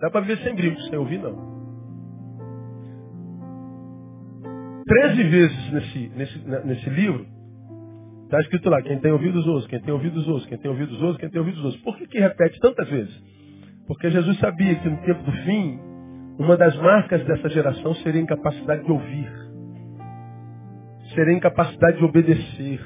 Dá 0.00 0.10
para 0.10 0.20
viver 0.20 0.38
sem 0.42 0.54
brinco, 0.54 0.80
sem 0.82 0.98
ouvir 0.98 1.18
não. 1.18 1.54
Treze 4.86 5.22
vezes 5.24 5.72
nesse, 5.72 6.08
nesse, 6.10 6.38
nesse 6.66 6.90
livro, 6.90 7.26
está 8.24 8.38
escrito 8.40 8.68
lá, 8.68 8.82
quem 8.82 8.98
tem 9.00 9.12
ouvidos 9.12 9.46
ouça, 9.46 9.66
quem 9.66 9.80
tem 9.80 9.94
ouvidos 9.94 10.28
ouça, 10.28 10.46
quem 10.46 10.58
tem 10.58 10.70
ouvidos 10.70 11.00
ouça, 11.02 11.18
quem 11.18 11.30
tem 11.30 11.40
ouvidos 11.40 11.64
ouça. 11.64 11.78
Por 11.78 11.96
que, 11.96 12.06
que 12.06 12.18
repete 12.18 12.60
tantas 12.60 12.88
vezes? 12.88 13.22
Porque 13.86 14.10
Jesus 14.10 14.38
sabia 14.38 14.74
que 14.74 14.88
no 14.88 14.96
tempo 14.98 15.22
do 15.22 15.32
fim, 15.44 15.80
uma 16.38 16.56
das 16.56 16.76
marcas 16.76 17.24
dessa 17.24 17.48
geração 17.48 17.94
seria 17.96 18.20
a 18.20 18.24
incapacidade 18.24 18.84
de 18.84 18.90
ouvir. 18.90 19.32
Seria 21.14 21.34
a 21.34 21.36
incapacidade 21.36 21.98
de 21.98 22.04
obedecer. 22.04 22.80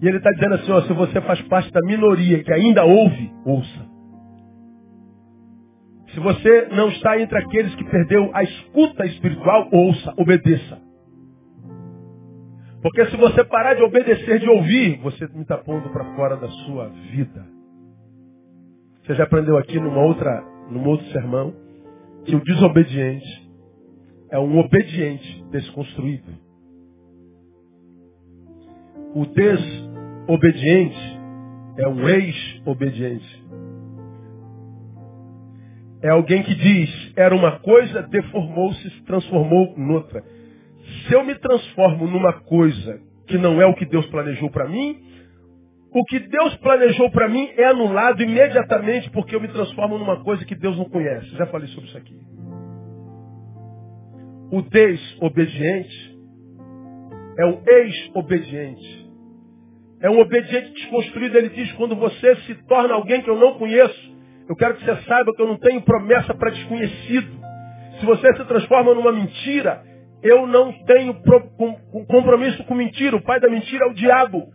E 0.00 0.08
ele 0.08 0.18
está 0.18 0.30
dizendo 0.30 0.54
assim, 0.54 0.72
ó, 0.72 0.82
se 0.82 0.92
você 0.92 1.20
faz 1.20 1.42
parte 1.42 1.70
da 1.72 1.80
minoria 1.82 2.42
que 2.42 2.52
ainda 2.52 2.84
ouve, 2.84 3.32
ouça. 3.44 3.90
Se 6.14 6.20
você 6.20 6.68
não 6.72 6.88
está 6.88 7.20
entre 7.20 7.38
aqueles 7.38 7.74
que 7.74 7.84
perdeu 7.84 8.30
a 8.32 8.42
escuta 8.42 9.04
espiritual, 9.06 9.68
ouça, 9.72 10.14
obedeça. 10.16 10.78
Porque 12.82 13.04
se 13.06 13.16
você 13.16 13.44
parar 13.44 13.74
de 13.74 13.82
obedecer, 13.82 14.38
de 14.38 14.48
ouvir, 14.48 14.98
você 15.02 15.26
me 15.28 15.42
está 15.42 15.58
pondo 15.58 15.90
para 15.90 16.04
fora 16.16 16.36
da 16.36 16.48
sua 16.48 16.88
vida. 16.88 17.46
Você 19.02 19.14
já 19.14 19.24
aprendeu 19.24 19.58
aqui 19.58 19.78
numa 19.78 20.02
outra 20.02 20.42
num 20.70 20.86
outro 20.86 21.06
sermão, 21.12 21.54
que 22.24 22.34
o 22.34 22.44
desobediente 22.44 23.50
é 24.30 24.38
um 24.38 24.58
obediente 24.58 25.44
desconstruído. 25.50 26.32
O 29.14 29.26
desobediente 29.26 31.20
é 31.78 31.88
um 31.88 32.08
ex-obediente. 32.08 33.44
É 36.02 36.08
alguém 36.10 36.42
que 36.42 36.54
diz, 36.54 37.12
era 37.16 37.34
uma 37.34 37.58
coisa, 37.58 38.02
deformou-se, 38.02 38.90
se 38.90 39.02
transformou 39.02 39.74
noutra. 39.76 40.22
Se 41.06 41.14
eu 41.14 41.24
me 41.24 41.34
transformo 41.34 42.06
numa 42.06 42.32
coisa 42.32 43.00
que 43.26 43.36
não 43.36 43.60
é 43.60 43.66
o 43.66 43.74
que 43.74 43.84
Deus 43.84 44.06
planejou 44.06 44.50
para 44.50 44.68
mim, 44.68 45.09
o 45.92 46.04
que 46.04 46.20
Deus 46.20 46.56
planejou 46.58 47.10
para 47.10 47.28
mim 47.28 47.50
é 47.56 47.64
anulado 47.64 48.22
imediatamente 48.22 49.10
porque 49.10 49.34
eu 49.34 49.40
me 49.40 49.48
transformo 49.48 49.98
numa 49.98 50.22
coisa 50.22 50.44
que 50.44 50.54
Deus 50.54 50.76
não 50.76 50.84
conhece. 50.84 51.26
Já 51.36 51.46
falei 51.46 51.68
sobre 51.68 51.88
isso 51.88 51.98
aqui. 51.98 52.16
O 54.52 54.62
desobediente 54.62 56.18
é 57.38 57.46
o 57.46 57.62
ex-obediente. 57.66 59.10
É 60.00 60.10
um 60.10 60.20
obediente 60.20 60.72
desconstruído. 60.72 61.36
Ele 61.36 61.50
diz, 61.50 61.72
quando 61.72 61.96
você 61.96 62.36
se 62.36 62.54
torna 62.66 62.94
alguém 62.94 63.22
que 63.22 63.30
eu 63.30 63.38
não 63.38 63.54
conheço, 63.54 64.14
eu 64.48 64.56
quero 64.56 64.74
que 64.74 64.84
você 64.84 64.96
saiba 65.02 65.32
que 65.34 65.42
eu 65.42 65.46
não 65.46 65.58
tenho 65.58 65.82
promessa 65.82 66.34
para 66.34 66.50
desconhecido. 66.50 67.38
Se 67.98 68.06
você 68.06 68.34
se 68.36 68.44
transforma 68.44 68.94
numa 68.94 69.12
mentira, 69.12 69.82
eu 70.22 70.46
não 70.46 70.72
tenho 70.84 71.14
compromisso 72.08 72.64
com 72.64 72.74
mentira. 72.74 73.16
O 73.16 73.22
pai 73.22 73.40
da 73.40 73.48
mentira 73.48 73.86
é 73.86 73.90
o 73.90 73.94
diabo. 73.94 74.48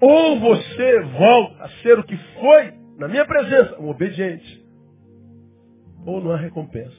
Ou 0.00 0.38
você 0.38 1.00
volta 1.02 1.64
a 1.64 1.68
ser 1.82 1.98
o 1.98 2.04
que 2.04 2.16
foi 2.16 2.72
na 2.98 3.08
minha 3.08 3.24
presença, 3.24 3.80
um 3.80 3.88
obediente. 3.88 4.64
Ou 6.06 6.20
não 6.20 6.32
há 6.32 6.36
recompensa. 6.36 6.96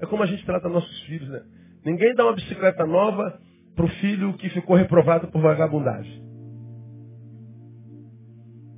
É 0.00 0.06
como 0.06 0.22
a 0.22 0.26
gente 0.26 0.44
trata 0.44 0.68
nossos 0.68 1.00
filhos, 1.02 1.28
né? 1.28 1.42
Ninguém 1.84 2.14
dá 2.14 2.24
uma 2.24 2.34
bicicleta 2.34 2.86
nova 2.86 3.40
para 3.74 3.84
o 3.84 3.88
filho 3.88 4.34
que 4.34 4.48
ficou 4.50 4.76
reprovado 4.76 5.28
por 5.28 5.40
vagabundagem. 5.40 6.22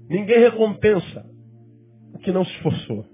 Ninguém 0.09 0.39
recompensa 0.39 1.25
o 2.13 2.19
que 2.19 2.31
não 2.31 2.45
se 2.45 2.53
esforçou. 2.53 3.05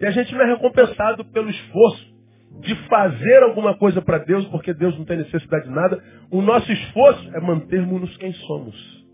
E 0.00 0.06
a 0.06 0.10
gente 0.10 0.34
não 0.34 0.42
é 0.42 0.46
recompensado 0.54 1.24
pelo 1.26 1.48
esforço 1.48 2.15
de 2.60 2.74
fazer 2.88 3.42
alguma 3.42 3.76
coisa 3.76 4.00
para 4.00 4.18
Deus, 4.18 4.46
porque 4.46 4.72
Deus 4.72 4.96
não 4.98 5.04
tem 5.04 5.18
necessidade 5.18 5.68
de 5.68 5.74
nada. 5.74 6.02
O 6.30 6.40
nosso 6.40 6.70
esforço 6.72 7.30
é 7.34 7.40
mantermos-nos 7.40 8.16
quem 8.16 8.32
somos. 8.32 9.06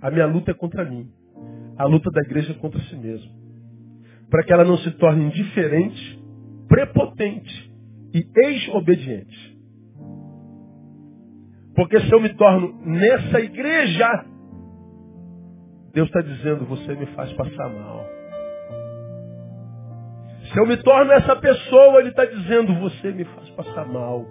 A 0.00 0.10
minha 0.10 0.26
luta 0.26 0.50
é 0.50 0.54
contra 0.54 0.84
mim. 0.84 1.10
A 1.76 1.84
luta 1.84 2.10
da 2.10 2.20
igreja 2.20 2.52
é 2.52 2.56
contra 2.56 2.80
si 2.82 2.96
mesmo. 2.96 3.30
Para 4.30 4.42
que 4.44 4.52
ela 4.52 4.64
não 4.64 4.76
se 4.78 4.90
torne 4.92 5.24
indiferente, 5.24 6.22
prepotente 6.68 7.72
e 8.14 8.26
ex-obediente. 8.36 9.58
Porque 11.74 12.00
se 12.00 12.12
eu 12.12 12.20
me 12.20 12.28
torno 12.34 12.80
nessa 12.84 13.40
igreja, 13.40 14.26
Deus 15.92 16.08
está 16.08 16.20
dizendo, 16.20 16.64
você 16.66 16.94
me 16.94 17.06
faz 17.06 17.32
passar 17.32 17.68
mal. 17.68 18.04
Se 20.52 20.58
eu 20.58 20.66
me 20.66 20.76
torno 20.82 21.12
essa 21.12 21.36
pessoa, 21.36 22.00
ele 22.00 22.10
está 22.10 22.24
dizendo, 22.24 22.74
você 22.80 23.12
me 23.12 23.24
faz 23.24 23.50
passar 23.50 23.86
mal. 23.86 24.24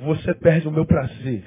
Você 0.00 0.34
perde 0.34 0.68
o 0.68 0.72
meu 0.72 0.84
prazer. 0.84 1.44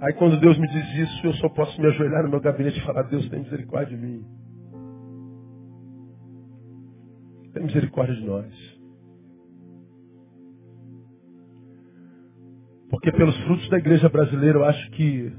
Aí 0.00 0.12
quando 0.14 0.38
Deus 0.38 0.56
me 0.56 0.68
diz 0.68 0.94
isso, 0.94 1.26
eu 1.26 1.32
só 1.34 1.48
posso 1.48 1.80
me 1.80 1.88
ajoelhar 1.88 2.22
no 2.22 2.30
meu 2.30 2.40
gabinete 2.40 2.78
e 2.78 2.82
falar, 2.82 3.02
Deus 3.02 3.28
tem 3.28 3.40
misericórdia 3.40 3.96
de 3.96 4.02
mim. 4.02 4.24
Tem 7.52 7.64
misericórdia 7.64 8.14
de 8.14 8.24
nós. 8.24 8.67
Porque 12.90 13.12
pelos 13.12 13.36
frutos 13.44 13.68
da 13.68 13.78
igreja 13.78 14.08
brasileira 14.08 14.58
eu 14.58 14.64
acho 14.64 14.90
que 14.92 15.32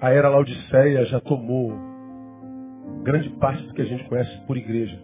a 0.00 0.10
era 0.10 0.28
Laodiceia 0.28 1.04
já 1.06 1.20
tomou 1.20 1.72
grande 3.02 3.30
parte 3.38 3.62
do 3.62 3.72
que 3.72 3.82
a 3.82 3.84
gente 3.84 4.04
conhece 4.08 4.36
por 4.46 4.56
igreja. 4.56 5.00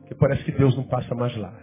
Porque 0.00 0.14
parece 0.16 0.44
que 0.44 0.52
Deus 0.52 0.76
não 0.76 0.84
passa 0.84 1.14
mais 1.14 1.36
lá. 1.36 1.56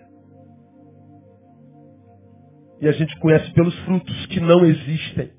E 2.79 2.87
a 2.87 2.91
gente 2.93 3.19
conhece 3.19 3.51
pelos 3.53 3.77
frutos 3.79 4.25
que 4.27 4.39
não 4.39 4.65
existem. 4.65 5.31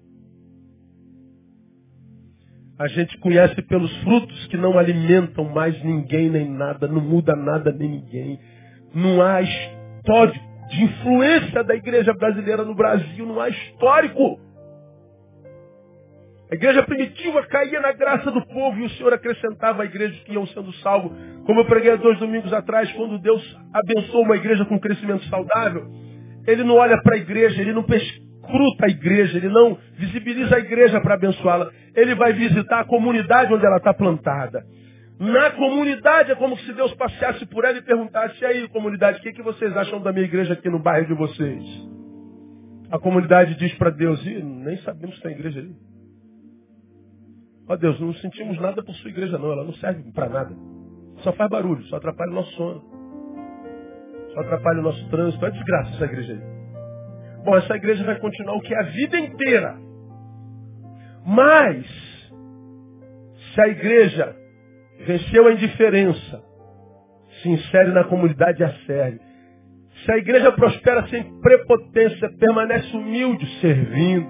A 2.78 2.86
gente 2.89 3.18
conhece 3.18 3.61
pelos 3.62 3.95
frutos 4.03 4.47
que 4.49 4.57
não 4.57 4.78
alimentam 4.78 5.45
mais 5.45 5.82
ninguém 5.82 6.30
nem 6.30 6.49
nada, 6.49 6.86
não 6.86 7.01
muda 7.01 7.34
nada 7.34 7.72
nem 7.72 7.91
ninguém. 7.91 8.39
Não 8.95 9.22
há 9.22 9.41
histórico 9.43 10.47
de 10.68 10.84
influência 10.84 11.64
da 11.64 11.74
igreja 11.74 12.12
brasileira 12.14 12.64
no 12.64 12.74
Brasil, 12.74 13.26
não 13.26 13.40
há 13.40 13.48
histórico. 13.48 14.38
A 16.50 16.54
igreja 16.54 16.82
primitiva 16.82 17.42
caía 17.46 17.80
na 17.80 17.92
graça 17.92 18.30
do 18.30 18.44
povo 18.46 18.78
e 18.78 18.84
o 18.84 18.90
Senhor 18.90 19.12
acrescentava 19.12 19.82
a 19.82 19.86
igreja 19.86 20.18
que 20.24 20.32
iam 20.32 20.46
sendo 20.46 20.72
salvos. 20.74 21.12
Como 21.44 21.60
eu 21.60 21.64
preguei 21.66 21.94
dois 21.98 22.18
domingos 22.18 22.52
atrás, 22.52 22.90
quando 22.92 23.18
Deus 23.18 23.42
abençoa 23.72 24.22
uma 24.22 24.36
igreja 24.36 24.64
com 24.64 24.80
crescimento 24.80 25.24
saudável, 25.26 25.86
Ele 26.46 26.64
não 26.64 26.76
olha 26.76 27.00
para 27.02 27.16
a 27.16 27.18
igreja, 27.18 27.60
Ele 27.60 27.74
não 27.74 27.82
pescruta 27.82 28.86
a 28.86 28.88
igreja, 28.88 29.36
Ele 29.36 29.50
não 29.50 29.76
visibiliza 29.98 30.56
a 30.56 30.58
igreja 30.58 31.00
para 31.02 31.14
abençoá-la. 31.14 31.70
Ele 31.94 32.14
vai 32.14 32.32
visitar 32.32 32.80
a 32.80 32.84
comunidade 32.84 33.52
onde 33.52 33.66
ela 33.66 33.76
está 33.76 33.92
plantada. 33.92 34.64
Na 35.18 35.50
comunidade 35.50 36.30
é 36.30 36.36
como 36.36 36.56
se 36.58 36.72
Deus 36.72 36.94
passeasse 36.94 37.44
por 37.46 37.64
ela 37.64 37.76
e 37.76 37.82
perguntasse, 37.82 38.40
e 38.40 38.46
aí 38.46 38.68
comunidade, 38.68 39.18
o 39.18 39.22
que, 39.22 39.32
que 39.32 39.42
vocês 39.42 39.76
acham 39.76 40.00
da 40.00 40.12
minha 40.12 40.24
igreja 40.24 40.52
aqui 40.52 40.68
no 40.68 40.78
bairro 40.78 41.08
de 41.08 41.14
vocês? 41.14 41.64
A 42.90 42.98
comunidade 42.98 43.56
diz 43.56 43.74
para 43.74 43.90
Deus, 43.90 44.24
e 44.24 44.42
nem 44.42 44.76
sabemos 44.78 45.16
se 45.16 45.22
tem 45.22 45.32
igreja 45.32 45.58
ali. 45.58 45.74
Ó 47.68 47.76
Deus, 47.76 48.00
não 48.00 48.14
sentimos 48.14 48.58
nada 48.60 48.82
por 48.82 48.94
sua 48.94 49.10
igreja 49.10 49.36
não, 49.36 49.52
ela 49.52 49.64
não 49.64 49.74
serve 49.74 50.10
para 50.12 50.28
nada. 50.28 50.56
Só 51.18 51.32
faz 51.32 51.50
barulho, 51.50 51.82
só 51.84 51.96
atrapalha 51.96 52.30
o 52.30 52.34
nosso 52.34 52.52
sono. 52.52 52.82
Só 54.32 54.40
atrapalha 54.40 54.80
o 54.80 54.82
nosso 54.82 55.08
trânsito. 55.10 55.44
É 55.44 55.50
desgraça 55.50 55.94
essa 55.94 56.04
igreja 56.04 56.32
aí. 56.32 57.44
Bom, 57.44 57.56
essa 57.56 57.76
igreja 57.76 58.04
vai 58.04 58.18
continuar 58.20 58.54
o 58.54 58.60
que 58.60 58.74
a 58.74 58.82
vida 58.82 59.18
inteira. 59.18 59.76
Mas, 61.26 61.86
se 63.52 63.60
a 63.60 63.68
igreja 63.68 64.34
venceu 65.07 65.46
a 65.46 65.53
indiferença, 65.53 66.42
se 67.42 67.49
insere 67.49 67.92
na 67.92 68.05
comunidade 68.05 68.61
e 68.61 68.64
a 68.64 68.72
serve. 68.86 69.20
Se 70.05 70.12
a 70.12 70.16
igreja 70.16 70.53
prospera 70.53 71.07
sem 71.09 71.22
prepotência, 71.40 72.30
permanece 72.38 72.96
humilde, 72.96 73.46
servindo. 73.61 74.28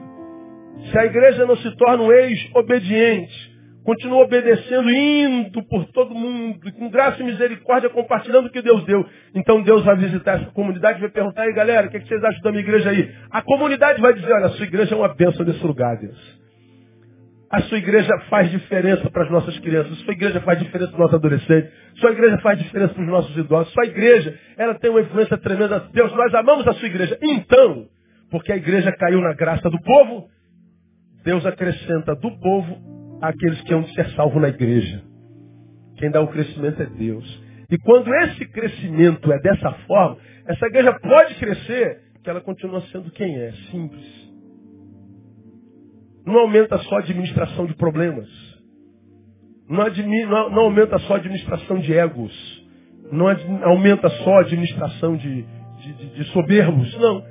Se 0.91 0.99
a 0.99 1.05
igreja 1.05 1.45
não 1.45 1.57
se 1.57 1.77
torna 1.77 2.05
um 2.05 2.13
ex-obediente, 2.13 3.59
continua 3.85 4.25
obedecendo, 4.25 4.91
indo 4.91 5.63
por 5.65 5.85
todo 5.93 6.15
mundo, 6.15 6.73
com 6.73 6.91
graça 6.91 7.23
e 7.23 7.25
misericórdia, 7.25 7.91
compartilhando 7.91 8.47
o 8.47 8.51
que 8.51 8.63
Deus 8.63 8.85
deu. 8.85 9.05
Então 9.35 9.63
Deus 9.63 9.85
vai 9.85 9.97
visitar 9.97 10.41
essa 10.41 10.51
comunidade 10.53 10.99
e 10.99 11.01
vai 11.01 11.11
perguntar, 11.11 11.43
aí 11.43 11.53
galera, 11.53 11.87
o 11.87 11.91
que 11.91 12.01
vocês 12.01 12.23
acham 12.23 12.43
da 12.43 12.51
minha 12.51 12.63
igreja 12.63 12.91
aí? 12.91 13.11
A 13.31 13.43
comunidade 13.43 14.01
vai 14.01 14.13
dizer, 14.15 14.33
olha, 14.33 14.47
a 14.47 14.51
sua 14.51 14.67
igreja 14.67 14.95
é 14.95 14.99
uma 14.99 15.15
bênção 15.15 15.45
desse 15.45 15.65
lugar, 15.65 15.97
Deus. 15.97 16.38
A 17.51 17.63
sua 17.63 17.79
igreja 17.79 18.19
faz 18.29 18.51
diferença 18.51 19.11
para 19.11 19.25
as 19.25 19.31
nossas 19.31 19.59
crianças. 19.61 19.93
A 19.93 20.05
sua 20.05 20.13
igreja 20.13 20.41
faz 20.43 20.59
diferença 20.59 20.91
para 20.91 20.97
os 20.97 21.01
nossos 21.01 21.15
adolescentes. 21.15 21.73
A 21.97 22.01
sua 22.01 22.11
igreja 22.11 22.39
faz 22.39 22.59
diferença 22.59 22.93
para 22.93 23.03
os 23.03 23.09
nossos 23.09 23.37
idosos. 23.37 23.69
A 23.69 23.73
sua 23.73 23.87
igreja, 23.87 24.39
ela 24.59 24.75
tem 24.75 24.91
uma 24.91 25.01
influência 25.01 25.39
tremenda. 25.39 25.89
Deus, 25.93 26.13
nós 26.13 26.35
amamos 26.35 26.67
a 26.67 26.75
sua 26.75 26.89
igreja. 26.89 27.19
Então, 27.23 27.89
porque 28.31 28.53
a 28.53 28.57
igreja 28.57 28.93
caiu 28.93 29.21
na 29.23 29.33
graça 29.33 29.71
do 29.71 29.81
povo, 29.81 30.29
Deus 31.25 31.45
acrescenta 31.47 32.15
do 32.17 32.31
povo 32.39 33.19
aqueles 33.23 33.61
que 33.63 33.73
hão 33.73 33.83
de 33.83 33.95
ser 33.95 34.11
salvos 34.11 34.41
na 34.43 34.49
igreja. 34.49 35.03
Quem 35.97 36.11
dá 36.11 36.21
o 36.21 36.29
crescimento 36.29 36.83
é 36.83 36.87
Deus. 36.87 37.43
E 37.71 37.79
quando 37.79 38.15
esse 38.15 38.47
crescimento 38.47 39.33
é 39.33 39.39
dessa 39.41 39.73
forma, 39.87 40.19
essa 40.47 40.67
igreja 40.67 40.99
pode 41.01 41.35
crescer, 41.35 42.01
que 42.23 42.31
ela 42.31 42.41
continua 42.41 42.81
sendo 42.93 43.11
quem 43.11 43.39
é, 43.39 43.53
simples. 43.71 44.18
Não 46.29 46.41
aumenta 46.41 46.77
só 46.77 46.97
a 46.97 46.99
administração 46.99 47.65
de 47.65 47.75
problemas. 47.75 48.29
Não, 49.67 49.81
admi, 49.83 50.27
não, 50.27 50.51
não 50.51 50.63
aumenta 50.65 50.99
só 50.99 51.15
a 51.15 51.17
administração 51.17 51.79
de 51.79 51.95
egos. 51.95 52.67
Não 53.11 53.29
ad, 53.29 53.43
aumenta 53.65 54.11
só 54.11 54.35
a 54.35 54.41
administração 54.41 55.17
de, 55.17 55.43
de, 55.43 55.93
de, 55.95 56.11
de 56.17 56.25
soberbos. 56.25 56.95
Não. 56.99 57.25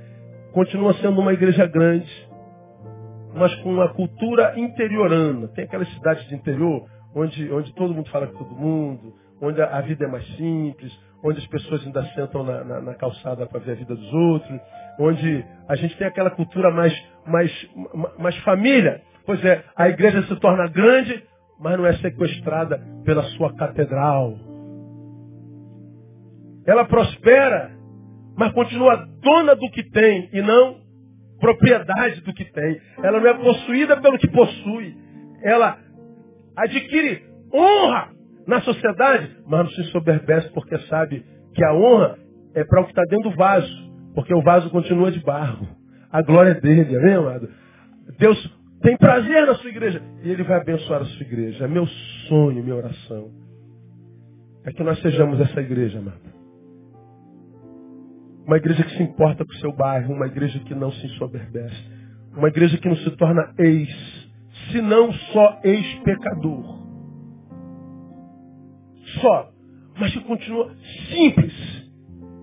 Continua 0.51 0.95
sendo 0.95 1.21
uma 1.21 1.31
igreja 1.31 1.67
grande, 1.67 2.09
mas 3.35 3.53
com 3.57 3.71
uma 3.73 3.93
cultura 3.93 4.59
interiorana. 4.59 5.47
Tem 5.49 5.65
aquelas 5.65 5.87
cidades 5.93 6.27
de 6.27 6.33
interior 6.33 6.83
onde, 7.15 7.51
onde 7.51 7.71
todo 7.75 7.93
mundo 7.93 8.09
fala 8.09 8.25
com 8.25 8.43
todo 8.43 8.55
mundo, 8.55 9.13
onde 9.39 9.61
a, 9.61 9.77
a 9.77 9.81
vida 9.81 10.05
é 10.05 10.07
mais 10.07 10.25
simples, 10.37 10.91
onde 11.23 11.37
as 11.37 11.45
pessoas 11.45 11.85
ainda 11.85 12.03
sentam 12.15 12.43
na, 12.43 12.63
na, 12.63 12.81
na 12.81 12.93
calçada 12.95 13.45
para 13.45 13.59
ver 13.59 13.73
a 13.73 13.75
vida 13.75 13.95
dos 13.95 14.11
outros, 14.11 14.59
onde 14.99 15.45
a 15.67 15.75
gente 15.75 15.97
tem 15.97 16.07
aquela 16.07 16.29
cultura 16.29 16.71
mais, 16.71 16.93
mais, 17.25 17.69
mais 18.17 18.37
família. 18.39 19.01
Pois 19.25 19.43
é, 19.43 19.63
a 19.75 19.89
igreja 19.89 20.23
se 20.23 20.35
torna 20.37 20.67
grande, 20.67 21.23
mas 21.59 21.77
não 21.77 21.85
é 21.85 21.93
sequestrada 21.97 22.81
pela 23.03 23.23
sua 23.23 23.53
catedral. 23.55 24.35
Ela 26.65 26.85
prospera, 26.85 27.71
mas 28.37 28.51
continua 28.53 29.07
dona 29.21 29.55
do 29.55 29.69
que 29.71 29.83
tem 29.89 30.29
e 30.33 30.41
não 30.41 30.77
propriedade 31.39 32.21
do 32.21 32.33
que 32.33 32.45
tem. 32.45 32.79
Ela 33.01 33.19
não 33.19 33.27
é 33.27 33.33
possuída 33.33 33.97
pelo 34.01 34.17
que 34.17 34.27
possui. 34.29 34.95
Ela 35.43 35.77
adquire 36.55 37.23
honra 37.53 38.09
na 38.47 38.61
sociedade, 38.61 39.37
mas 39.45 39.65
não 39.65 39.69
se 39.71 39.83
soberbece 39.91 40.49
porque 40.53 40.77
sabe 40.87 41.23
que 41.53 41.63
a 41.63 41.73
honra 41.73 42.17
é 42.55 42.63
para 42.63 42.81
o 42.81 42.85
que 42.85 42.91
está 42.91 43.03
dentro 43.03 43.29
do 43.29 43.35
vaso, 43.35 43.86
porque 44.17 44.33
o 44.33 44.41
vaso 44.41 44.71
continua 44.71 45.11
de 45.11 45.19
barro. 45.19 45.67
A 46.11 46.23
glória 46.23 46.49
é 46.49 46.59
dele, 46.59 46.97
amém, 46.97 47.13
amado? 47.13 47.47
Deus 48.17 48.57
tem 48.81 48.97
prazer 48.97 49.45
na 49.45 49.53
sua 49.53 49.69
igreja 49.69 50.01
e 50.23 50.31
Ele 50.31 50.41
vai 50.41 50.59
abençoar 50.59 51.03
a 51.03 51.05
sua 51.05 51.21
igreja. 51.21 51.65
É 51.65 51.67
meu 51.67 51.85
sonho, 52.27 52.63
minha 52.63 52.77
oração. 52.77 53.29
É 54.65 54.71
que 54.71 54.81
nós 54.81 54.99
sejamos 55.03 55.39
essa 55.39 55.61
igreja, 55.61 55.99
amado. 55.99 56.19
Uma 58.43 58.57
igreja 58.57 58.83
que 58.85 58.97
se 58.97 59.03
importa 59.03 59.45
com 59.45 59.51
o 59.51 59.57
seu 59.57 59.71
bairro, 59.71 60.11
uma 60.11 60.25
igreja 60.25 60.57
que 60.61 60.73
não 60.73 60.91
se 60.91 61.05
ensoberbece. 61.05 61.77
Uma 62.35 62.47
igreja 62.47 62.75
que 62.79 62.89
não 62.89 62.95
se 62.95 63.11
torna 63.17 63.53
ex, 63.59 63.87
se 64.71 64.81
não 64.81 65.13
só 65.13 65.59
ex-pecador. 65.63 66.79
Só. 69.21 69.51
Mas 69.99 70.11
que 70.11 70.21
continua 70.21 70.73
simples, 71.07 71.53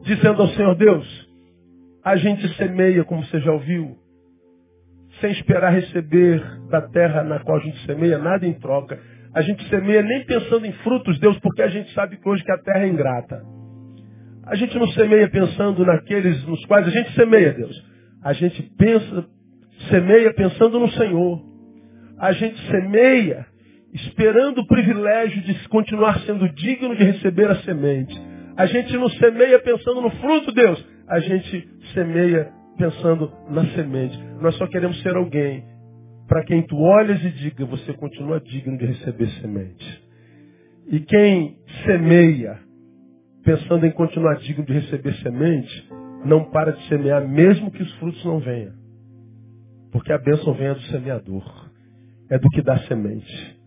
dizendo 0.04 0.40
ao 0.40 0.48
Senhor 0.50 0.76
Deus, 0.76 1.13
a 2.04 2.16
gente 2.16 2.46
semeia, 2.56 3.02
como 3.04 3.24
você 3.24 3.40
já 3.40 3.50
ouviu, 3.50 3.96
sem 5.20 5.32
esperar 5.32 5.70
receber 5.70 6.42
da 6.68 6.82
terra 6.82 7.24
na 7.24 7.38
qual 7.38 7.56
a 7.56 7.60
gente 7.60 7.78
semeia 7.86 8.18
nada 8.18 8.46
em 8.46 8.52
troca. 8.52 9.00
A 9.34 9.40
gente 9.40 9.66
semeia 9.68 10.02
nem 10.02 10.24
pensando 10.26 10.66
em 10.66 10.72
frutos, 10.72 11.18
Deus, 11.18 11.38
porque 11.38 11.62
a 11.62 11.68
gente 11.68 11.92
sabe 11.94 12.18
que 12.18 12.28
hoje 12.28 12.44
que 12.44 12.52
a 12.52 12.58
terra 12.58 12.84
é 12.84 12.88
ingrata. 12.88 13.42
A 14.46 14.54
gente 14.54 14.78
não 14.78 14.86
semeia 14.88 15.28
pensando 15.30 15.84
naqueles 15.86 16.44
nos 16.46 16.62
quais 16.66 16.86
a 16.86 16.90
gente 16.90 17.14
semeia, 17.14 17.54
Deus. 17.54 17.74
A 18.22 18.34
gente 18.34 18.62
pensa, 18.76 19.26
semeia 19.88 20.34
pensando 20.34 20.78
no 20.78 20.90
Senhor. 20.90 21.42
A 22.18 22.32
gente 22.32 22.60
semeia 22.70 23.46
esperando 23.94 24.58
o 24.58 24.66
privilégio 24.66 25.40
de 25.42 25.68
continuar 25.68 26.20
sendo 26.20 26.48
digno 26.50 26.94
de 26.94 27.04
receber 27.04 27.50
a 27.50 27.56
semente. 27.62 28.14
A 28.56 28.66
gente 28.66 28.92
não 28.96 29.08
semeia 29.08 29.58
pensando 29.60 30.02
no 30.02 30.10
fruto, 30.10 30.52
Deus. 30.52 30.93
A 31.08 31.20
gente 31.20 31.68
semeia 31.92 32.52
pensando 32.78 33.30
na 33.50 33.64
semente. 33.74 34.18
Nós 34.40 34.56
só 34.56 34.66
queremos 34.66 35.00
ser 35.02 35.14
alguém 35.16 35.64
para 36.26 36.42
quem 36.44 36.62
tu 36.62 36.76
olhas 36.76 37.22
e 37.22 37.30
diga, 37.30 37.66
você 37.66 37.92
continua 37.92 38.40
digno 38.40 38.78
de 38.78 38.86
receber 38.86 39.28
semente. 39.40 40.04
E 40.88 41.00
quem 41.00 41.58
semeia 41.84 42.58
pensando 43.44 43.84
em 43.84 43.90
continuar 43.90 44.36
digno 44.36 44.64
de 44.64 44.72
receber 44.72 45.14
semente, 45.16 45.88
não 46.24 46.50
para 46.50 46.72
de 46.72 46.88
semear, 46.88 47.28
mesmo 47.28 47.70
que 47.70 47.82
os 47.82 47.92
frutos 47.96 48.24
não 48.24 48.38
venham. 48.38 48.72
Porque 49.92 50.12
a 50.12 50.18
bênção 50.18 50.54
vem 50.54 50.72
do 50.72 50.80
semeador. 50.82 51.70
É 52.30 52.38
do 52.38 52.48
que 52.48 52.62
dá 52.62 52.78
semente. 52.86 53.60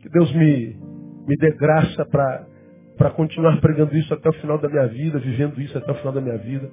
Que 0.00 0.08
Deus 0.10 0.32
me, 0.34 0.76
me 1.26 1.36
dê 1.36 1.50
graça 1.56 2.04
para 3.00 3.12
continuar 3.12 3.58
pregando 3.62 3.96
isso 3.96 4.12
até 4.12 4.28
o 4.28 4.32
final 4.34 4.58
da 4.58 4.68
minha 4.68 4.86
vida, 4.86 5.18
vivendo 5.18 5.58
isso 5.58 5.76
até 5.78 5.90
o 5.90 5.94
final 5.94 6.12
da 6.12 6.20
minha 6.20 6.36
vida. 6.36 6.70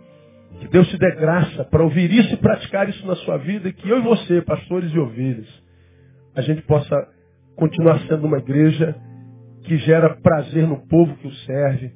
Que 0.59 0.67
Deus 0.67 0.85
te 0.89 0.97
dê 0.97 1.09
graça 1.15 1.63
para 1.63 1.81
ouvir 1.81 2.11
isso 2.11 2.33
e 2.33 2.37
praticar 2.37 2.89
isso 2.89 3.07
na 3.07 3.15
sua 3.15 3.37
vida. 3.37 3.69
E 3.69 3.71
que 3.71 3.87
eu 3.87 3.99
e 3.99 4.01
você, 4.01 4.41
pastores 4.41 4.91
e 4.91 4.99
ovelhas, 4.99 5.47
a 6.35 6.41
gente 6.41 6.63
possa 6.63 6.93
continuar 7.55 8.01
sendo 8.09 8.27
uma 8.27 8.39
igreja 8.39 8.93
que 9.63 9.77
gera 9.77 10.17
prazer 10.17 10.67
no 10.67 10.85
povo 10.89 11.15
que 11.15 11.27
o 11.27 11.33
serve 11.45 11.93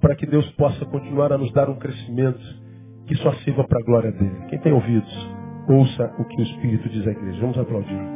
para 0.00 0.16
que 0.16 0.24
Deus 0.24 0.48
possa 0.52 0.86
continuar 0.86 1.30
a 1.34 1.36
nos 1.36 1.52
dar 1.52 1.68
um 1.68 1.78
crescimento 1.78 2.40
que 3.06 3.14
só 3.16 3.30
sirva 3.44 3.62
para 3.64 3.78
a 3.78 3.84
glória 3.84 4.10
dele. 4.10 4.46
Quem 4.48 4.58
tem 4.58 4.72
ouvidos, 4.72 5.28
ouça 5.68 6.14
o 6.18 6.24
que 6.24 6.40
o 6.40 6.44
Espírito 6.44 6.88
diz 6.88 7.06
à 7.06 7.10
igreja. 7.10 7.40
Vamos 7.42 7.58
aplaudir. 7.58 8.15